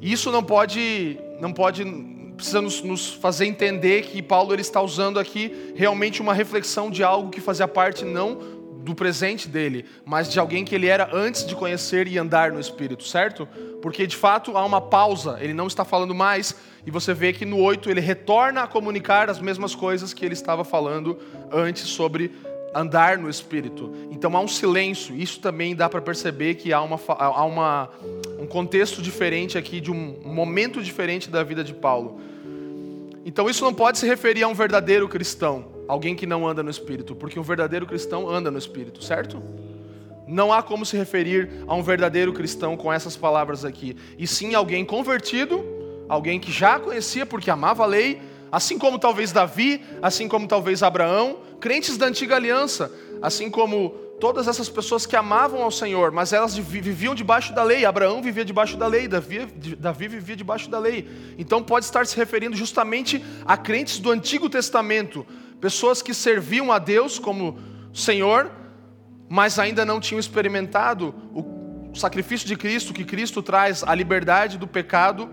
Isso 0.00 0.30
não 0.30 0.42
pode, 0.42 1.18
não 1.40 1.52
pode, 1.52 1.84
precisa 2.36 2.60
nos, 2.60 2.82
nos, 2.82 3.12
fazer 3.12 3.46
entender 3.46 4.02
que 4.02 4.22
Paulo 4.22 4.54
ele 4.54 4.62
está 4.62 4.80
usando 4.80 5.18
aqui 5.18 5.72
realmente 5.74 6.22
uma 6.22 6.32
reflexão 6.32 6.90
de 6.90 7.02
algo 7.04 7.30
que 7.30 7.40
fazia 7.40 7.68
parte 7.68 8.04
não 8.04 8.60
do 8.82 8.94
presente 8.94 9.46
dele, 9.46 9.84
mas 10.04 10.30
de 10.32 10.40
alguém 10.40 10.64
que 10.64 10.74
ele 10.74 10.86
era 10.86 11.10
antes 11.12 11.44
de 11.44 11.54
conhecer 11.54 12.08
e 12.08 12.18
andar 12.18 12.50
no 12.50 12.58
Espírito, 12.58 13.04
certo? 13.04 13.46
Porque 13.82 14.06
de 14.06 14.16
fato 14.16 14.56
há 14.56 14.64
uma 14.64 14.80
pausa, 14.80 15.38
ele 15.40 15.52
não 15.52 15.66
está 15.66 15.84
falando 15.84 16.14
mais, 16.14 16.56
e 16.86 16.90
você 16.90 17.12
vê 17.12 17.32
que 17.32 17.44
no 17.44 17.58
8 17.58 17.90
ele 17.90 18.00
retorna 18.00 18.62
a 18.62 18.66
comunicar 18.66 19.28
as 19.28 19.38
mesmas 19.38 19.74
coisas 19.74 20.14
que 20.14 20.24
ele 20.24 20.32
estava 20.32 20.64
falando 20.64 21.18
antes 21.52 21.82
sobre 21.82 22.32
andar 22.74 23.18
no 23.18 23.28
Espírito. 23.28 23.92
Então 24.10 24.36
há 24.36 24.40
um 24.40 24.48
silêncio, 24.48 25.14
isso 25.14 25.40
também 25.40 25.74
dá 25.74 25.88
para 25.88 26.00
perceber 26.00 26.54
que 26.54 26.72
há, 26.72 26.80
uma, 26.80 26.98
há 27.08 27.44
uma, 27.44 27.90
um 28.38 28.46
contexto 28.46 29.02
diferente 29.02 29.58
aqui, 29.58 29.80
de 29.80 29.90
um 29.90 30.20
momento 30.24 30.82
diferente 30.82 31.30
da 31.30 31.42
vida 31.42 31.64
de 31.64 31.74
Paulo. 31.74 32.20
Então 33.24 33.50
isso 33.50 33.64
não 33.64 33.74
pode 33.74 33.98
se 33.98 34.06
referir 34.06 34.42
a 34.42 34.48
um 34.48 34.54
verdadeiro 34.54 35.08
cristão, 35.08 35.66
alguém 35.86 36.14
que 36.14 36.26
não 36.26 36.46
anda 36.46 36.62
no 36.62 36.70
Espírito, 36.70 37.14
porque 37.14 37.38
um 37.38 37.42
verdadeiro 37.42 37.86
cristão 37.86 38.28
anda 38.28 38.50
no 38.50 38.58
Espírito, 38.58 39.02
certo? 39.02 39.42
Não 40.26 40.52
há 40.52 40.62
como 40.62 40.86
se 40.86 40.96
referir 40.96 41.50
a 41.66 41.74
um 41.74 41.82
verdadeiro 41.82 42.32
cristão 42.32 42.76
com 42.76 42.92
essas 42.92 43.16
palavras 43.16 43.64
aqui, 43.64 43.96
e 44.16 44.26
sim 44.26 44.54
alguém 44.54 44.84
convertido, 44.84 45.64
alguém 46.08 46.38
que 46.38 46.52
já 46.52 46.78
conhecia 46.78 47.26
porque 47.26 47.50
amava 47.50 47.82
a 47.82 47.86
lei, 47.86 48.20
assim 48.50 48.78
como 48.78 48.98
talvez 48.98 49.32
Davi, 49.32 49.82
assim 50.02 50.28
como 50.28 50.46
talvez 50.46 50.82
Abraão, 50.82 51.38
crentes 51.60 51.96
da 51.96 52.06
antiga 52.06 52.36
aliança, 52.36 52.92
assim 53.22 53.50
como 53.50 53.90
todas 54.20 54.46
essas 54.46 54.68
pessoas 54.68 55.06
que 55.06 55.16
amavam 55.16 55.62
ao 55.62 55.70
Senhor, 55.70 56.12
mas 56.12 56.32
elas 56.32 56.56
viviam 56.56 57.14
debaixo 57.14 57.54
da 57.54 57.62
lei. 57.62 57.84
Abraão 57.84 58.22
vivia 58.22 58.44
debaixo 58.44 58.76
da 58.76 58.86
lei, 58.86 59.08
Davi, 59.08 59.46
Davi 59.78 60.08
vivia 60.08 60.36
debaixo 60.36 60.68
da 60.70 60.78
lei. 60.78 61.08
Então 61.38 61.62
pode 61.62 61.86
estar 61.86 62.06
se 62.06 62.16
referindo 62.16 62.54
justamente 62.54 63.24
a 63.46 63.56
crentes 63.56 63.98
do 63.98 64.10
Antigo 64.10 64.48
Testamento, 64.48 65.26
pessoas 65.60 66.02
que 66.02 66.12
serviam 66.12 66.70
a 66.70 66.78
Deus 66.78 67.18
como 67.18 67.58
Senhor, 67.92 68.50
mas 69.28 69.58
ainda 69.58 69.84
não 69.84 70.00
tinham 70.00 70.20
experimentado 70.20 71.14
o 71.34 71.94
sacrifício 71.94 72.46
de 72.46 72.56
Cristo, 72.56 72.92
que 72.92 73.04
Cristo 73.04 73.42
traz 73.42 73.82
a 73.82 73.94
liberdade 73.94 74.58
do 74.58 74.66
pecado 74.66 75.28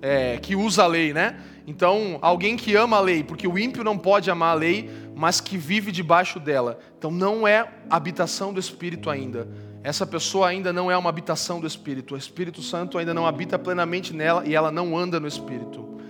é, 0.00 0.38
que 0.38 0.56
usa 0.56 0.84
a 0.84 0.86
lei, 0.86 1.12
né? 1.12 1.36
Então, 1.66 2.18
alguém 2.20 2.56
que 2.56 2.74
ama 2.76 2.98
a 2.98 3.00
lei, 3.00 3.24
porque 3.24 3.48
o 3.48 3.58
ímpio 3.58 3.82
não 3.82 3.96
pode 3.96 4.30
amar 4.30 4.52
a 4.52 4.58
lei, 4.58 4.90
mas 5.14 5.40
que 5.40 5.56
vive 5.56 5.90
debaixo 5.90 6.38
dela. 6.38 6.78
Então, 6.98 7.10
não 7.10 7.48
é 7.48 7.66
habitação 7.88 8.52
do 8.52 8.60
Espírito 8.60 9.08
ainda. 9.08 9.48
Essa 9.82 10.06
pessoa 10.06 10.48
ainda 10.48 10.72
não 10.72 10.90
é 10.90 10.96
uma 10.96 11.08
habitação 11.08 11.60
do 11.60 11.66
Espírito. 11.66 12.14
O 12.14 12.18
Espírito 12.18 12.62
Santo 12.62 12.98
ainda 12.98 13.14
não 13.14 13.26
habita 13.26 13.58
plenamente 13.58 14.14
nela 14.14 14.42
e 14.46 14.54
ela 14.54 14.70
não 14.70 14.96
anda 14.96 15.18
no 15.18 15.26
Espírito. 15.26 16.00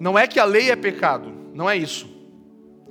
Não 0.00 0.18
é 0.18 0.26
que 0.26 0.40
a 0.40 0.44
lei 0.44 0.70
é 0.70 0.76
pecado, 0.76 1.32
não 1.54 1.68
é 1.68 1.76
isso. 1.76 2.10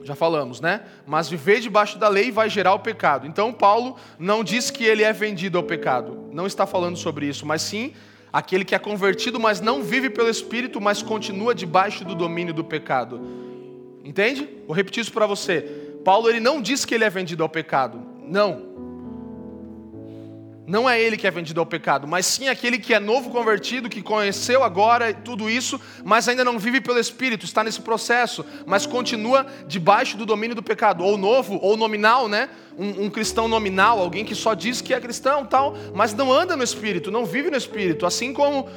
Já 0.04 0.16
falamos, 0.16 0.60
né? 0.62 0.82
Mas 1.06 1.30
viver 1.30 1.60
debaixo 1.60 2.00
da 2.00 2.10
lei 2.10 2.32
vai 2.32 2.50
gerar 2.50 2.74
o 2.74 2.80
pecado. 2.80 3.28
Então, 3.28 3.54
Paulo 3.54 3.96
não 4.18 4.44
diz 4.44 4.72
que 4.72 4.84
ele 4.84 5.04
é 5.04 5.14
vendido 5.14 5.58
ao 5.58 5.64
pecado. 5.64 6.30
Não 6.32 6.48
está 6.48 6.66
falando 6.66 6.98
sobre 6.98 7.28
isso, 7.28 7.46
mas 7.46 7.62
sim 7.62 7.94
aquele 8.32 8.64
que 8.64 8.76
é 8.76 8.80
convertido, 8.80 9.40
mas 9.40 9.60
não 9.60 9.84
vive 9.84 10.10
pelo 10.10 10.30
Espírito, 10.30 10.80
mas 10.80 11.02
continua 11.02 11.54
debaixo 11.54 12.06
do 12.06 12.16
domínio 12.16 12.54
do 12.54 12.64
pecado. 12.64 13.20
Entende? 14.04 14.48
Vou 14.66 14.76
repetir 14.76 15.02
isso 15.02 15.12
para 15.12 15.26
você. 15.26 15.62
Paulo 16.04 16.30
ele 16.30 16.40
não 16.40 16.62
diz 16.62 16.86
que 16.86 16.96
ele 16.96 17.04
é 17.04 17.10
vendido 17.10 17.44
ao 17.44 17.50
pecado. 17.50 18.02
Não. 18.26 18.71
Não 20.68 20.88
é 20.88 21.01
ele 21.01 21.18
que 21.18 21.26
é 21.26 21.32
vendido 21.32 21.59
ao 21.59 21.66
pecado, 21.66 22.07
mas 22.07 22.26
sim 22.26 22.47
aquele 22.47 22.78
que 22.78 22.93
é 22.93 22.99
novo 22.99 23.32
convertido, 23.32 23.89
que 23.89 24.01
conheceu 24.01 24.64
agora 24.64 25.12
tudo 25.14 25.49
isso, 25.49 25.82
mas 26.03 26.28
ainda 26.28 26.43
não 26.43 26.59
vive 26.59 26.80
pelo 26.80 26.99
Espírito, 26.99 27.45
está 27.45 27.64
nesse 27.64 27.82
processo, 27.82 28.45
mas 28.66 28.86
continua 28.86 29.45
debaixo 29.68 30.18
do 30.18 30.26
domínio 30.26 30.55
do 30.55 30.62
pecado, 30.62 31.03
ou 31.03 31.18
novo, 31.18 31.59
ou 31.62 31.76
nominal, 31.76 32.28
né? 32.28 32.49
Um, 32.78 33.05
um 33.05 33.09
cristão 33.09 33.47
nominal, 33.47 33.99
alguém 33.99 34.24
que 34.24 34.36
só 34.36 34.53
diz 34.53 34.82
que 34.82 34.93
é 34.93 34.99
cristão, 34.99 35.45
tal, 35.45 35.76
mas 35.95 36.14
não 36.14 36.32
anda 36.32 36.55
no 36.55 36.64
Espírito, 36.64 37.12
não 37.12 37.26
vive 37.26 37.49
no 37.49 37.57
Espírito, 37.57 38.05
assim 38.05 38.32
como 38.32 38.70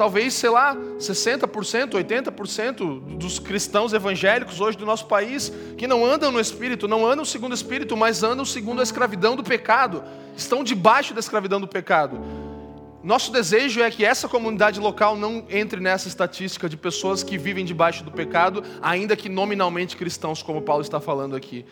talvez, 0.00 0.32
sei 0.32 0.48
lá, 0.48 0.74
60%, 0.98 1.90
80% 1.90 3.18
dos 3.18 3.38
cristãos 3.38 3.92
evangélicos 3.92 4.58
hoje 4.58 4.78
do 4.78 4.86
nosso 4.86 5.04
país 5.04 5.52
que 5.76 5.86
não 5.86 6.02
andam 6.02 6.32
no 6.32 6.40
espírito, 6.40 6.88
não 6.88 7.06
andam 7.06 7.22
segundo 7.22 7.52
o 7.52 7.54
espírito, 7.54 7.94
mas 7.98 8.22
andam 8.22 8.42
segundo 8.46 8.80
a 8.80 8.82
escravidão 8.82 9.36
do 9.36 9.44
pecado, 9.44 10.02
estão 10.34 10.64
debaixo 10.64 11.12
da 11.12 11.20
escravidão 11.20 11.60
do 11.60 11.68
pecado. 11.68 12.18
Nosso 13.04 13.30
desejo 13.30 13.82
é 13.82 13.90
que 13.90 14.02
essa 14.02 14.26
comunidade 14.26 14.80
local 14.80 15.18
não 15.18 15.44
entre 15.50 15.82
nessa 15.82 16.08
estatística 16.08 16.66
de 16.66 16.78
pessoas 16.78 17.22
que 17.22 17.36
vivem 17.36 17.66
debaixo 17.66 18.02
do 18.02 18.10
pecado, 18.10 18.64
ainda 18.80 19.14
que 19.14 19.28
nominalmente 19.28 19.98
cristãos, 19.98 20.42
como 20.42 20.62
Paulo 20.62 20.80
está 20.80 20.98
falando 20.98 21.36
aqui. 21.36 21.66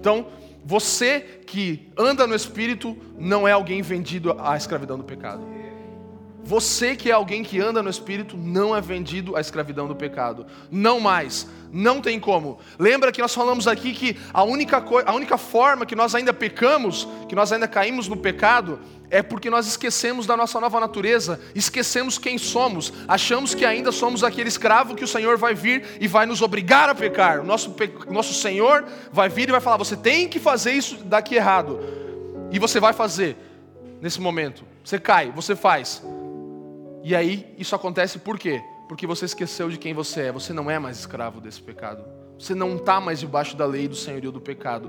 Então, 0.00 0.28
você 0.64 1.20
que 1.46 1.92
anda 1.98 2.26
no 2.26 2.34
espírito 2.34 2.96
não 3.18 3.46
é 3.46 3.52
alguém 3.52 3.82
vendido 3.82 4.34
à 4.38 4.56
escravidão 4.56 4.96
do 4.96 5.04
pecado. 5.04 5.63
Você 6.44 6.94
que 6.94 7.10
é 7.10 7.12
alguém 7.14 7.42
que 7.42 7.58
anda 7.58 7.82
no 7.82 7.88
Espírito 7.88 8.36
não 8.36 8.76
é 8.76 8.80
vendido 8.80 9.34
à 9.34 9.40
escravidão 9.40 9.88
do 9.88 9.96
pecado. 9.96 10.46
Não 10.70 11.00
mais. 11.00 11.48
Não 11.72 12.02
tem 12.02 12.20
como. 12.20 12.58
Lembra 12.78 13.10
que 13.10 13.22
nós 13.22 13.34
falamos 13.34 13.66
aqui 13.66 13.94
que 13.94 14.18
a 14.32 14.44
única, 14.44 14.84
a 15.06 15.12
única 15.14 15.38
forma 15.38 15.86
que 15.86 15.96
nós 15.96 16.14
ainda 16.14 16.34
pecamos, 16.34 17.08
que 17.28 17.34
nós 17.34 17.50
ainda 17.50 17.66
caímos 17.66 18.08
no 18.08 18.16
pecado, 18.16 18.78
é 19.10 19.22
porque 19.22 19.48
nós 19.48 19.66
esquecemos 19.66 20.26
da 20.26 20.36
nossa 20.36 20.60
nova 20.60 20.78
natureza, 20.78 21.40
esquecemos 21.54 22.18
quem 22.18 22.36
somos, 22.36 22.92
achamos 23.08 23.54
que 23.54 23.64
ainda 23.64 23.90
somos 23.90 24.22
aquele 24.22 24.48
escravo 24.48 24.94
que 24.94 25.04
o 25.04 25.08
Senhor 25.08 25.38
vai 25.38 25.54
vir 25.54 25.96
e 25.98 26.06
vai 26.06 26.26
nos 26.26 26.42
obrigar 26.42 26.90
a 26.90 26.94
pecar. 26.94 27.40
O 27.40 27.44
nosso, 27.44 27.74
nosso 28.10 28.34
Senhor 28.34 28.84
vai 29.10 29.30
vir 29.30 29.48
e 29.48 29.52
vai 29.52 29.62
falar: 29.62 29.78
você 29.78 29.96
tem 29.96 30.28
que 30.28 30.38
fazer 30.38 30.72
isso 30.72 30.96
daqui 31.04 31.36
errado. 31.36 31.80
E 32.52 32.58
você 32.58 32.78
vai 32.78 32.92
fazer 32.92 33.34
nesse 34.00 34.20
momento. 34.20 34.62
Você 34.84 34.98
cai, 34.98 35.32
você 35.32 35.56
faz. 35.56 36.02
E 37.04 37.14
aí 37.14 37.54
isso 37.58 37.74
acontece 37.74 38.18
por 38.18 38.38
quê? 38.38 38.62
Porque 38.88 39.06
você 39.06 39.26
esqueceu 39.26 39.68
de 39.68 39.76
quem 39.76 39.92
você 39.92 40.22
é. 40.22 40.32
Você 40.32 40.54
não 40.54 40.70
é 40.70 40.78
mais 40.78 40.98
escravo 40.98 41.38
desse 41.38 41.60
pecado. 41.60 42.02
Você 42.38 42.54
não 42.54 42.76
está 42.76 42.98
mais 42.98 43.20
debaixo 43.20 43.54
da 43.56 43.66
lei 43.66 43.86
do 43.86 43.94
senhorio 43.94 44.32
do 44.32 44.40
pecado. 44.40 44.88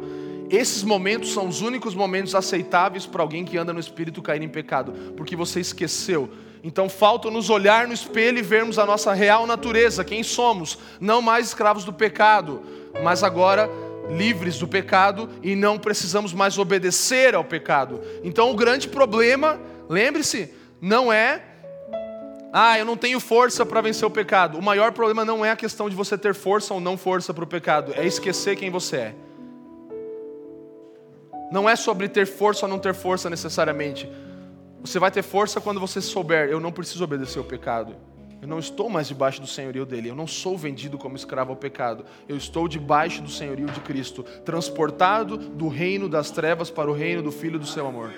Esses 0.50 0.82
momentos 0.82 1.34
são 1.34 1.46
os 1.48 1.60
únicos 1.60 1.94
momentos 1.94 2.34
aceitáveis 2.34 3.06
para 3.06 3.22
alguém 3.22 3.44
que 3.44 3.58
anda 3.58 3.74
no 3.74 3.80
espírito 3.82 4.22
cair 4.22 4.42
em 4.42 4.48
pecado, 4.48 4.94
porque 5.18 5.36
você 5.36 5.60
esqueceu. 5.60 6.30
Então 6.64 6.88
falta 6.88 7.30
nos 7.30 7.50
olhar 7.50 7.86
no 7.86 7.94
espelho 7.94 8.40
e 8.40 8.42
vermos 8.42 8.80
a 8.80 8.86
nossa 8.86 9.14
real 9.14 9.46
natureza, 9.46 10.04
quem 10.04 10.24
somos, 10.24 10.80
não 11.02 11.22
mais 11.22 11.48
escravos 11.48 11.84
do 11.84 11.92
pecado, 11.92 12.62
mas 13.04 13.24
agora 13.24 13.70
livres 14.10 14.58
do 14.58 14.68
pecado 14.68 15.30
e 15.44 15.54
não 15.54 15.78
precisamos 15.78 16.34
mais 16.34 16.58
obedecer 16.58 17.36
ao 17.36 17.44
pecado. 17.44 18.02
Então 18.24 18.50
o 18.52 18.56
grande 18.56 18.88
problema, 18.88 19.60
lembre-se, 19.90 20.54
não 20.82 21.12
é 21.12 21.55
ah, 22.58 22.80
eu 22.80 22.86
não 22.86 22.96
tenho 22.96 23.20
força 23.20 23.66
para 23.66 23.82
vencer 23.82 24.08
o 24.08 24.10
pecado. 24.10 24.58
O 24.58 24.62
maior 24.62 24.94
problema 24.94 25.26
não 25.26 25.44
é 25.44 25.52
a 25.52 25.58
questão 25.58 25.90
de 25.90 25.96
você 25.96 26.18
ter 26.18 26.34
força 26.34 26.74
ou 26.74 26.80
não 26.80 26.98
força 26.98 27.34
para 27.34 27.44
o 27.44 27.48
pecado, 27.48 27.92
é 27.98 28.08
esquecer 28.08 28.56
quem 28.56 28.70
você 28.70 28.96
é. 28.96 29.16
Não 31.52 31.70
é 31.70 31.76
sobre 31.76 32.08
ter 32.08 32.26
força 32.26 32.66
ou 32.66 32.70
não 32.70 32.80
ter 32.80 32.94
força 32.94 33.30
necessariamente. 33.30 34.10
Você 34.80 34.98
vai 35.00 35.12
ter 35.12 35.22
força 35.22 35.60
quando 35.60 35.82
você 35.82 36.00
souber, 36.00 36.48
eu 36.48 36.62
não 36.62 36.72
preciso 36.72 37.04
obedecer 37.04 37.40
ao 37.40 37.44
pecado. 37.44 37.94
Eu 38.42 38.48
não 38.48 38.60
estou 38.60 38.90
mais 38.90 39.10
debaixo 39.10 39.42
do 39.42 39.48
senhorio 39.48 39.86
dele. 39.86 40.10
Eu 40.10 40.16
não 40.16 40.26
sou 40.26 40.58
vendido 40.58 40.98
como 40.98 41.18
escravo 41.18 41.50
ao 41.50 41.58
pecado. 41.58 42.06
Eu 42.26 42.38
estou 42.38 42.70
debaixo 42.70 43.22
do 43.22 43.30
senhorio 43.30 43.66
de 43.66 43.82
Cristo, 43.82 44.24
transportado 44.46 45.36
do 45.38 45.68
reino 45.68 46.08
das 46.08 46.32
trevas 46.32 46.70
para 46.70 46.90
o 46.90 46.94
reino 46.94 47.22
do 47.22 47.34
Filho 47.34 47.60
do 47.60 47.68
seu 47.68 47.86
amor. 47.86 48.14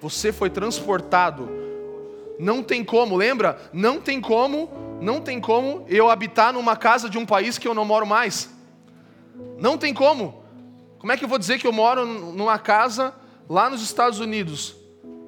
Você 0.00 0.32
foi 0.32 0.50
transportado. 0.50 1.69
Não 2.40 2.62
tem 2.62 2.82
como, 2.82 3.16
lembra? 3.16 3.60
Não 3.70 4.00
tem 4.00 4.18
como, 4.18 4.70
não 4.98 5.20
tem 5.20 5.38
como 5.38 5.84
eu 5.88 6.08
habitar 6.08 6.54
numa 6.54 6.74
casa 6.74 7.10
de 7.10 7.18
um 7.18 7.26
país 7.26 7.58
que 7.58 7.68
eu 7.68 7.74
não 7.74 7.84
moro 7.84 8.06
mais. 8.06 8.48
Não 9.58 9.76
tem 9.76 9.92
como. 9.92 10.42
Como 10.98 11.12
é 11.12 11.18
que 11.18 11.24
eu 11.24 11.28
vou 11.28 11.38
dizer 11.38 11.58
que 11.58 11.66
eu 11.66 11.72
moro 11.72 12.06
numa 12.06 12.58
casa 12.58 13.14
lá 13.46 13.68
nos 13.68 13.82
Estados 13.82 14.20
Unidos 14.20 14.74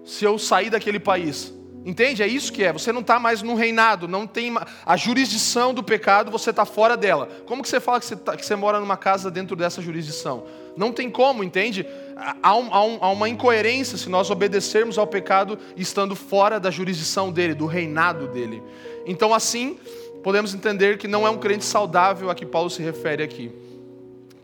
se 0.07 0.25
eu 0.25 0.39
sair 0.39 0.71
daquele 0.71 0.99
país? 0.99 1.53
Entende? 1.85 2.23
É 2.23 2.27
isso 2.27 2.51
que 2.51 2.65
é. 2.65 2.73
Você 2.73 2.91
não 2.93 3.03
está 3.03 3.19
mais 3.19 3.43
no 3.43 3.55
reinado, 3.55 4.09
não 4.09 4.27
tem 4.27 4.51
a 4.87 4.97
jurisdição 4.97 5.75
do 5.75 5.83
pecado, 5.83 6.31
você 6.31 6.49
está 6.49 6.65
fora 6.65 6.97
dela. 6.97 7.29
Como 7.45 7.63
que 7.63 7.69
você 7.69 7.79
fala 7.79 8.01
que 8.01 8.07
você, 8.07 8.17
tá, 8.17 8.35
que 8.39 8.47
você, 8.47 8.57
mora 8.57 8.81
numa 8.81 8.97
casa 8.97 9.31
dentro 9.31 9.55
dessa 9.55 9.83
jurisdição? 9.83 10.45
Não 10.79 10.91
tem 10.93 11.11
como, 11.11 11.45
entende? 11.45 11.87
Há, 12.17 12.57
um, 12.57 12.75
há, 12.75 12.85
um, 12.85 12.99
há 13.01 13.11
uma 13.11 13.29
incoerência 13.29 13.97
se 13.97 14.09
nós 14.09 14.31
obedecermos 14.31 14.99
ao 14.99 15.07
pecado 15.07 15.59
estando 15.77 16.15
fora 16.15 16.61
da 16.61 16.71
jurisdição 16.71 17.33
dele, 17.33 17.55
do 17.55 17.67
reinado 17.67 18.29
dele. 18.29 18.63
Então, 19.07 19.33
assim, 19.33 19.79
podemos 20.23 20.55
entender 20.55 20.99
que 20.99 21.09
não 21.09 21.27
é 21.27 21.31
um 21.31 21.39
crente 21.39 21.65
saudável 21.65 22.31
a 22.31 22.35
que 22.35 22.47
Paulo 22.47 22.71
se 22.71 22.83
refere 22.83 23.23
aqui. 23.23 23.51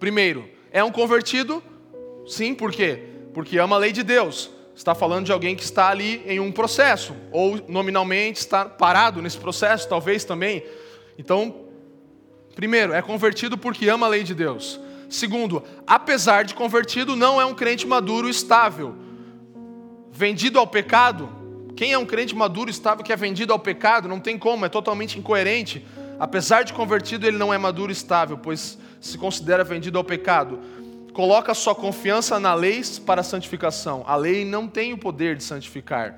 Primeiro, 0.00 0.48
é 0.70 0.82
um 0.82 0.90
convertido? 0.90 1.62
Sim, 2.26 2.54
por 2.54 2.72
quê? 2.72 3.02
Porque 3.34 3.58
ama 3.58 3.76
a 3.76 3.78
lei 3.78 3.92
de 3.92 4.02
Deus 4.02 4.50
está 4.78 4.94
falando 4.94 5.26
de 5.26 5.32
alguém 5.32 5.56
que 5.56 5.64
está 5.64 5.88
ali 5.88 6.22
em 6.24 6.38
um 6.38 6.52
processo, 6.52 7.12
ou 7.32 7.60
nominalmente 7.66 8.38
está 8.38 8.64
parado 8.64 9.20
nesse 9.20 9.36
processo, 9.36 9.88
talvez 9.88 10.22
também. 10.24 10.64
Então, 11.18 11.64
primeiro, 12.54 12.92
é 12.92 13.02
convertido 13.02 13.58
porque 13.58 13.88
ama 13.88 14.06
a 14.06 14.08
lei 14.08 14.22
de 14.22 14.36
Deus. 14.36 14.80
Segundo, 15.08 15.62
apesar 15.86 16.44
de 16.44 16.54
convertido, 16.54 17.16
não 17.16 17.40
é 17.40 17.46
um 17.46 17.54
crente 17.54 17.86
maduro 17.86 18.28
estável. 18.28 18.94
Vendido 20.10 20.58
ao 20.58 20.66
pecado, 20.66 21.28
quem 21.76 21.92
é 21.92 21.98
um 21.98 22.06
crente 22.06 22.34
maduro 22.34 22.70
estável 22.70 23.04
que 23.04 23.12
é 23.12 23.16
vendido 23.16 23.52
ao 23.52 23.58
pecado? 23.58 24.08
Não 24.08 24.20
tem 24.20 24.38
como, 24.38 24.66
é 24.66 24.68
totalmente 24.68 25.18
incoerente. 25.18 25.86
Apesar 26.18 26.62
de 26.62 26.72
convertido, 26.72 27.26
ele 27.26 27.38
não 27.38 27.54
é 27.54 27.58
maduro 27.58 27.92
estável, 27.92 28.36
pois 28.36 28.78
se 29.00 29.16
considera 29.16 29.62
vendido 29.62 29.96
ao 29.96 30.04
pecado 30.04 30.58
coloca 31.18 31.52
sua 31.52 31.74
confiança 31.74 32.38
na 32.38 32.54
lei 32.54 32.80
para 33.04 33.22
a 33.22 33.24
santificação. 33.24 34.04
A 34.06 34.14
lei 34.14 34.44
não 34.44 34.68
tem 34.68 34.92
o 34.92 34.98
poder 34.98 35.34
de 35.34 35.42
santificar. 35.42 36.14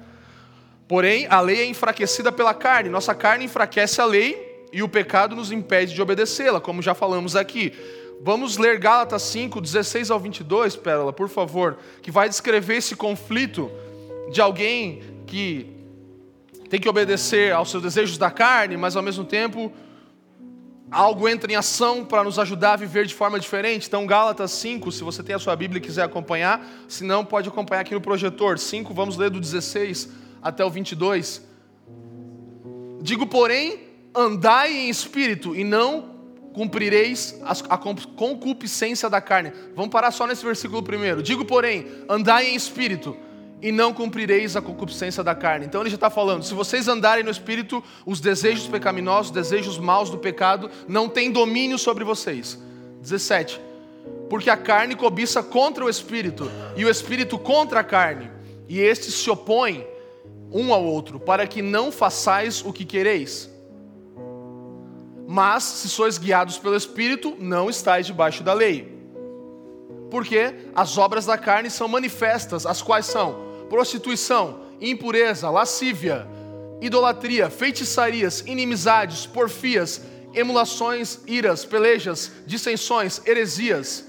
Porém, 0.87 1.27
a 1.31 1.41
lei 1.41 1.63
é 1.63 1.65
enfraquecida 1.65 2.31
pela 2.31 2.53
carne. 2.53 2.91
Nossa 2.91 3.15
carne 3.15 3.47
enfraquece 3.47 3.99
a 3.99 4.05
lei 4.05 4.67
e 4.71 4.83
o 4.83 4.89
pecado 4.91 5.35
nos 5.35 5.51
impede 5.51 5.95
de 5.95 6.03
obedecê-la, 6.03 6.61
como 6.61 6.83
já 6.83 6.95
falamos 6.95 7.35
aqui. 7.35 7.73
Vamos 8.23 8.59
ler 8.59 8.79
Gálatas 8.79 9.23
5, 9.23 9.63
16 9.63 10.11
ao 10.11 10.21
22, 10.21 10.77
Pérola, 10.77 11.11
por 11.11 11.29
favor, 11.29 11.79
que 12.03 12.11
vai 12.11 12.29
descrever 12.29 12.77
esse 12.77 12.95
conflito 12.95 13.71
de 14.31 14.43
alguém 14.43 15.03
que 15.27 15.67
tem 16.69 16.79
que 16.79 16.89
obedecer 16.89 17.53
aos 17.53 17.71
seus 17.71 17.83
desejos 17.83 18.19
da 18.19 18.31
carne, 18.31 18.77
mas 18.77 18.95
ao 18.95 19.03
mesmo 19.03 19.25
tempo 19.25 19.73
algo 20.91 21.27
entra 21.29 21.51
em 21.51 21.57
ação 21.57 22.05
para 22.05 22.23
nos 22.23 22.39
ajudar 22.39 22.75
a 22.75 22.77
viver 22.77 23.07
de 23.07 23.15
forma 23.15 23.41
diferente. 23.41 23.87
Então, 23.87 24.07
Gálatas 24.07 24.51
5, 24.51 24.93
se 24.93 25.03
você 25.03 25.23
tem 25.23 25.35
a 25.35 25.39
sua 25.39 25.57
Bíblia 25.57 25.79
e 25.79 25.83
quiser 25.83 26.03
acompanhar, 26.03 26.63
se 26.89 27.05
não, 27.05 27.25
pode 27.25 27.49
acompanhar 27.49 27.81
aqui 27.81 27.95
no 27.95 28.01
projetor. 28.03 28.59
5, 28.59 28.93
vamos 28.93 29.17
ler 29.17 29.31
do 29.31 29.41
16 29.41 30.11
até 30.43 30.63
o 30.63 30.69
22. 30.69 31.43
Digo, 33.01 33.27
porém, 33.27 33.79
andai 34.15 34.73
em 34.73 34.89
espírito 34.91 35.57
e 35.57 35.65
não 35.65 36.10
cumprireis 36.53 37.41
a 37.69 37.79
concupiscência 37.79 39.09
da 39.09 39.21
carne. 39.21 39.53
Vamos 39.75 39.91
parar 39.91 40.11
só 40.11 40.27
nesse 40.27 40.45
versículo 40.45 40.83
primeiro. 40.83 41.23
Digo, 41.23 41.45
porém, 41.45 41.87
andai 42.09 42.51
em 42.51 42.55
espírito 42.55 43.17
e 43.63 43.71
não 43.71 43.93
cumprireis 43.93 44.57
a 44.57 44.63
concupiscência 44.63 45.23
da 45.23 45.35
carne. 45.35 45.67
Então 45.67 45.81
ele 45.81 45.91
já 45.91 45.97
está 45.97 46.11
falando: 46.11 46.43
se 46.43 46.55
vocês 46.55 46.89
andarem 46.89 47.25
no 47.25 47.31
espírito, 47.31 47.83
os 48.07 48.21
desejos 48.21 48.67
pecaminosos, 48.67 49.27
os 49.27 49.33
desejos 49.33 49.79
maus 49.79 50.11
do 50.11 50.19
pecado, 50.19 50.71
não 50.89 51.09
têm 51.09 51.31
domínio 51.31 51.79
sobre 51.79 52.05
vocês. 52.05 52.59
17. 53.01 53.61
Porque 54.29 54.49
a 54.49 54.57
carne 54.57 54.95
cobiça 54.95 55.43
contra 55.43 55.85
o 55.85 55.89
espírito, 55.89 56.51
e 56.77 56.85
o 56.85 56.91
espírito 56.91 57.39
contra 57.39 57.81
a 57.81 57.85
carne, 57.85 58.31
e 58.69 58.79
estes 58.79 59.15
se 59.15 59.29
opõem 59.29 59.85
um 60.53 60.73
ao 60.73 60.85
outro, 60.85 61.19
para 61.19 61.47
que 61.47 61.61
não 61.61 61.91
façais 61.91 62.65
o 62.65 62.73
que 62.73 62.85
quereis. 62.85 63.50
Mas, 65.33 65.63
se 65.63 65.89
sois 65.89 66.19
guiados 66.19 66.59
pelo 66.59 66.75
espírito, 66.75 67.37
não 67.39 67.71
estáis 67.71 68.05
debaixo 68.05 68.43
da 68.43 68.53
lei. 68.53 68.99
Porque 70.11 70.53
as 70.75 70.99
obras 70.99 71.25
da 71.25 71.39
carne 71.39 71.71
são 71.71 71.87
manifestas, 71.87 72.67
as 72.67 72.83
quais 72.83 73.07
são 73.07 73.49
prostituição, 73.69 74.63
impureza, 74.81 75.49
lascívia, 75.49 76.27
idolatria, 76.81 77.49
feitiçarias, 77.49 78.43
inimizades, 78.45 79.25
porfias, 79.25 80.03
emulações, 80.35 81.21
iras, 81.29 81.65
pelejas, 81.65 82.33
dissensões, 82.45 83.23
heresias, 83.25 84.07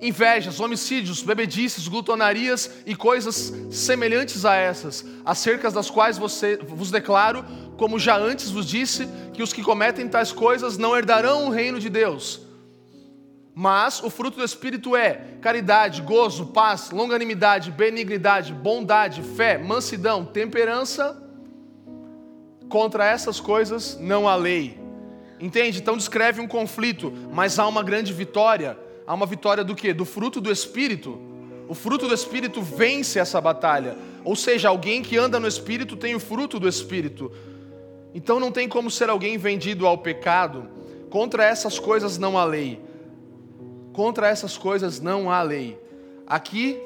invejas, 0.00 0.60
homicídios, 0.60 1.22
bebedices, 1.22 1.86
glutonarias 1.86 2.70
e 2.86 2.94
coisas 2.96 3.52
semelhantes 3.70 4.44
a 4.44 4.54
essas, 4.54 5.04
acerca 5.24 5.70
das 5.70 5.90
quais 5.90 6.16
você, 6.16 6.56
vos 6.56 6.90
declaro, 6.90 7.44
como 7.76 7.98
já 7.98 8.16
antes 8.16 8.50
vos 8.50 8.66
disse, 8.66 9.08
que 9.32 9.42
os 9.42 9.52
que 9.52 9.62
cometem 9.62 10.08
tais 10.08 10.32
coisas 10.32 10.78
não 10.78 10.96
herdarão 10.96 11.46
o 11.46 11.50
reino 11.50 11.78
de 11.78 11.88
Deus. 11.88 12.40
Mas 13.54 14.02
o 14.02 14.08
fruto 14.08 14.38
do 14.38 14.44
Espírito 14.44 14.96
é 14.96 15.36
caridade, 15.40 16.00
gozo, 16.02 16.46
paz, 16.46 16.90
longanimidade, 16.90 17.70
benignidade, 17.70 18.54
bondade, 18.54 19.22
fé, 19.22 19.58
mansidão, 19.58 20.24
temperança. 20.24 21.20
Contra 22.68 23.04
essas 23.04 23.40
coisas 23.40 23.98
não 24.00 24.28
há 24.28 24.36
lei. 24.36 24.78
Entende? 25.38 25.78
Então 25.78 25.96
descreve 25.96 26.40
um 26.40 26.46
conflito, 26.46 27.12
mas 27.32 27.58
há 27.58 27.66
uma 27.66 27.82
grande 27.82 28.12
vitória. 28.12 28.78
Há 29.10 29.14
uma 29.14 29.26
vitória 29.26 29.64
do 29.64 29.74
que? 29.74 29.92
Do 29.92 30.04
fruto 30.04 30.40
do 30.40 30.52
Espírito. 30.52 31.18
O 31.68 31.74
fruto 31.74 32.06
do 32.06 32.14
Espírito 32.14 32.62
vence 32.62 33.18
essa 33.18 33.40
batalha. 33.40 33.98
Ou 34.24 34.36
seja, 34.36 34.68
alguém 34.68 35.02
que 35.02 35.16
anda 35.18 35.40
no 35.40 35.48
Espírito 35.48 35.96
tem 35.96 36.14
o 36.14 36.20
fruto 36.20 36.60
do 36.60 36.68
Espírito. 36.68 37.32
Então 38.14 38.38
não 38.38 38.52
tem 38.52 38.68
como 38.68 38.88
ser 38.88 39.10
alguém 39.10 39.36
vendido 39.36 39.84
ao 39.84 39.98
pecado. 39.98 40.70
Contra 41.10 41.44
essas 41.44 41.76
coisas 41.76 42.18
não 42.18 42.38
há 42.38 42.44
lei. 42.44 42.80
Contra 43.92 44.28
essas 44.28 44.56
coisas 44.56 45.00
não 45.00 45.28
há 45.28 45.42
lei. 45.42 45.76
Aqui, 46.24 46.80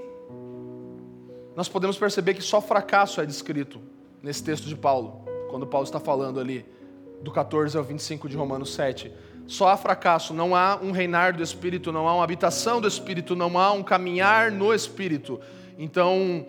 nós 1.54 1.68
podemos 1.68 1.98
perceber 1.98 2.32
que 2.32 2.42
só 2.42 2.58
fracasso 2.58 3.20
é 3.20 3.26
descrito 3.26 3.82
nesse 4.22 4.42
texto 4.42 4.64
de 4.64 4.74
Paulo, 4.74 5.26
quando 5.50 5.66
Paulo 5.66 5.84
está 5.84 6.00
falando 6.00 6.40
ali, 6.40 6.64
do 7.20 7.30
14 7.30 7.76
ao 7.76 7.84
25 7.84 8.30
de 8.30 8.36
Romanos 8.38 8.72
7. 8.72 9.12
Só 9.46 9.68
há 9.68 9.76
fracasso, 9.76 10.32
não 10.32 10.56
há 10.56 10.78
um 10.82 10.90
reinar 10.90 11.36
do 11.36 11.42
Espírito, 11.42 11.92
não 11.92 12.08
há 12.08 12.14
uma 12.14 12.24
habitação 12.24 12.80
do 12.80 12.88
Espírito, 12.88 13.36
não 13.36 13.58
há 13.58 13.72
um 13.72 13.82
caminhar 13.82 14.50
no 14.50 14.72
Espírito. 14.72 15.40
Então, 15.78 16.46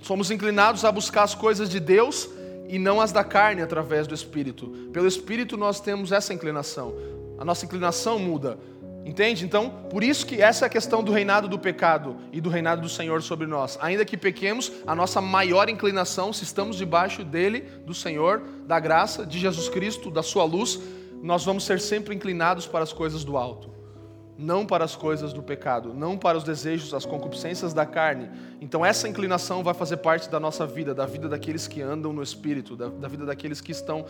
somos 0.00 0.30
inclinados 0.30 0.84
a 0.84 0.92
buscar 0.92 1.24
as 1.24 1.34
coisas 1.34 1.68
de 1.68 1.78
Deus 1.78 2.28
e 2.68 2.78
não 2.78 3.00
as 3.00 3.12
da 3.12 3.24
carne 3.24 3.62
através 3.62 4.06
do 4.06 4.14
Espírito. 4.14 4.66
Pelo 4.92 5.06
Espírito 5.06 5.56
nós 5.56 5.80
temos 5.80 6.12
essa 6.12 6.32
inclinação. 6.32 6.94
A 7.38 7.44
nossa 7.44 7.64
inclinação 7.64 8.18
muda. 8.18 8.58
Entende? 9.04 9.42
Então, 9.42 9.70
por 9.90 10.04
isso 10.04 10.26
que 10.26 10.42
essa 10.42 10.64
é 10.64 10.66
a 10.66 10.68
questão 10.68 11.02
do 11.02 11.12
reinado 11.12 11.48
do 11.48 11.58
pecado 11.58 12.16
e 12.30 12.42
do 12.42 12.50
reinado 12.50 12.82
do 12.82 12.90
Senhor 12.90 13.22
sobre 13.22 13.46
nós. 13.46 13.78
Ainda 13.80 14.04
que 14.04 14.18
pequemos, 14.18 14.70
a 14.86 14.94
nossa 14.94 15.18
maior 15.18 15.70
inclinação, 15.70 16.30
se 16.30 16.44
estamos 16.44 16.76
debaixo 16.76 17.24
dele, 17.24 17.60
do 17.86 17.94
Senhor, 17.94 18.42
da 18.66 18.78
graça, 18.78 19.24
de 19.24 19.38
Jesus 19.38 19.70
Cristo, 19.70 20.10
da 20.10 20.22
sua 20.22 20.44
luz, 20.44 20.78
nós 21.22 21.44
vamos 21.44 21.64
ser 21.64 21.80
sempre 21.80 22.14
inclinados 22.14 22.66
para 22.66 22.84
as 22.84 22.92
coisas 22.92 23.24
do 23.24 23.36
alto, 23.36 23.70
não 24.36 24.64
para 24.64 24.84
as 24.84 24.94
coisas 24.94 25.32
do 25.32 25.42
pecado, 25.42 25.92
não 25.92 26.16
para 26.16 26.38
os 26.38 26.44
desejos, 26.44 26.94
as 26.94 27.04
concupiscências 27.04 27.74
da 27.74 27.84
carne. 27.84 28.30
Então, 28.60 28.84
essa 28.84 29.08
inclinação 29.08 29.64
vai 29.64 29.74
fazer 29.74 29.96
parte 29.98 30.28
da 30.28 30.38
nossa 30.38 30.66
vida, 30.66 30.94
da 30.94 31.06
vida 31.06 31.28
daqueles 31.28 31.66
que 31.66 31.82
andam 31.82 32.12
no 32.12 32.22
Espírito, 32.22 32.76
da, 32.76 32.88
da 32.88 33.08
vida 33.08 33.26
daqueles 33.26 33.60
que 33.60 33.72
estão 33.72 34.06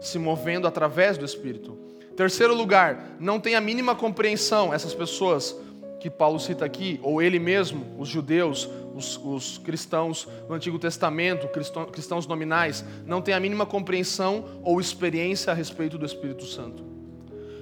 se 0.00 0.18
movendo 0.18 0.66
através 0.66 1.16
do 1.16 1.24
Espírito. 1.24 1.78
Terceiro 2.16 2.54
lugar, 2.54 3.16
não 3.18 3.40
tem 3.40 3.54
a 3.54 3.60
mínima 3.60 3.94
compreensão, 3.94 4.74
essas 4.74 4.92
pessoas 4.92 5.56
que 6.00 6.10
Paulo 6.10 6.40
cita 6.40 6.64
aqui, 6.64 6.98
ou 7.02 7.20
ele 7.20 7.38
mesmo, 7.38 7.94
os 7.98 8.08
judeus, 8.08 8.68
os, 8.94 9.20
os 9.22 9.58
cristãos 9.58 10.26
do 10.48 10.54
Antigo 10.54 10.78
Testamento, 10.78 11.46
cristãos, 11.48 11.90
cristãos 11.90 12.26
nominais, 12.26 12.84
não 13.06 13.20
têm 13.20 13.34
a 13.34 13.40
mínima 13.40 13.66
compreensão 13.66 14.44
ou 14.62 14.80
experiência 14.80 15.52
a 15.52 15.54
respeito 15.54 15.98
do 15.98 16.06
Espírito 16.06 16.44
Santo. 16.46 16.82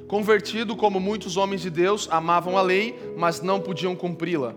Convertido 0.06 0.74
como 0.76 0.98
muitos 0.98 1.36
homens 1.36 1.60
de 1.60 1.68
Deus, 1.68 2.08
amavam 2.10 2.56
a 2.56 2.62
lei, 2.62 3.12
mas 3.16 3.42
não 3.42 3.60
podiam 3.60 3.94
cumpri-la. 3.94 4.54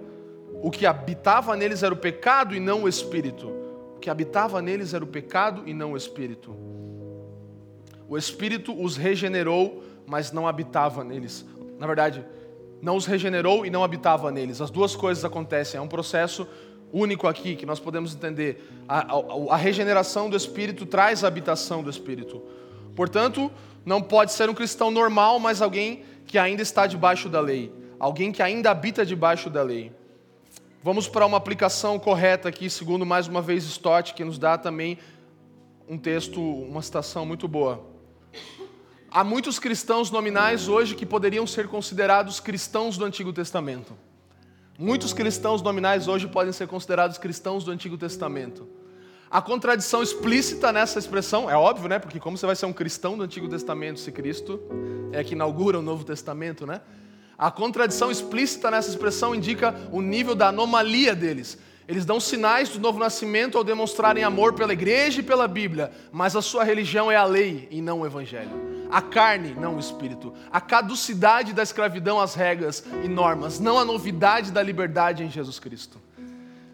O 0.61 0.71
que 0.71 0.85
habitava 0.85 1.55
neles 1.57 1.83
era 1.83 1.93
o 1.93 1.97
pecado 1.97 2.55
e 2.55 2.59
não 2.59 2.83
o 2.83 2.87
Espírito. 2.87 3.47
O 3.95 3.99
que 3.99 4.09
habitava 4.09 4.61
neles 4.61 4.93
era 4.93 5.03
o 5.03 5.07
pecado 5.07 5.63
e 5.65 5.73
não 5.73 5.93
o 5.93 5.97
Espírito. 5.97 6.55
O 8.07 8.17
Espírito 8.17 8.79
os 8.79 8.95
regenerou 8.95 9.83
mas 10.11 10.31
não 10.33 10.45
habitava 10.45 11.05
neles. 11.05 11.45
Na 11.79 11.87
verdade, 11.87 12.25
não 12.81 12.95
os 12.95 13.05
regenerou 13.05 13.65
e 13.65 13.69
não 13.69 13.83
habitava 13.83 14.31
neles. 14.31 14.59
As 14.61 14.69
duas 14.69 14.95
coisas 14.95 15.23
acontecem. 15.23 15.77
É 15.77 15.81
um 15.81 15.87
processo 15.87 16.47
único 16.91 17.27
aqui 17.27 17.55
que 17.55 17.65
nós 17.65 17.79
podemos 17.79 18.13
entender. 18.13 18.67
A, 18.87 18.99
a, 18.99 19.53
a, 19.53 19.55
regeneração 19.55 20.29
do 20.29 20.35
Espírito 20.35 20.85
traz 20.85 21.23
a 21.23 21.27
habitação 21.27 21.83
do 21.83 21.89
Espírito. 21.89 22.41
Portanto, 22.95 23.51
não 23.85 24.01
pode 24.01 24.33
ser 24.33 24.49
um 24.49 24.53
cristão 24.53 24.91
normal, 24.91 25.39
mas 25.39 25.61
alguém 25.61 26.03
que 26.25 26.37
ainda 26.37 26.61
está 26.61 26.87
debaixo 26.87 27.29
da 27.29 27.39
lei. 27.39 27.71
Alguém 27.99 28.31
que 28.31 28.41
ainda 28.41 28.71
habita 28.71 29.05
debaixo 29.05 29.49
da 29.49 29.61
lei. 29.61 29.91
Vamos 30.83 31.07
para 31.07 31.25
uma 31.25 31.37
aplicação 31.37 31.99
correta 31.99 32.49
aqui, 32.49 32.69
segundo 32.69 33.05
mais 33.05 33.27
uma 33.27 33.41
vez 33.41 33.63
Stott, 33.65 34.15
que 34.15 34.23
nos 34.23 34.39
dá 34.39 34.57
também 34.57 34.97
um 35.87 35.97
texto, 35.97 36.41
uma 36.41 36.81
citação 36.81 37.25
muito 37.25 37.47
boa. 37.47 37.90
Há 39.13 39.25
muitos 39.25 39.59
cristãos 39.59 40.09
nominais 40.09 40.69
hoje 40.69 40.95
que 40.95 41.05
poderiam 41.05 41.45
ser 41.45 41.67
considerados 41.67 42.39
cristãos 42.39 42.97
do 42.97 43.03
Antigo 43.03 43.33
Testamento. 43.33 43.93
Muitos 44.79 45.11
cristãos 45.11 45.61
nominais 45.61 46.07
hoje 46.07 46.29
podem 46.29 46.53
ser 46.53 46.65
considerados 46.65 47.17
cristãos 47.17 47.65
do 47.65 47.71
Antigo 47.71 47.97
Testamento. 47.97 48.69
A 49.29 49.41
contradição 49.41 50.01
explícita 50.01 50.71
nessa 50.71 50.97
expressão 50.97 51.49
é 51.49 51.57
óbvio, 51.57 51.89
né? 51.89 51.99
Porque 51.99 52.21
como 52.21 52.37
você 52.37 52.45
vai 52.45 52.55
ser 52.55 52.67
um 52.67 52.71
cristão 52.71 53.17
do 53.17 53.23
Antigo 53.25 53.49
Testamento 53.49 53.99
se 53.99 54.13
Cristo 54.13 54.61
é 55.11 55.21
que 55.25 55.33
inaugura 55.33 55.77
o 55.77 55.81
Novo 55.81 56.05
Testamento, 56.05 56.65
né? 56.65 56.79
A 57.37 57.51
contradição 57.51 58.09
explícita 58.09 58.71
nessa 58.71 58.91
expressão 58.91 59.35
indica 59.35 59.75
o 59.91 60.01
nível 60.01 60.35
da 60.35 60.47
anomalia 60.47 61.13
deles. 61.13 61.57
Eles 61.85 62.05
dão 62.05 62.21
sinais 62.21 62.69
do 62.69 62.79
novo 62.79 62.97
nascimento 62.97 63.57
ao 63.57 63.63
demonstrarem 63.65 64.23
amor 64.23 64.53
pela 64.53 64.71
igreja 64.71 65.19
e 65.19 65.23
pela 65.23 65.49
Bíblia, 65.49 65.91
mas 66.13 66.33
a 66.33 66.41
sua 66.41 66.63
religião 66.63 67.11
é 67.11 67.17
a 67.17 67.25
lei 67.25 67.67
e 67.69 67.81
não 67.81 67.99
o 67.99 68.05
evangelho 68.05 68.70
a 68.91 69.01
carne, 69.01 69.55
não 69.55 69.77
o 69.77 69.79
espírito, 69.79 70.33
a 70.51 70.59
caducidade 70.59 71.53
da 71.53 71.63
escravidão 71.63 72.19
às 72.19 72.35
regras 72.35 72.83
e 73.03 73.07
normas, 73.07 73.59
não 73.59 73.79
a 73.79 73.85
novidade 73.85 74.51
da 74.51 74.61
liberdade 74.61 75.23
em 75.23 75.29
Jesus 75.29 75.57
Cristo. 75.59 75.99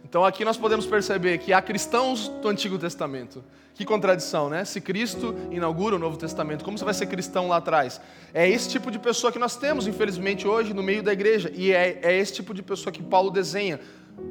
Então 0.03 0.26
aqui 0.26 0.43
nós 0.43 0.57
podemos 0.57 0.86
perceber 0.86 1.38
que 1.38 1.53
há 1.53 1.61
cristãos 1.61 2.28
do 2.28 2.47
Antigo 2.47 2.78
Testamento. 2.78 3.43
Que 3.76 3.86
contradição, 3.86 4.49
né? 4.49 4.65
Se 4.65 4.82
Cristo 4.82 5.36
inaugura 5.51 5.97
o 5.97 5.99
Novo 5.99 6.18
Testamento, 6.18 6.65
como 6.65 6.76
você 6.78 6.84
vai 6.84 6.95
ser 6.95 7.05
cristão 7.05 7.47
lá 7.47 7.57
atrás? 7.57 8.01
É 8.34 8.49
esse 8.49 8.68
tipo 8.70 8.89
de 8.89 8.97
pessoa 8.97 9.32
que 9.32 9.38
nós 9.38 9.55
temos, 9.55 9.86
infelizmente, 9.86 10.47
hoje 10.47 10.74
no 10.74 10.82
meio 10.82 11.03
da 11.03 11.13
igreja. 11.13 11.51
E 11.53 11.72
é, 11.72 11.99
é 12.01 12.18
esse 12.18 12.34
tipo 12.34 12.55
de 12.55 12.63
pessoa 12.63 12.91
que 12.91 13.03
Paulo 13.03 13.30
desenha, 13.30 13.80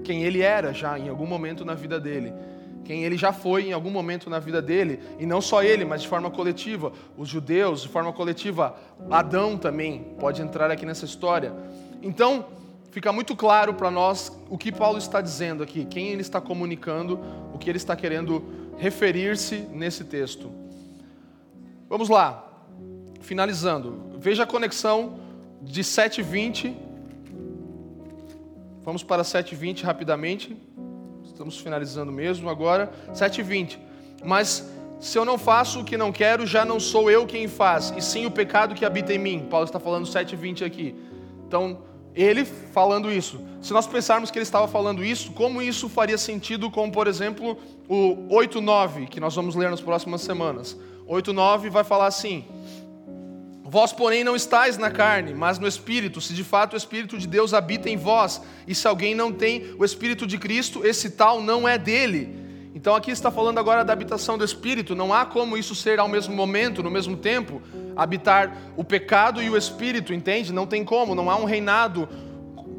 quem 0.02 0.24
ele 0.24 0.42
era 0.42 0.74
já 0.74 0.98
em 0.98 1.08
algum 1.08 1.26
momento 1.26 1.64
na 1.64 1.74
vida 1.74 2.00
dele 2.00 2.32
quem 2.86 3.04
ele 3.04 3.16
já 3.16 3.32
foi 3.32 3.68
em 3.68 3.72
algum 3.72 3.90
momento 3.90 4.30
na 4.30 4.38
vida 4.38 4.62
dele, 4.62 5.00
e 5.18 5.26
não 5.26 5.40
só 5.40 5.62
ele, 5.62 5.84
mas 5.84 6.02
de 6.02 6.08
forma 6.08 6.30
coletiva, 6.30 6.92
os 7.18 7.28
judeus, 7.28 7.82
de 7.82 7.88
forma 7.88 8.12
coletiva, 8.12 8.76
Adão 9.10 9.58
também 9.58 10.14
pode 10.20 10.40
entrar 10.40 10.70
aqui 10.70 10.86
nessa 10.86 11.04
história. 11.04 11.52
Então, 12.00 12.46
fica 12.92 13.12
muito 13.12 13.34
claro 13.34 13.74
para 13.74 13.90
nós 13.90 14.30
o 14.48 14.56
que 14.56 14.70
Paulo 14.70 14.98
está 14.98 15.20
dizendo 15.20 15.64
aqui, 15.64 15.84
quem 15.84 16.08
ele 16.08 16.22
está 16.22 16.40
comunicando, 16.40 17.18
o 17.52 17.58
que 17.58 17.68
ele 17.68 17.76
está 17.76 17.96
querendo 17.96 18.44
referir-se 18.78 19.56
nesse 19.72 20.04
texto. 20.04 20.50
Vamos 21.88 22.08
lá, 22.08 22.48
finalizando. 23.20 24.12
Veja 24.18 24.44
a 24.44 24.46
conexão 24.46 25.18
de 25.60 25.82
7:20. 25.82 26.76
Vamos 28.84 29.02
para 29.02 29.24
7:20 29.24 29.82
rapidamente. 29.82 30.56
Estamos 31.36 31.58
finalizando 31.58 32.10
mesmo 32.10 32.48
agora. 32.48 32.90
7h20. 33.12 33.76
Mas 34.24 34.66
se 34.98 35.18
eu 35.18 35.22
não 35.22 35.36
faço 35.36 35.80
o 35.80 35.84
que 35.84 35.94
não 35.94 36.10
quero, 36.10 36.46
já 36.46 36.64
não 36.64 36.80
sou 36.80 37.10
eu 37.10 37.26
quem 37.26 37.46
faz, 37.46 37.92
e 37.94 38.00
sim 38.00 38.24
o 38.24 38.30
pecado 38.30 38.74
que 38.74 38.86
habita 38.86 39.12
em 39.12 39.18
mim. 39.18 39.46
Paulo 39.50 39.66
está 39.66 39.78
falando 39.78 40.06
7h20 40.06 40.64
aqui. 40.64 40.96
Então, 41.46 41.80
ele 42.14 42.46
falando 42.46 43.12
isso. 43.12 43.38
Se 43.60 43.74
nós 43.74 43.86
pensarmos 43.86 44.30
que 44.30 44.38
ele 44.38 44.44
estava 44.44 44.66
falando 44.66 45.04
isso, 45.04 45.32
como 45.32 45.60
isso 45.60 45.90
faria 45.90 46.16
sentido 46.16 46.70
com, 46.70 46.90
por 46.90 47.06
exemplo, 47.06 47.58
o 47.86 48.16
8.9, 48.34 49.06
que 49.06 49.20
nós 49.20 49.34
vamos 49.34 49.54
ler 49.54 49.70
nas 49.70 49.82
próximas 49.82 50.22
semanas. 50.22 50.74
8.9 51.06 51.68
vai 51.68 51.84
falar 51.84 52.06
assim: 52.06 52.46
Vós, 53.68 53.92
porém, 53.92 54.22
não 54.22 54.36
estáis 54.36 54.78
na 54.78 54.90
carne, 54.90 55.34
mas 55.34 55.58
no 55.58 55.66
Espírito, 55.66 56.20
se 56.20 56.32
de 56.32 56.44
fato 56.44 56.74
o 56.74 56.76
Espírito 56.76 57.18
de 57.18 57.26
Deus 57.26 57.52
habita 57.52 57.90
em 57.90 57.96
vós. 57.96 58.40
E 58.66 58.74
se 58.74 58.86
alguém 58.86 59.14
não 59.14 59.32
tem 59.32 59.74
o 59.78 59.84
Espírito 59.84 60.26
de 60.26 60.38
Cristo, 60.38 60.86
esse 60.86 61.10
tal 61.10 61.40
não 61.40 61.68
é 61.68 61.76
dele. 61.76 62.46
Então 62.76 62.94
aqui 62.94 63.10
está 63.10 63.30
falando 63.30 63.58
agora 63.58 63.84
da 63.84 63.92
habitação 63.92 64.38
do 64.38 64.44
Espírito. 64.44 64.94
Não 64.94 65.12
há 65.12 65.26
como 65.26 65.56
isso 65.56 65.74
ser 65.74 65.98
ao 65.98 66.08
mesmo 66.08 66.34
momento, 66.34 66.82
no 66.82 66.90
mesmo 66.90 67.16
tempo, 67.16 67.60
habitar 67.96 68.56
o 68.76 68.84
pecado 68.84 69.42
e 69.42 69.50
o 69.50 69.56
Espírito, 69.56 70.14
entende? 70.14 70.52
Não 70.52 70.66
tem 70.66 70.84
como, 70.84 71.14
não 71.14 71.28
há 71.28 71.36
um 71.36 71.44
reinado 71.44 72.08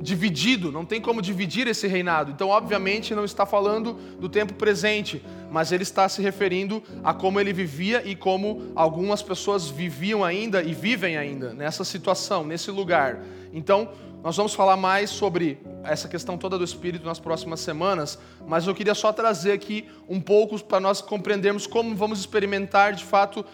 dividido, 0.07 0.71
não 0.71 0.85
tem 0.85 1.01
como 1.01 1.21
dividir 1.21 1.67
esse 1.67 1.85
reinado. 1.85 2.31
Então, 2.31 2.47
obviamente, 2.47 3.13
não 3.13 3.25
está 3.25 3.45
falando 3.45 3.91
do 4.17 4.29
tempo 4.29 4.53
presente, 4.53 5.21
mas 5.51 5.73
ele 5.73 5.83
está 5.83 6.07
se 6.07 6.21
referindo 6.21 6.81
a 7.03 7.13
como 7.13 7.41
ele 7.41 7.51
vivia 7.51 8.01
e 8.05 8.15
como 8.15 8.71
algumas 8.73 9.21
pessoas 9.21 9.69
viviam 9.69 10.23
ainda 10.23 10.63
e 10.63 10.73
vivem 10.73 11.17
ainda 11.17 11.53
nessa 11.53 11.83
situação, 11.83 12.45
nesse 12.45 12.71
lugar. 12.71 13.21
Então, 13.51 13.89
nós 14.23 14.37
vamos 14.37 14.53
falar 14.53 14.77
mais 14.77 15.09
sobre 15.09 15.59
essa 15.83 16.07
questão 16.07 16.37
toda 16.37 16.57
do 16.57 16.63
Espírito 16.63 17.05
nas 17.05 17.19
próximas 17.19 17.59
semanas, 17.59 18.17
mas 18.47 18.65
eu 18.65 18.73
queria 18.73 18.95
só 18.95 19.11
trazer 19.11 19.51
aqui 19.51 19.89
um 20.07 20.21
pouco 20.21 20.57
para 20.63 20.79
nós 20.79 21.01
compreendermos 21.01 21.67
como 21.67 21.93
vamos 21.93 22.17
experimentar 22.19 22.93
de 22.93 23.03
fato 23.03 23.45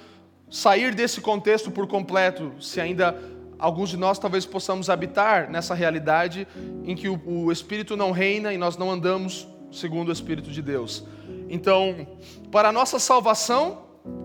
sair 0.51 0.93
desse 0.93 1.19
contexto 1.19 1.71
por 1.71 1.87
completo, 1.87 2.53
se 2.61 2.79
ainda 2.79 3.17
alguns 3.63 3.89
de 3.89 3.95
nós 3.95 4.19
talvez 4.19 4.45
possamos 4.45 4.89
habitar 4.89 5.49
nessa 5.49 5.73
realidade 5.73 6.45
em 6.83 6.93
que 6.97 7.07
o, 7.07 7.17
o 7.25 7.49
Espírito 7.49 7.95
não 7.95 8.11
reina 8.11 8.51
e 8.51 8.57
nós 8.57 8.75
não 8.75 8.91
andamos 8.91 9.47
segundo 9.71 10.09
o 10.09 10.11
Espírito 10.11 10.51
de 10.51 10.61
Deus. 10.61 11.05
Então, 11.49 12.05
para 12.51 12.67
a 12.67 12.71
nossa 12.73 12.99
salvação, 12.99 13.83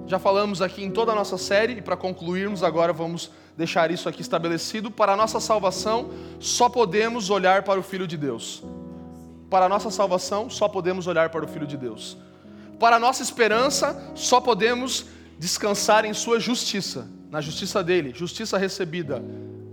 já 0.08 0.18
falamos 0.18 0.60
aqui 0.60 0.82
em 0.82 0.90
toda 0.90 1.12
a 1.12 1.14
nossa 1.14 1.38
série, 1.38 1.74
e 1.74 1.80
para 1.80 1.96
concluirmos, 1.96 2.64
agora 2.64 2.92
vamos 2.92 3.30
deixar 3.56 3.92
isso 3.92 4.08
aqui 4.08 4.22
estabelecido. 4.22 4.90
Para 4.90 5.12
a 5.12 5.16
nossa 5.16 5.38
salvação, 5.38 6.10
só 6.40 6.68
podemos 6.68 7.30
olhar 7.30 7.62
para 7.62 7.78
o 7.78 7.82
Filho 7.82 8.08
de 8.08 8.16
Deus. 8.16 8.64
Para 9.48 9.66
a 9.66 9.68
nossa 9.68 9.88
salvação, 9.88 10.50
só 10.50 10.66
podemos 10.66 11.06
olhar 11.06 11.30
para 11.30 11.44
o 11.44 11.48
Filho 11.48 11.66
de 11.66 11.76
Deus. 11.76 12.16
Para 12.80 12.96
a 12.96 12.98
nossa 12.98 13.22
esperança, 13.22 14.12
só 14.16 14.40
podemos 14.40 15.06
descansar 15.38 16.04
em 16.04 16.12
Sua 16.12 16.40
justiça, 16.40 17.08
na 17.30 17.40
justiça 17.40 17.82
dele, 17.82 18.12
justiça 18.14 18.56
recebida, 18.58 19.22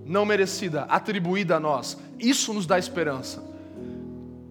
não 0.06 0.26
merecida, 0.26 0.84
atribuída 0.84 1.56
a 1.56 1.60
nós. 1.60 1.98
Isso 2.20 2.54
nos 2.54 2.66
dá 2.66 2.78
esperança 2.78 3.56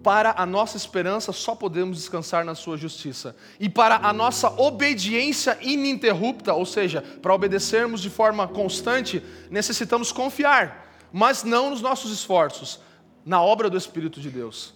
para 0.05 0.35
a 0.37 0.45
nossa 0.45 0.77
esperança 0.77 1.31
só 1.31 1.55
podemos 1.55 1.97
descansar 1.97 2.45
na 2.45 2.53
Sua 2.53 2.77
justiça. 2.77 3.35
E 3.59 3.67
para 3.67 3.95
a 3.95 4.13
nossa 4.13 4.51
obediência 4.61 5.57
ininterrupta, 5.63 6.53
ou 6.53 6.63
seja, 6.63 7.01
para 7.01 7.33
obedecermos 7.33 7.99
de 8.03 8.09
forma 8.11 8.47
constante, 8.47 9.23
necessitamos 9.49 10.11
confiar, 10.11 10.93
mas 11.11 11.43
não 11.43 11.71
nos 11.71 11.81
nossos 11.81 12.11
esforços, 12.11 12.79
na 13.25 13.41
obra 13.41 13.67
do 13.67 13.79
Espírito 13.79 14.21
de 14.21 14.29
Deus. 14.29 14.74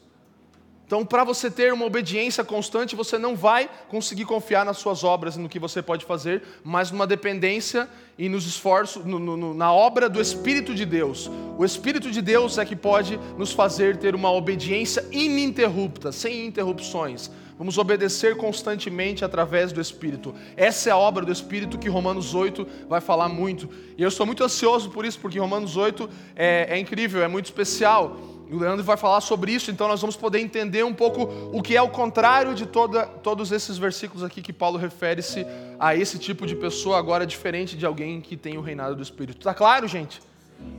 Então, 0.89 1.05
para 1.05 1.23
você 1.23 1.51
ter 1.51 1.71
uma 1.71 1.85
obediência 1.85 2.43
constante, 2.43 2.95
você 2.95 3.19
não 3.19 3.35
vai 3.35 3.69
conseguir 3.89 4.25
confiar 4.25 4.65
nas 4.65 4.79
suas 4.79 5.03
obras 5.03 5.35
e 5.35 5.39
no 5.39 5.47
que 5.47 5.59
você 5.59 5.83
pode 5.83 6.03
fazer, 6.03 6.41
mas 6.63 6.89
numa 6.89 7.05
dependência 7.05 7.87
e 8.17 8.27
nos 8.27 8.47
esforços, 8.47 9.05
no, 9.05 9.19
no, 9.19 9.53
na 9.53 9.71
obra 9.71 10.09
do 10.09 10.19
Espírito 10.19 10.73
de 10.73 10.85
Deus. 10.85 11.29
O 11.59 11.63
Espírito 11.63 12.09
de 12.09 12.23
Deus 12.23 12.57
é 12.57 12.65
que 12.65 12.75
pode 12.75 13.19
nos 13.37 13.51
fazer 13.51 13.97
ter 13.97 14.15
uma 14.15 14.31
obediência 14.31 15.05
ininterrupta, 15.11 16.11
sem 16.11 16.47
interrupções. 16.47 17.29
Vamos 17.55 17.77
obedecer 17.77 18.35
constantemente 18.35 19.23
através 19.23 19.71
do 19.71 19.79
Espírito. 19.79 20.33
Essa 20.57 20.89
é 20.89 20.91
a 20.91 20.97
obra 20.97 21.23
do 21.23 21.31
Espírito 21.31 21.77
que 21.77 21.87
Romanos 21.87 22.33
8 22.33 22.65
vai 22.89 22.99
falar 22.99 23.29
muito. 23.29 23.69
E 23.95 24.01
eu 24.01 24.07
estou 24.07 24.25
muito 24.25 24.43
ansioso 24.43 24.89
por 24.89 25.05
isso, 25.05 25.19
porque 25.19 25.37
Romanos 25.37 25.77
8 25.77 26.09
é, 26.35 26.67
é 26.71 26.79
incrível, 26.79 27.21
é 27.21 27.27
muito 27.27 27.45
especial 27.45 28.38
E 28.49 28.55
o 28.55 28.57
Leandro 28.57 28.83
vai 28.83 28.97
falar 28.97 29.21
sobre 29.21 29.51
isso, 29.51 29.69
então 29.69 29.87
nós 29.87 30.01
vamos 30.01 30.15
poder 30.15 30.39
entender 30.39 30.83
um 30.83 30.93
pouco 30.93 31.23
o 31.53 31.61
que 31.61 31.77
é 31.77 31.81
o 31.81 31.89
contrário 31.89 32.55
de 32.55 32.65
toda, 32.65 33.05
todos 33.05 33.51
esses 33.51 33.77
versículos 33.77 34.23
aqui 34.23 34.41
que 34.41 34.51
Paulo 34.51 34.75
refere-se 34.79 35.45
a 35.79 35.95
esse 35.95 36.17
tipo 36.17 36.47
de 36.47 36.55
pessoa, 36.55 36.97
agora 36.97 37.27
diferente 37.27 37.77
de 37.77 37.85
alguém 37.85 38.19
que 38.19 38.35
tem 38.35 38.57
o 38.57 38.61
reinado 38.61 38.95
do 38.95 39.03
Espírito. 39.03 39.39
Tá 39.39 39.53
claro, 39.53 39.87
gente? 39.87 40.19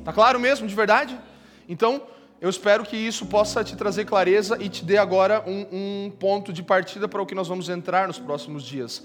Tá 0.05 0.13
claro 0.13 0.41
mesmo, 0.41 0.67
de 0.67 0.75
verdade? 0.75 1.17
Então, 1.69 2.03
eu 2.41 2.51
espero 2.51 2.85
que 2.85 2.97
isso 2.97 3.27
possa 3.27 3.63
te 3.63 3.77
trazer 3.77 4.05
clareza 4.05 4.59
e 4.61 4.69
te 4.69 4.85
dê 4.85 4.99
agora 4.99 5.45
um, 5.47 5.67
um 5.71 6.11
ponto 6.11 6.53
de 6.53 6.65
partida 6.65 7.07
para 7.07 7.23
o 7.23 7.27
que 7.27 7.37
nós 7.37 7.47
vamos 7.47 7.69
entrar 7.69 8.09
nos 8.09 8.19
próximos 8.19 8.65
dias. 8.65 9.05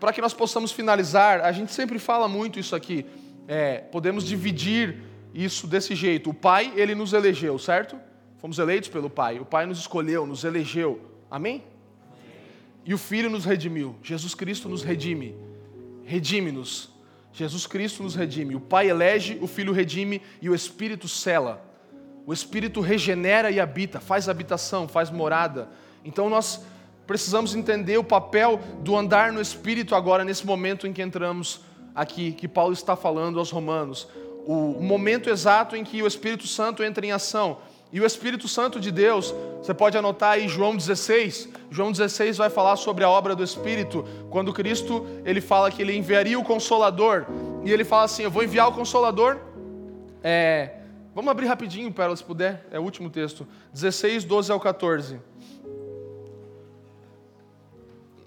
Para 0.00 0.14
que 0.14 0.22
nós 0.22 0.32
possamos 0.32 0.72
finalizar, 0.72 1.42
a 1.42 1.52
gente 1.52 1.72
sempre 1.72 1.98
fala 1.98 2.26
muito 2.26 2.58
isso 2.58 2.74
aqui, 2.74 3.04
é, 3.46 3.78
podemos 3.78 4.24
dividir 4.24 5.07
isso 5.34 5.66
desse 5.66 5.94
jeito. 5.94 6.30
O 6.30 6.34
Pai, 6.34 6.72
ele 6.76 6.94
nos 6.94 7.12
elegeu, 7.12 7.58
certo? 7.58 7.96
Fomos 8.38 8.58
eleitos 8.58 8.88
pelo 8.88 9.10
Pai. 9.10 9.38
O 9.40 9.44
Pai 9.44 9.66
nos 9.66 9.78
escolheu, 9.78 10.26
nos 10.26 10.44
elegeu. 10.44 11.00
Amém? 11.30 11.62
E 12.84 12.94
o 12.94 12.98
Filho 12.98 13.28
nos 13.28 13.44
redimiu. 13.44 13.96
Jesus 14.02 14.34
Cristo 14.34 14.68
nos 14.68 14.82
redime. 14.82 15.34
Redime-nos. 16.04 16.90
Jesus 17.32 17.66
Cristo 17.66 18.02
nos 18.02 18.14
redime. 18.14 18.56
O 18.56 18.60
Pai 18.60 18.88
elege, 18.88 19.38
o 19.40 19.46
Filho 19.46 19.72
redime 19.72 20.22
e 20.40 20.48
o 20.48 20.54
Espírito 20.54 21.06
cela. 21.06 21.64
O 22.26 22.32
Espírito 22.32 22.80
regenera 22.80 23.50
e 23.50 23.60
habita, 23.60 24.00
faz 24.00 24.28
habitação, 24.28 24.88
faz 24.88 25.10
morada. 25.10 25.68
Então 26.04 26.28
nós 26.28 26.62
precisamos 27.06 27.54
entender 27.54 27.98
o 27.98 28.04
papel 28.04 28.60
do 28.82 28.96
andar 28.96 29.32
no 29.32 29.40
Espírito 29.40 29.94
agora, 29.94 30.24
nesse 30.24 30.46
momento 30.46 30.86
em 30.86 30.92
que 30.92 31.02
entramos 31.02 31.60
aqui, 31.94 32.32
que 32.32 32.46
Paulo 32.46 32.72
está 32.72 32.94
falando 32.96 33.38
aos 33.38 33.50
Romanos 33.50 34.08
o 34.46 34.80
momento 34.80 35.28
exato 35.28 35.76
em 35.76 35.84
que 35.84 36.02
o 36.02 36.06
Espírito 36.06 36.46
Santo 36.46 36.82
entra 36.82 37.04
em 37.04 37.12
ação. 37.12 37.58
E 37.90 38.00
o 38.00 38.06
Espírito 38.06 38.46
Santo 38.46 38.78
de 38.78 38.90
Deus, 38.90 39.34
você 39.62 39.72
pode 39.72 39.96
anotar 39.96 40.32
aí 40.32 40.46
João 40.46 40.76
16. 40.76 41.48
João 41.70 41.90
16 41.90 42.36
vai 42.36 42.50
falar 42.50 42.76
sobre 42.76 43.02
a 43.02 43.08
obra 43.08 43.34
do 43.34 43.42
Espírito, 43.42 44.04
quando 44.30 44.52
Cristo 44.52 45.06
ele 45.24 45.40
fala 45.40 45.70
que 45.70 45.80
ele 45.80 45.96
enviaria 45.96 46.38
o 46.38 46.44
Consolador, 46.44 47.24
e 47.64 47.72
ele 47.72 47.84
fala 47.84 48.04
assim: 48.04 48.24
Eu 48.24 48.30
vou 48.30 48.42
enviar 48.42 48.68
o 48.68 48.72
Consolador. 48.72 49.38
É, 50.22 50.80
vamos 51.14 51.30
abrir 51.30 51.46
rapidinho, 51.46 51.90
para 51.90 52.14
se 52.14 52.22
puder, 52.22 52.66
é 52.70 52.78
o 52.78 52.82
último 52.82 53.08
texto, 53.08 53.46
16, 53.72 54.24
12 54.24 54.52
ao 54.52 54.60
14. 54.60 55.18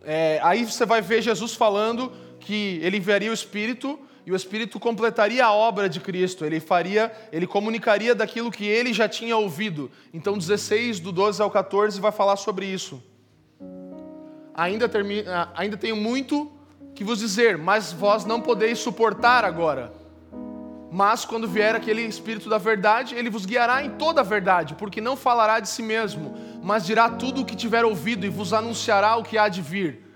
É, 0.04 0.40
aí 0.42 0.66
você 0.66 0.86
vai 0.86 1.02
ver 1.02 1.22
Jesus 1.22 1.54
falando 1.54 2.12
que 2.40 2.80
ele 2.82 2.98
enviaria 2.98 3.30
o 3.30 3.34
Espírito 3.34 4.00
e 4.26 4.32
o 4.32 4.36
Espírito 4.36 4.80
completaria 4.80 5.46
a 5.46 5.52
obra 5.52 5.90
de 5.90 6.00
Cristo, 6.00 6.46
ele 6.46 6.60
faria, 6.60 7.12
ele 7.32 7.48
comunicaria 7.48 8.14
daquilo 8.14 8.52
que 8.52 8.66
ele 8.66 8.94
já 8.94 9.10
tinha 9.10 9.36
ouvido. 9.36 9.90
Então 10.14 10.38
16 10.38 11.00
do 11.00 11.12
12 11.12 11.42
ao 11.42 11.50
14 11.50 12.00
vai 12.00 12.12
falar 12.12 12.36
sobre 12.36 12.66
isso. 12.66 13.02
Ainda 14.54 14.88
termina, 14.88 15.52
ainda 15.56 15.76
tenho 15.76 15.96
muito 15.96 16.52
que 16.94 17.04
vos 17.04 17.20
dizer, 17.20 17.58
mas 17.58 17.92
vós 17.92 18.26
não 18.26 18.40
podeis 18.42 18.78
suportar 18.78 19.44
agora. 19.44 19.92
Mas 20.92 21.24
quando 21.24 21.48
vier 21.48 21.74
aquele 21.74 22.02
Espírito 22.02 22.50
da 22.50 22.58
verdade, 22.58 23.16
ele 23.16 23.30
vos 23.30 23.46
guiará 23.46 23.84
em 23.84 23.92
toda 23.92 24.22
a 24.22 24.26
verdade, 24.26 24.76
porque 24.76 25.00
não 25.00 25.16
falará 25.16 25.60
de 25.60 25.70
si 25.70 25.82
mesmo, 25.82 26.36
mas 26.62 26.86
dirá 26.86 27.10
tudo 27.10 27.42
o 27.42 27.46
que 27.46 27.56
tiver 27.56 27.86
ouvido 27.86 28.26
e 28.26 28.30
vos 28.30 28.52
anunciará 28.54 29.16
o 29.16 29.24
que 29.24 29.38
há 29.38 29.48
de 29.48 29.62
vir 29.62 30.11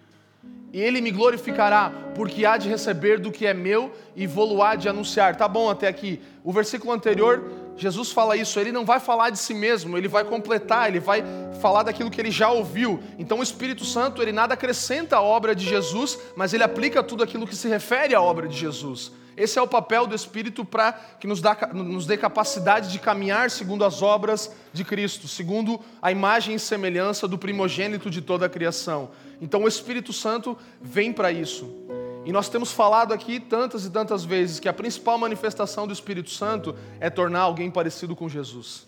e 0.75 0.81
ele 0.81 0.99
me 0.99 1.09
glorificará, 1.09 1.89
porque 2.13 2.45
há 2.45 2.57
de 2.57 2.67
receber 2.67 3.17
do 3.17 3.31
que 3.31 3.47
é 3.47 3.53
meu 3.53 3.93
e 4.13 4.27
vou 4.27 4.61
há 4.61 4.75
de 4.75 4.89
anunciar. 4.89 5.37
Tá 5.37 5.47
bom 5.47 5.69
até 5.69 5.87
aqui. 5.87 6.21
O 6.43 6.51
versículo 6.51 6.91
anterior, 6.91 7.49
Jesus 7.77 8.11
fala 8.11 8.37
isso, 8.37 8.59
ele 8.59 8.71
não 8.71 8.85
vai 8.85 8.99
falar 8.99 9.29
de 9.29 9.37
si 9.37 9.53
mesmo, 9.53 9.97
ele 9.97 10.07
vai 10.07 10.23
completar, 10.23 10.87
ele 10.87 10.99
vai 10.99 11.23
falar 11.61 11.83
daquilo 11.83 12.09
que 12.09 12.21
ele 12.21 12.31
já 12.31 12.49
ouviu. 12.49 13.01
Então 13.19 13.39
o 13.39 13.43
Espírito 13.43 13.83
Santo, 13.83 14.21
ele 14.21 14.31
nada 14.31 14.53
acrescenta 14.53 15.17
à 15.17 15.21
obra 15.21 15.53
de 15.53 15.65
Jesus, 15.65 16.17
mas 16.35 16.53
ele 16.53 16.63
aplica 16.63 17.03
tudo 17.03 17.23
aquilo 17.23 17.45
que 17.45 17.55
se 17.55 17.67
refere 17.67 18.15
à 18.15 18.21
obra 18.21 18.47
de 18.47 18.57
Jesus. 18.57 19.11
Esse 19.37 19.59
é 19.59 19.61
o 19.61 19.67
papel 19.67 20.07
do 20.07 20.15
Espírito 20.15 20.63
para 20.63 20.93
que 21.19 21.27
nos, 21.27 21.41
dá, 21.41 21.57
nos 21.73 22.05
dê 22.05 22.15
capacidade 22.15 22.89
de 22.89 22.99
caminhar 22.99 23.51
segundo 23.51 23.83
as 23.83 24.01
obras 24.01 24.49
de 24.71 24.85
Cristo, 24.85 25.27
segundo 25.27 25.81
a 26.01 26.09
imagem 26.11 26.55
e 26.55 26.59
semelhança 26.59 27.27
do 27.27 27.37
primogênito 27.37 28.09
de 28.09 28.21
toda 28.21 28.45
a 28.45 28.49
criação. 28.49 29.09
Então 29.41 29.63
o 29.63 29.67
Espírito 29.67 30.13
Santo 30.13 30.57
vem 30.81 31.11
para 31.11 31.31
isso. 31.33 31.69
E 32.25 32.31
nós 32.31 32.49
temos 32.49 32.71
falado 32.71 33.13
aqui 33.13 33.39
tantas 33.39 33.85
e 33.85 33.89
tantas 33.89 34.25
vezes 34.25 34.59
que 34.59 34.67
a 34.67 34.73
principal 34.73 35.17
manifestação 35.17 35.85
do 35.87 35.93
Espírito 35.93 36.31
Santo 36.31 36.75
é 36.99 37.09
tornar 37.09 37.41
alguém 37.41 37.71
parecido 37.71 38.15
com 38.15 38.27
Jesus. 38.27 38.87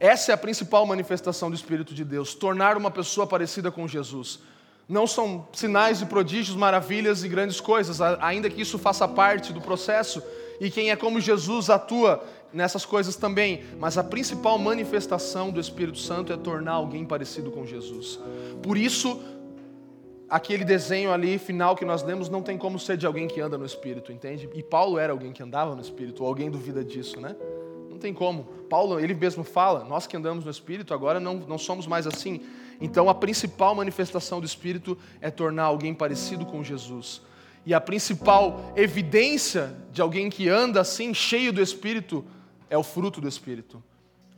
Essa 0.00 0.32
é 0.32 0.34
a 0.34 0.38
principal 0.38 0.86
manifestação 0.86 1.50
do 1.50 1.56
Espírito 1.56 1.94
de 1.94 2.04
Deus, 2.04 2.34
tornar 2.34 2.76
uma 2.76 2.90
pessoa 2.90 3.26
parecida 3.26 3.70
com 3.70 3.86
Jesus 3.86 4.40
não 4.88 5.06
são 5.06 5.46
sinais 5.52 6.00
e 6.00 6.06
prodígios, 6.06 6.56
maravilhas 6.56 7.22
e 7.22 7.28
grandes 7.28 7.60
coisas, 7.60 8.00
ainda 8.00 8.48
que 8.48 8.62
isso 8.62 8.78
faça 8.78 9.06
parte 9.06 9.52
do 9.52 9.60
processo, 9.60 10.22
e 10.58 10.70
quem 10.70 10.90
é 10.90 10.96
como 10.96 11.20
Jesus 11.20 11.68
atua 11.68 12.24
nessas 12.52 12.86
coisas 12.86 13.14
também, 13.14 13.64
mas 13.78 13.98
a 13.98 14.02
principal 14.02 14.58
manifestação 14.58 15.50
do 15.50 15.60
Espírito 15.60 15.98
Santo 15.98 16.32
é 16.32 16.36
tornar 16.36 16.72
alguém 16.72 17.04
parecido 17.04 17.50
com 17.50 17.66
Jesus. 17.66 18.18
Por 18.62 18.78
isso, 18.78 19.20
aquele 20.28 20.64
desenho 20.64 21.12
ali 21.12 21.38
final 21.38 21.74
que 21.74 21.84
nós 21.84 22.02
lemos 22.02 22.28
não 22.28 22.42
tem 22.42 22.58
como 22.58 22.78
ser 22.78 22.96
de 22.96 23.06
alguém 23.06 23.26
que 23.26 23.40
anda 23.40 23.56
no 23.56 23.64
Espírito, 23.64 24.12
entende? 24.12 24.48
E 24.54 24.62
Paulo 24.62 24.98
era 24.98 25.12
alguém 25.12 25.32
que 25.32 25.42
andava 25.42 25.74
no 25.74 25.80
Espírito, 25.80 26.22
ou 26.22 26.28
alguém 26.28 26.50
duvida 26.50 26.84
disso, 26.84 27.20
né? 27.20 27.34
Não 27.88 27.98
tem 27.98 28.12
como. 28.12 28.44
Paulo, 28.68 29.00
ele 29.00 29.14
mesmo 29.14 29.42
fala, 29.42 29.84
nós 29.84 30.06
que 30.06 30.16
andamos 30.16 30.44
no 30.44 30.50
Espírito 30.50 30.92
agora 30.92 31.18
não, 31.18 31.34
não 31.34 31.58
somos 31.58 31.86
mais 31.86 32.06
assim. 32.06 32.42
Então, 32.80 33.08
a 33.08 33.14
principal 33.14 33.74
manifestação 33.74 34.38
do 34.40 34.46
Espírito 34.46 34.96
é 35.20 35.30
tornar 35.30 35.64
alguém 35.64 35.94
parecido 35.94 36.46
com 36.46 36.62
Jesus. 36.62 37.20
E 37.66 37.74
a 37.74 37.80
principal 37.80 38.72
evidência 38.76 39.74
de 39.92 40.00
alguém 40.00 40.30
que 40.30 40.48
anda 40.48 40.80
assim, 40.80 41.12
cheio 41.12 41.52
do 41.52 41.60
Espírito, 41.60 42.24
é 42.70 42.78
o 42.78 42.82
fruto 42.82 43.20
do 43.20 43.28
Espírito: 43.28 43.82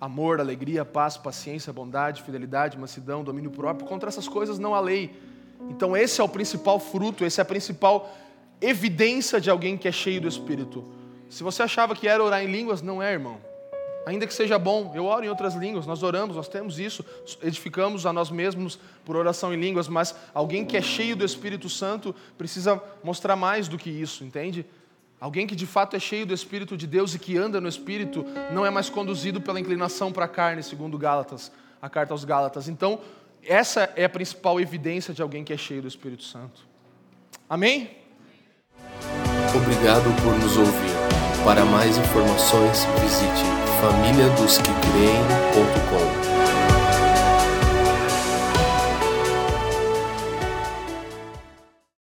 amor, 0.01 0.41
alegria, 0.41 0.85
paz, 0.85 1.17
paciência, 1.17 1.73
bondade, 1.73 2.23
fidelidade, 2.23 2.79
mansidão, 2.79 3.23
domínio 3.23 3.51
próprio. 3.51 3.87
Contra 3.87 4.09
essas 4.09 4.27
coisas 4.27 4.59
não 4.59 4.75
há 4.75 4.81
lei. 4.81 5.15
Então, 5.69 5.97
esse 5.97 6.21
é 6.21 6.25
o 6.25 6.29
principal 6.29 6.79
fruto, 6.79 7.25
esse 7.25 7.41
é 7.41 7.43
a 7.43 7.45
principal 7.45 8.11
evidência 8.61 9.41
de 9.41 9.51
alguém 9.51 9.77
que 9.77 9.89
é 9.89 9.93
cheio 9.93 10.21
do 10.21 10.29
Espírito. 10.29 10.85
Se 11.29 11.43
você 11.43 11.63
achava 11.63 11.95
que 11.95 12.09
era 12.09 12.23
orar 12.23 12.43
em 12.43 12.51
línguas, 12.51 12.83
não 12.83 13.03
é, 13.03 13.13
irmão. 13.13 13.39
Ainda 14.07 14.27
que 14.27 14.33
seja 14.33 14.59
bom, 14.59 14.93
eu 14.95 15.05
oro 15.05 15.25
em 15.25 15.29
outras 15.29 15.55
línguas, 15.55 15.87
nós 15.87 16.03
oramos, 16.03 16.35
nós 16.35 16.49
temos 16.49 16.79
isso, 16.79 17.05
edificamos 17.43 18.07
a 18.07 18.13
nós 18.13 18.31
mesmos 18.31 18.79
por 19.05 19.15
oração 19.15 19.53
em 19.53 19.61
línguas, 19.61 19.89
mas 19.89 20.15
alguém 20.33 20.65
que 20.65 20.77
é 20.77 20.83
cheio 20.83 21.15
do 21.15 21.25
Espírito 21.25 21.69
Santo 21.69 22.15
precisa 22.39 22.83
mostrar 23.05 23.37
mais 23.37 23.69
do 23.69 23.77
que 23.77 23.91
isso, 23.91 24.25
entende? 24.25 24.65
Alguém 25.21 25.47
que 25.47 25.55
de 25.55 25.67
fato 25.67 25.95
é 25.95 26.01
cheio 26.01 26.25
do 26.25 26.33
Espírito 26.33 26.79
de 26.79 26.87
Deus 26.87 27.15
e 27.15 27.19
que 27.19 27.37
anda 27.37 27.61
no 27.61 27.69
Espírito 27.69 28.25
não 28.53 28.65
é 28.65 28.71
mais 28.71 28.89
conduzido 28.89 29.39
pela 29.39 29.61
inclinação 29.61 30.11
para 30.11 30.25
a 30.25 30.29
carne, 30.29 30.63
segundo 30.63 30.97
Gálatas, 30.97 31.53
a 31.81 31.89
carta 31.91 32.15
aos 32.15 32.25
Gálatas. 32.25 32.69
Então, 32.69 33.01
essa 33.47 33.93
é 33.97 34.05
a 34.05 34.09
principal 34.09 34.61
evidência 34.61 35.15
de 35.15 35.23
alguém 35.23 35.45
que 35.45 35.53
é 35.53 35.57
cheio 35.57 35.83
do 35.83 35.89
Espírito 35.89 36.25
Santo. 36.25 36.69
Amém? 37.49 37.91
Obrigado 39.55 40.11
por 40.23 40.37
nos 40.39 40.57
ouvir. 40.57 40.91
Para 41.45 41.65
mais 41.65 41.97
informações, 41.97 42.85
visite 43.01 43.45
famíliadosquecreem.com 43.81 46.30